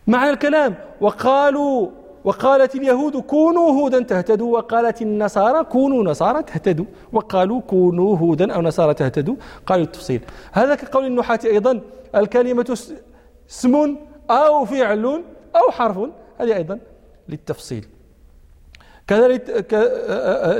معنى 0.07 0.29
الكلام 0.29 0.75
وقالوا 1.01 1.87
وقالت 2.23 2.75
اليهود 2.75 3.17
كونوا 3.17 3.71
هودا 3.71 4.03
تهتدوا 4.03 4.57
وقالت 4.57 5.01
النصارى 5.01 5.63
كونوا 5.63 6.03
نصارى 6.03 6.43
تهتدوا 6.43 6.85
وقالوا 7.13 7.61
كونوا 7.61 8.17
هودا 8.17 8.53
أو 8.53 8.61
نصارى 8.61 8.93
تهتدوا. 8.93 9.35
قالوا 9.65 9.85
التفصيل. 9.85 10.21
هذا 10.51 10.75
كقول 10.75 11.05
النحاة 11.05 11.39
أيضا 11.45 11.81
الكلمة 12.15 12.77
اسم 13.49 13.97
أو 14.29 14.65
فعل 14.65 15.05
أو 15.55 15.71
حرف 15.71 15.97
هذه 16.39 16.55
أيضا 16.55 16.79
للتفصيل. 17.29 17.85
كذلك 19.07 19.73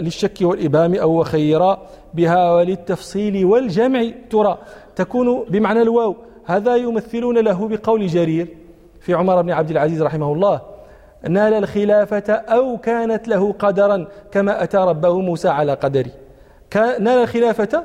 للشك 0.02 0.38
والإبهام 0.42 0.96
أو 0.96 1.24
خيرا 1.24 1.88
بها 2.14 2.54
وللتفصيل 2.54 3.46
والجمع 3.46 4.12
ترى 4.30 4.58
تكون 4.96 5.44
بمعنى 5.50 5.82
الواو. 5.82 6.16
هذا 6.46 6.76
يمثلون 6.76 7.38
له 7.38 7.68
بقول 7.68 8.08
جرير 8.08 8.48
في 9.00 9.14
عمر 9.14 9.42
بن 9.42 9.52
عبد 9.52 9.72
العزيز 9.72 10.02
رحمه 10.02 10.34
الله. 10.34 10.62
نال 11.30 11.54
الخلافة 11.54 12.34
أو 12.34 12.78
كانت 12.78 13.28
له 13.28 13.52
قدرا 13.52 14.08
كما 14.32 14.64
أتى 14.64 14.78
ربه 14.78 15.20
موسى 15.20 15.50
على 15.50 15.74
قدره. 15.74 16.12
نال 16.76 17.08
الخلافة 17.08 17.84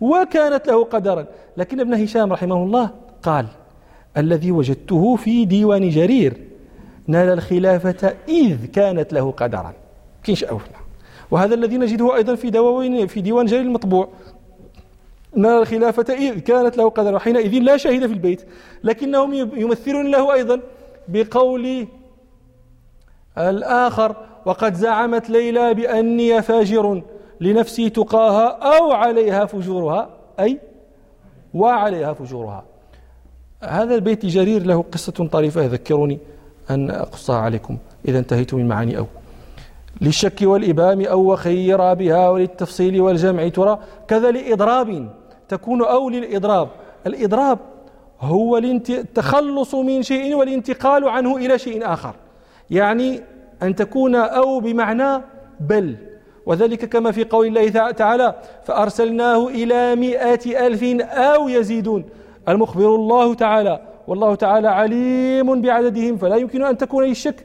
وكانت 0.00 0.66
له 0.66 0.84
قدرا. 0.84 1.26
لكن 1.56 1.80
ابن 1.80 1.94
هشام 1.94 2.32
رحمه 2.32 2.56
الله 2.56 2.90
قال 3.22 3.46
الذي 4.16 4.52
وجدته 4.52 5.16
في 5.16 5.44
ديوان 5.44 5.88
جرير 5.88 6.36
نال 7.06 7.32
الخلافة 7.32 8.14
إذ 8.28 8.66
كانت 8.66 9.12
له 9.12 9.30
قدرا. 9.30 9.72
كاينش 10.24 10.44
أوفنا 10.44 10.76
وهذا 11.30 11.54
الذي 11.54 11.76
نجده 11.78 12.16
أيضا 12.16 12.34
في 12.34 12.50
دواوين 12.50 13.06
في 13.06 13.20
ديوان 13.20 13.46
جرير 13.46 13.62
المطبوع. 13.62 14.08
نال 15.36 15.50
الخلافة 15.50 16.14
إذ 16.14 16.38
كانت 16.38 16.76
له 16.76 16.88
قدر 16.88 17.14
وحينئذ 17.14 17.58
لا 17.58 17.76
شهد 17.76 18.06
في 18.06 18.12
البيت 18.12 18.42
لكنهم 18.84 19.34
يمثلون 19.34 20.10
له 20.10 20.34
أيضا 20.34 20.60
بقول 21.08 21.86
الآخر 23.38 24.16
وقد 24.46 24.74
زعمت 24.74 25.30
ليلى 25.30 25.74
بأني 25.74 26.42
فاجر 26.42 27.02
لنفسي 27.40 27.90
تقاها 27.90 28.48
أو 28.48 28.92
عليها 28.92 29.44
فجورها. 29.46 30.10
أي 30.40 30.58
وعليها 31.54 32.12
فجورها. 32.12 32.64
هذا 33.62 33.94
البيت 33.94 34.26
جرير 34.26 34.62
له 34.62 34.84
قصة 34.92 35.28
طريفة 35.32 35.62
يذكرني 35.62 36.18
أن 36.70 36.90
أقصها 36.90 37.36
عليكم. 37.36 37.78
إذا 38.08 38.18
انتهيت 38.18 38.54
من 38.54 38.68
معاني 38.68 38.98
أو 38.98 39.06
للشك 40.00 40.38
والإبهام 40.42 41.00
أو 41.00 41.32
وخير 41.32 41.94
بها 41.94 42.28
وللتفصيل 42.28 43.00
والجمع. 43.00 43.48
ترى 43.48 43.78
كذا 44.08 44.30
لإضراب 44.30 45.08
تكون 45.48 45.84
أو 45.84 46.10
للإضراب. 46.10 46.68
الإضراب 47.06 47.58
هو 48.20 48.58
التخلص 48.58 49.74
من 49.74 50.02
شيء 50.02 50.34
والانتقال 50.34 51.08
عنه 51.08 51.36
إلى 51.36 51.58
شيء 51.58 51.92
آخر. 51.92 52.14
يعني 52.70 53.20
أن 53.62 53.74
تكون 53.74 54.14
أو 54.14 54.60
بمعنى 54.60 55.22
بل. 55.60 55.96
وذلك 56.46 56.88
كما 56.88 57.10
في 57.10 57.24
قول 57.24 57.46
الله 57.46 57.90
تعالى 57.90 58.34
فأرسلناه 58.64 59.48
إلى 59.48 59.96
مئة 59.96 60.66
ألف 60.66 60.82
أو 61.10 61.48
يزيدون. 61.48 62.04
المخبر 62.48 62.94
الله 62.94 63.34
تعالى. 63.34 63.80
والله 64.08 64.34
تعالى 64.34 64.68
عليم 64.68 65.60
بعددهم. 65.60 66.16
فلا 66.16 66.36
يمكن 66.36 66.64
أن 66.64 66.76
تكون 66.76 67.04
الشك 67.04 67.44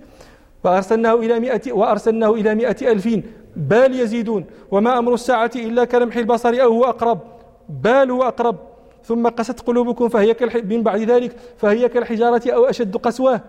فأرسلناه 0.64 1.16
إلى 1.16 1.40
مئة 1.40 1.72
وأرسلناه 1.72 2.34
إلى 2.34 2.56
مئة 2.56 2.92
ألف 2.92 3.20
بل 3.56 4.00
يزيدون. 4.00 4.46
وما 4.72 4.98
أمر 4.98 5.14
الساعة 5.14 5.52
إلا 5.56 5.86
كلمح 5.86 6.18
البصر 6.18 6.50
أو 6.50 6.74
هو 6.74 6.84
أقرب. 6.84 7.20
بل 7.70 8.12
هو 8.12 8.24
أقرب. 8.24 8.56
ثم 9.04 9.28
قست 9.28 9.60
قلوبكم 9.60 10.10
فهي 10.10 10.36
من 10.64 10.84
بعد 10.84 11.00
ذلك 11.02 11.36
فهي 11.58 11.90
كالحجارة 11.90 12.52
أو 12.52 12.66
أشد 12.66 12.98
قسوة. 12.98 13.42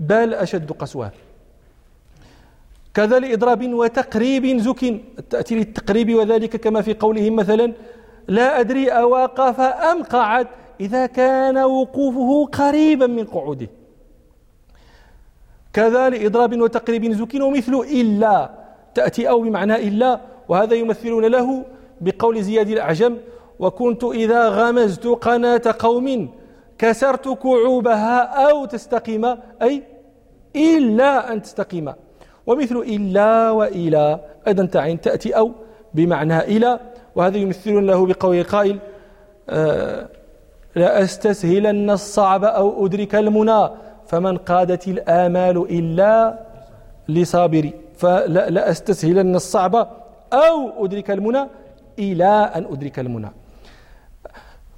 بل 0.00 0.34
أشد 0.34 0.72
قسوة. 0.72 1.10
كذا 2.94 3.18
لإضراب 3.18 3.74
وتقريب 3.74 4.58
زك. 4.58 5.00
تأتي 5.30 5.54
للتقريب 5.54 6.14
وذلك 6.14 6.56
كما 6.56 6.80
في 6.82 6.94
قولهم 6.94 7.36
مثلا 7.36 7.72
لا 8.28 8.60
أدري 8.60 8.88
أواقف 8.88 9.60
أم 9.60 10.02
قعد 10.02 10.46
إذا 10.80 11.06
كان 11.06 11.58
وقوفه 11.58 12.46
قريبا 12.46 13.06
من 13.06 13.24
قعوده. 13.24 13.68
كذا 15.72 16.10
لإضراب 16.10 16.60
وتقريب 16.60 17.12
زك 17.12 17.34
ومثل 17.34 17.74
إلا 18.00 18.50
تأتي 18.94 19.28
أو 19.28 19.40
بمعنى 19.40 19.76
إلا 19.88 20.20
وهذا 20.48 20.74
يمثلون 20.74 21.24
له 21.24 21.64
بقول 22.00 22.42
زياد 22.42 22.68
الأعجم 22.68 23.16
وكنت 23.58 24.04
إذا 24.04 24.48
غمزت 24.48 25.06
قناة 25.06 25.62
قوم 25.78 26.30
كسرت 26.78 27.28
كعوبها 27.28 28.18
أو 28.50 28.64
تستقيم 28.64 29.24
أي 29.62 29.82
إلا 30.56 31.32
أن 31.32 31.42
تستقيم. 31.42 31.92
ومثل 32.46 32.76
إلا 32.76 33.50
وإلى 33.50 34.20
أيضا 34.46 34.64
تعين 34.64 35.00
تأتي 35.00 35.36
أو 35.36 35.52
بمعنى 35.94 36.38
إلى 36.38 36.80
وهذا 37.16 37.36
يمثلون 37.36 37.86
له 37.86 38.06
بقول 38.06 38.36
القائل 38.36 38.78
آه 39.48 40.08
لأستسهلن 40.76 41.90
الصعب 41.90 42.44
أو 42.44 42.86
أدرك 42.86 43.14
المنى. 43.14 43.68
فمن 44.12 44.36
قادت 44.36 44.88
الآمال 44.88 45.56
إلا 45.78 46.38
لصابري 47.08 47.72
فلأستسهلن 47.96 49.34
الصعب 49.36 49.74
أو 50.32 50.84
أدرك 50.84 51.10
المنى 51.10 51.48
إلى 51.98 52.50
أن 52.54 52.64
أدرك 52.72 52.98
المنى. 52.98 53.30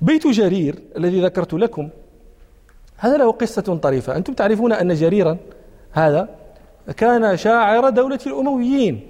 بيت 0.01 0.27
جرير 0.27 0.75
الذي 0.97 1.23
ذكرت 1.23 1.55
لكم 1.55 1.89
هذا 2.97 3.17
له 3.17 3.33
قصة 3.33 3.79
طريفة. 3.83 4.17
أنتم 4.17 4.33
تعرفون 4.33 4.73
أن 4.73 4.95
جريرا 4.95 5.37
هذا 5.93 6.29
كان 6.97 7.37
شاعر 7.37 7.89
دولة 7.91 8.19
الأمويين 8.27 9.01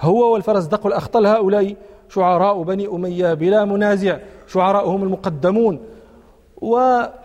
هو 0.00 0.32
والفرزدق 0.32 0.86
والأخطل 0.86 1.26
هؤلاء 1.26 1.76
شعراء 2.08 2.62
بني 2.62 2.86
أمية 2.86 3.34
بلا 3.34 3.64
منازع 3.64 4.18
شعراءهم 4.48 5.02
المقدمون 5.02 5.80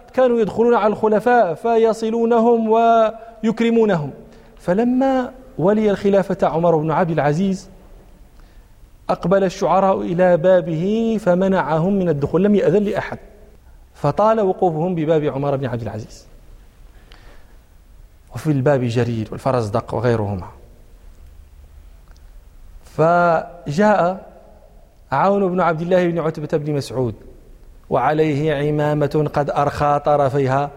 وكانوا 0.10 0.40
يدخلون 0.40 0.74
على 0.74 0.94
الخلفاء 0.94 1.54
فيصلونهم 1.54 2.70
ويكرمونهم. 2.70 4.12
فلما 4.60 5.32
ولي 5.58 5.92
الخلافة 5.92 6.48
عمر 6.48 6.78
بن 6.78 6.92
عبد 6.92 7.12
العزيز 7.12 7.70
أقبل 9.10 9.44
الشعراء 9.44 10.02
إلى 10.02 10.38
بابه 10.38 11.18
فمنعهم 11.22 11.94
من 11.94 12.10
الدخول 12.10 12.44
لم 12.44 12.56
يأذن 12.56 12.84
لأحد. 12.84 13.18
فطال 13.94 14.40
وقوفهم 14.40 14.96
بباب 14.96 15.24
عمر 15.24 15.56
بن 15.56 15.66
عبد 15.66 15.82
العزيز. 15.82 16.28
وفي 18.36 18.52
الباب 18.52 18.84
جرير 18.84 19.28
والفرزدق 19.32 19.94
وغيرهما. 19.94 20.48
فجاء 22.84 24.30
عون 25.12 25.48
بن 25.48 25.62
عبد 25.62 25.82
الله 25.82 26.08
بن 26.08 26.20
عتبة 26.20 26.58
بن 26.58 26.74
مسعود. 26.74 27.16
وعليه 27.90 28.54
عمامة 28.54 29.30
قد 29.34 29.50
أرخى 29.50 30.02
طرفيها. 30.06 30.72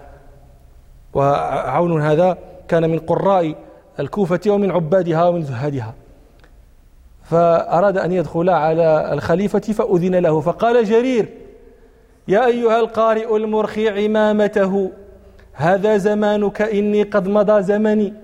وعون 1.14 2.02
هذا 2.02 2.38
كان 2.68 2.90
من 2.90 2.98
قراء 2.98 3.54
الكوفة 4.00 4.40
ومن 4.48 4.70
عبادها 4.70 5.24
ومن 5.28 5.42
زهادها. 5.42 5.94
فأراد 7.22 7.98
أن 7.98 8.12
يدخل 8.12 8.50
على 8.50 9.12
الخليفة 9.12 9.58
فأذن 9.58 10.14
له 10.14 10.40
فقال 10.40 10.84
جرير 10.84 11.28
يا 12.28 12.46
أيها 12.46 12.80
القارئ 12.80 13.36
المرخي 13.36 13.88
عمامته 13.88 14.90
هذا 15.52 15.96
زمانك 15.96 16.62
إني 16.62 17.02
قد 17.02 17.28
مضى 17.28 17.62
زمني. 17.62 18.14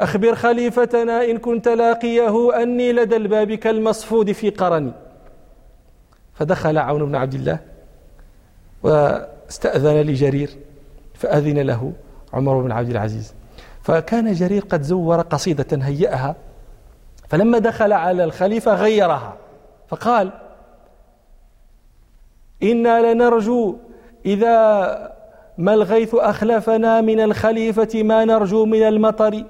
أخبر 0.00 0.34
خليفتنا 0.34 1.24
إن 1.24 1.38
كنت 1.38 1.68
لاقيه 1.68 2.62
أني 2.62 2.92
لدى 2.92 3.16
الباب 3.16 3.52
كالمصفود 3.52 4.32
في 4.32 4.50
قرني. 4.50 4.92
فدخل 6.34 6.78
عون 6.78 7.04
بن 7.04 7.14
عبد 7.14 7.34
الله. 7.34 7.71
واستأذن 8.82 10.00
لجرير 10.00 10.50
فأذن 11.14 11.58
له 11.58 11.92
عمر 12.32 12.62
بن 12.62 12.72
عبد 12.72 12.90
العزيز. 12.90 13.34
فكان 13.82 14.32
جرير 14.32 14.62
قد 14.62 14.82
زور 14.82 15.20
قصيدة 15.20 15.78
هيأها 15.82 16.34
فلما 17.28 17.58
دخل 17.58 17.92
على 17.92 18.24
الخليفة 18.24 18.74
غيرها 18.74 19.36
فقال 19.88 20.30
إنا 22.62 23.12
لنرجو 23.12 23.76
إذا 24.26 25.12
ما 25.58 25.74
الغيث 25.74 26.14
أخلفنا 26.14 27.00
من 27.00 27.20
الخليفة 27.20 28.02
ما 28.02 28.24
نرجو 28.24 28.64
من 28.64 28.82
المطر 28.82 29.44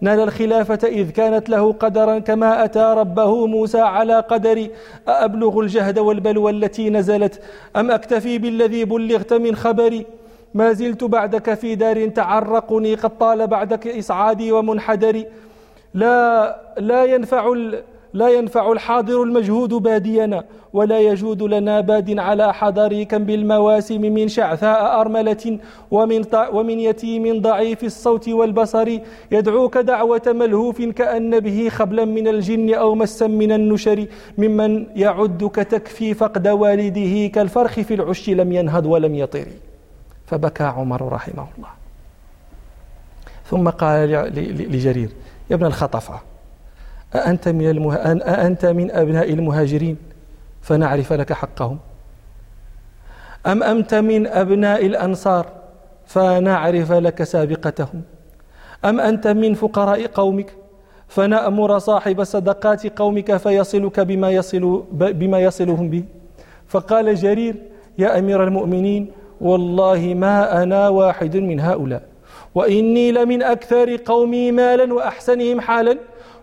نال 0.00 0.20
الخلافة 0.20 0.88
إذ 0.88 1.10
كانت 1.10 1.48
له 1.48 1.72
قدرا 1.72 2.18
كما 2.18 2.64
أتى 2.64 2.94
ربه 2.96 3.46
موسى 3.46 3.80
على 3.80 4.20
قدر. 4.20 4.68
أأبلغ 5.08 5.60
الجهد 5.60 5.98
والبلوى 5.98 6.50
التي 6.50 6.90
نزلت؟ 6.90 7.40
أم 7.76 7.90
أكتفي 7.90 8.38
بالذي 8.38 8.84
بلغت 8.84 9.32
من 9.32 9.56
خبري 9.56 10.06
ما 10.54 10.72
زلت 10.72 11.04
بعدك 11.04 11.54
في 11.54 11.74
دار 11.74 12.08
تعرقني 12.08 12.94
قد 12.94 13.18
طال 13.18 13.46
بعدك 13.46 13.86
إسعادي 13.86 14.52
ومنحدري. 14.52 15.26
لا 15.94 16.60
لا 16.78 17.04
ينفع 17.04 17.54
لا 18.12 18.28
ينفع 18.28 18.72
الحاضر 18.72 19.22
المجهود 19.22 19.74
بادينا 19.74 20.44
ولا 20.72 21.00
يجود 21.00 21.42
لنا 21.42 21.80
باد 21.80 22.18
على 22.18 22.54
حضر 22.54 23.02
كم 23.02 23.24
بالمواسم 23.24 24.00
من 24.00 24.28
شعثاء 24.28 25.00
أرملة 25.00 25.58
ومن, 25.90 26.22
ومن 26.52 26.80
يتيم 26.80 27.40
ضعيف 27.40 27.84
الصوت 27.84 28.28
والبصر. 28.28 28.98
يدعوك 29.32 29.78
دعوة 29.78 30.22
ملهوف 30.26 30.82
كأن 30.82 31.40
به 31.40 31.68
خبلا 31.68 32.04
من 32.04 32.28
الجن 32.28 32.74
أو 32.74 32.94
مسا 32.94 33.26
من 33.26 33.52
النشر. 33.52 34.06
ممن 34.38 34.86
يعدك 34.96 35.54
تكفي 35.54 36.14
فقد 36.14 36.48
والده 36.48 37.26
كالفرخ 37.26 37.72
في 37.80 37.94
العش 37.94 38.30
لم 38.30 38.52
ينهض 38.52 38.86
ولم 38.86 39.14
يطر. 39.14 39.46
فبكى 40.26 40.64
عمر 40.64 41.12
رحمه 41.12 41.46
الله. 41.56 41.68
ثم 43.50 43.68
قال 43.68 44.10
لجرير 44.72 45.08
يا 45.50 45.54
ابن 45.54 45.66
الخطفة 45.66 46.20
أأنت 47.14 47.48
من, 47.48 47.70
المه... 47.70 47.94
أأنت 47.94 48.66
من 48.66 48.90
أبناء 48.90 49.32
المهاجرين 49.32 49.96
فنعرف 50.62 51.12
لك 51.12 51.32
حقهم. 51.32 51.78
أم 53.46 53.62
أنت 53.62 53.94
من 53.94 54.26
أبناء 54.26 54.86
الأنصار 54.86 55.46
فنعرف 56.06 56.92
لك 56.92 57.22
سابقتهم. 57.22 58.02
أم 58.84 59.00
أنت 59.00 59.26
من 59.26 59.54
فقراء 59.54 60.06
قومك 60.06 60.52
فنأمر 61.08 61.78
صاحب 61.78 62.24
صدقات 62.24 62.98
قومك 62.98 63.36
فيصلك 63.36 64.00
بما 64.00 64.30
يصل 64.30 64.84
بما 64.92 65.40
يصلهم 65.40 65.90
به. 65.90 66.04
فقال 66.68 67.14
جرير 67.14 67.54
يا 67.98 68.18
أمير 68.18 68.44
المؤمنين 68.44 69.12
والله 69.40 70.14
ما 70.16 70.62
أنا 70.62 70.88
واحد 70.88 71.36
من 71.36 71.60
هؤلاء 71.60 72.02
وإني 72.54 73.12
لمن 73.12 73.42
أكثر 73.42 73.96
قومي 73.96 74.52
مالا 74.52 74.94
وأحسنهم 74.94 75.60
حالا. 75.60 75.98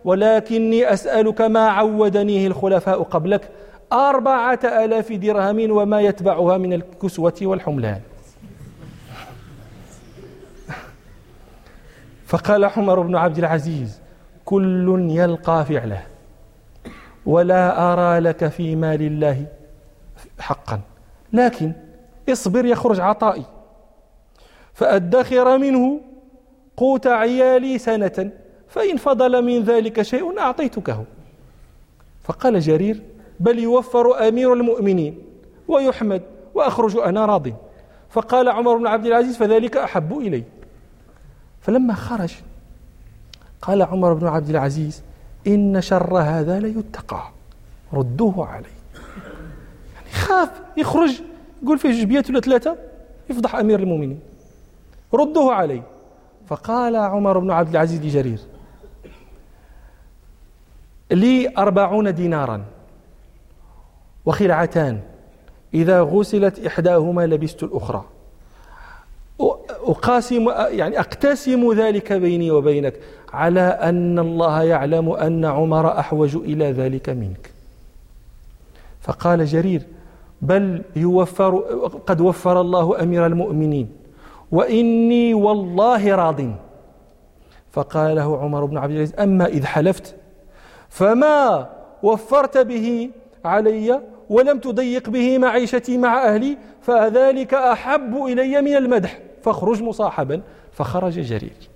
ولكني 0.06 0.94
أسألك 0.94 1.42
ما 1.42 1.68
عودنيه 1.70 2.48
الخلفاء 2.48 3.04
قبلك؟ 3.04 3.50
أربعة 3.94 4.60
آلاف 4.64 5.12
درهم 5.12 5.72
وما 5.72 6.02
يتبعها 6.02 6.58
من 6.58 6.74
الكسوة 6.74 7.34
والحملان. 7.42 8.02
فقال 12.26 12.66
عمر 12.66 13.00
بن 13.00 13.16
عبد 13.16 13.38
العزيز 13.38 14.02
كل 14.46 15.08
يلقى 15.10 15.66
فعله 15.66 16.04
ولا 17.26 17.94
أرى 17.94 18.20
لك 18.20 18.48
في 18.48 18.76
مال 18.76 19.02
الله 19.02 19.46
حقا. 20.40 20.82
لكن 21.34 21.74
اصبر 22.30 22.66
يخرج 22.66 23.00
عطائي. 23.00 23.46
فأدخر 24.74 25.58
منه 25.58 26.02
قوت 26.78 27.08
عيالي 27.08 27.78
سنة. 27.78 28.32
فإن 28.74 28.98
فضل 28.98 29.42
من 29.46 29.64
ذلك 29.64 30.02
شيء 30.02 30.40
أعطيتكه. 30.40 31.04
فقال 32.24 32.60
جرير 32.60 33.02
بل 33.40 33.60
يوفر 33.60 34.28
أمير 34.28 34.54
المؤمنين 34.54 35.18
ويحمد 35.68 36.22
وأخرج 36.56 36.98
أنا 36.98 37.26
راض. 37.26 37.48
فقال 38.10 38.50
عمر 38.50 38.78
بن 38.78 38.88
عبد 38.88 39.06
العزيز 39.06 39.38
فذلك 39.38 39.78
أحب 39.78 40.18
إلي. 40.18 40.44
فلما 41.62 41.94
خرج 41.94 42.34
قال 43.62 43.82
عمر 43.82 44.14
بن 44.14 44.28
عبد 44.28 44.50
العزيز 44.50 45.02
إن 45.48 45.82
شر 45.82 46.18
هذا 46.18 46.60
ليتقى 46.60 47.24
ردوه 47.94 48.48
علي. 48.48 48.74
يعني 49.96 50.10
خاف 50.12 50.50
يخرج 50.78 51.22
يقول 51.64 51.80
فيه 51.80 52.02
جبيات 52.02 52.30
ولا 52.30 52.40
ثلاثة 52.40 52.78
يفضح 53.30 53.56
أمير 53.56 53.80
المؤمنين. 53.80 54.20
ردوه 55.14 55.54
علي. 55.54 55.82
فقال 56.48 56.96
عمر 56.96 57.40
بن 57.40 57.52
عبد 57.52 57.70
العزيز 57.70 58.02
لجرير 58.02 58.40
لي 61.12 61.54
أربعون 61.58 62.14
دينارا. 62.14 62.64
وخلعتان. 64.26 65.00
إذا 65.74 66.02
غسلت 66.02 66.66
إحداهما 66.66 67.28
لبست 67.28 67.64
الأخرى. 67.64 68.06
أقاسم 69.84 70.50
يعني 70.50 71.00
أقتسم 71.00 71.74
ذلك 71.74 72.14
بيني 72.14 72.52
وبينك 72.52 73.00
على 73.34 73.62
أن 73.62 74.20
الله 74.20 74.64
يعلم 74.64 75.10
أن 75.10 75.46
عمر 75.46 76.00
أحوج 76.00 76.36
إلى 76.36 76.72
ذلك 76.72 77.10
منك. 77.10 77.52
فقال 79.02 79.46
جرير 79.46 79.82
بل 80.42 80.82
يوفر 80.96 81.58
قد 82.08 82.22
وفر 82.22 82.62
الله 82.62 83.04
أمير 83.04 83.26
المؤمنين. 83.26 83.90
وإني 84.52 85.34
والله 85.34 86.16
راض. 86.16 86.42
فقال 87.72 88.16
له 88.16 88.38
عمر 88.42 88.66
بن 88.66 88.78
عبد 88.78 88.92
العزيز 88.92 89.20
أما 89.20 89.46
إذ 89.46 89.66
حلفت 89.66 90.16
فما 90.94 91.70
وفرت 92.04 92.58
به 92.58 93.10
علي 93.46 94.02
ولم 94.30 94.60
تضيق 94.60 95.10
به 95.10 95.38
معيشتي 95.38 95.98
مع 95.98 96.24
أهلي 96.24 96.58
فذلك 96.82 97.54
أحب 97.54 98.26
إلي 98.26 98.62
من 98.62 98.76
المدح. 98.76 99.20
فاخرج 99.42 99.84
مصاحبا 99.84 100.42
فخرج 100.72 101.20
جرير. 101.20 101.70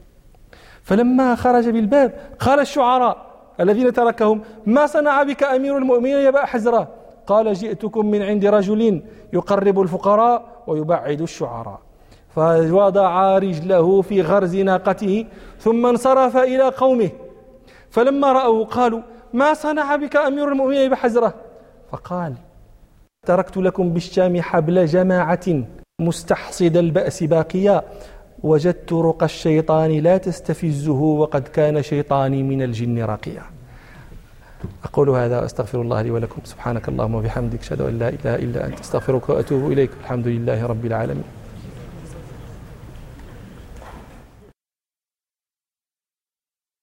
فلما 0.84 1.36
خرج 1.36 1.70
بالباب 1.70 2.14
قال 2.40 2.60
الشعراء 2.60 3.18
الذين 3.60 3.94
تركهم 3.94 4.42
ما 4.66 4.86
صنع 4.86 5.24
بك 5.24 5.44
أمير 5.44 5.78
المؤمنين 5.78 6.18
يا 6.18 6.46
حزرة؟ 6.46 6.88
قال 7.28 7.54
جئتكم 7.54 8.06
من 8.06 8.22
عند 8.22 8.46
رجل 8.46 9.02
يقرب 9.34 9.82
الفقراء 9.82 10.64
ويبعد 10.68 11.22
الشعراء. 11.22 11.80
فوضع 12.36 13.38
رجله 13.38 14.02
في 14.02 14.22
غرز 14.22 14.56
ناقته 14.56 15.26
ثم 15.60 15.86
انصرف 15.86 16.38
إلى 16.38 16.64
قومه. 16.64 17.10
فلما 17.92 18.34
رأوه 18.34 18.66
قالوا 18.66 19.02
ما 19.34 19.54
صنع 19.54 19.96
بك 19.96 20.16
أمير 20.16 20.52
المؤمنين 20.52 20.90
بحزرة 20.92 21.34
فقال 21.92 22.34
تركت 23.28 23.58
لكم 23.58 23.90
بالشام 23.94 24.42
حبل 24.42 24.86
جماعة 24.86 25.48
مستحصد 26.02 26.78
البأس 26.78 27.24
باقيا 27.24 27.84
وجدت 28.44 28.94
رقى 28.94 29.26
الشيطان 29.26 29.92
لا 29.92 30.18
تستفزه 30.18 31.02
وقد 31.22 31.48
كان 31.48 31.82
شيطاني 31.82 32.44
من 32.44 32.62
الجن 32.62 33.00
راقيا. 33.00 33.44
أقول 34.84 35.10
هذا 35.10 35.42
وأستغفر 35.42 35.82
الله 35.82 36.02
لي 36.02 36.12
ولكم. 36.12 36.42
سبحانك 36.44 36.90
اللهم 36.90 37.16
وبحمدك 37.16 37.60
أشهد 37.60 37.82
أن 37.82 38.00
لا 38.00 38.10
إله 38.10 38.36
إلا 38.36 38.66
أنت 38.68 38.80
أستغفرك 38.80 39.30
وأتوب 39.30 39.72
إليك. 39.72 39.90
الحمد 40.02 40.28
لله 40.28 40.66
رب 40.66 40.86
العالمين. 40.86 41.37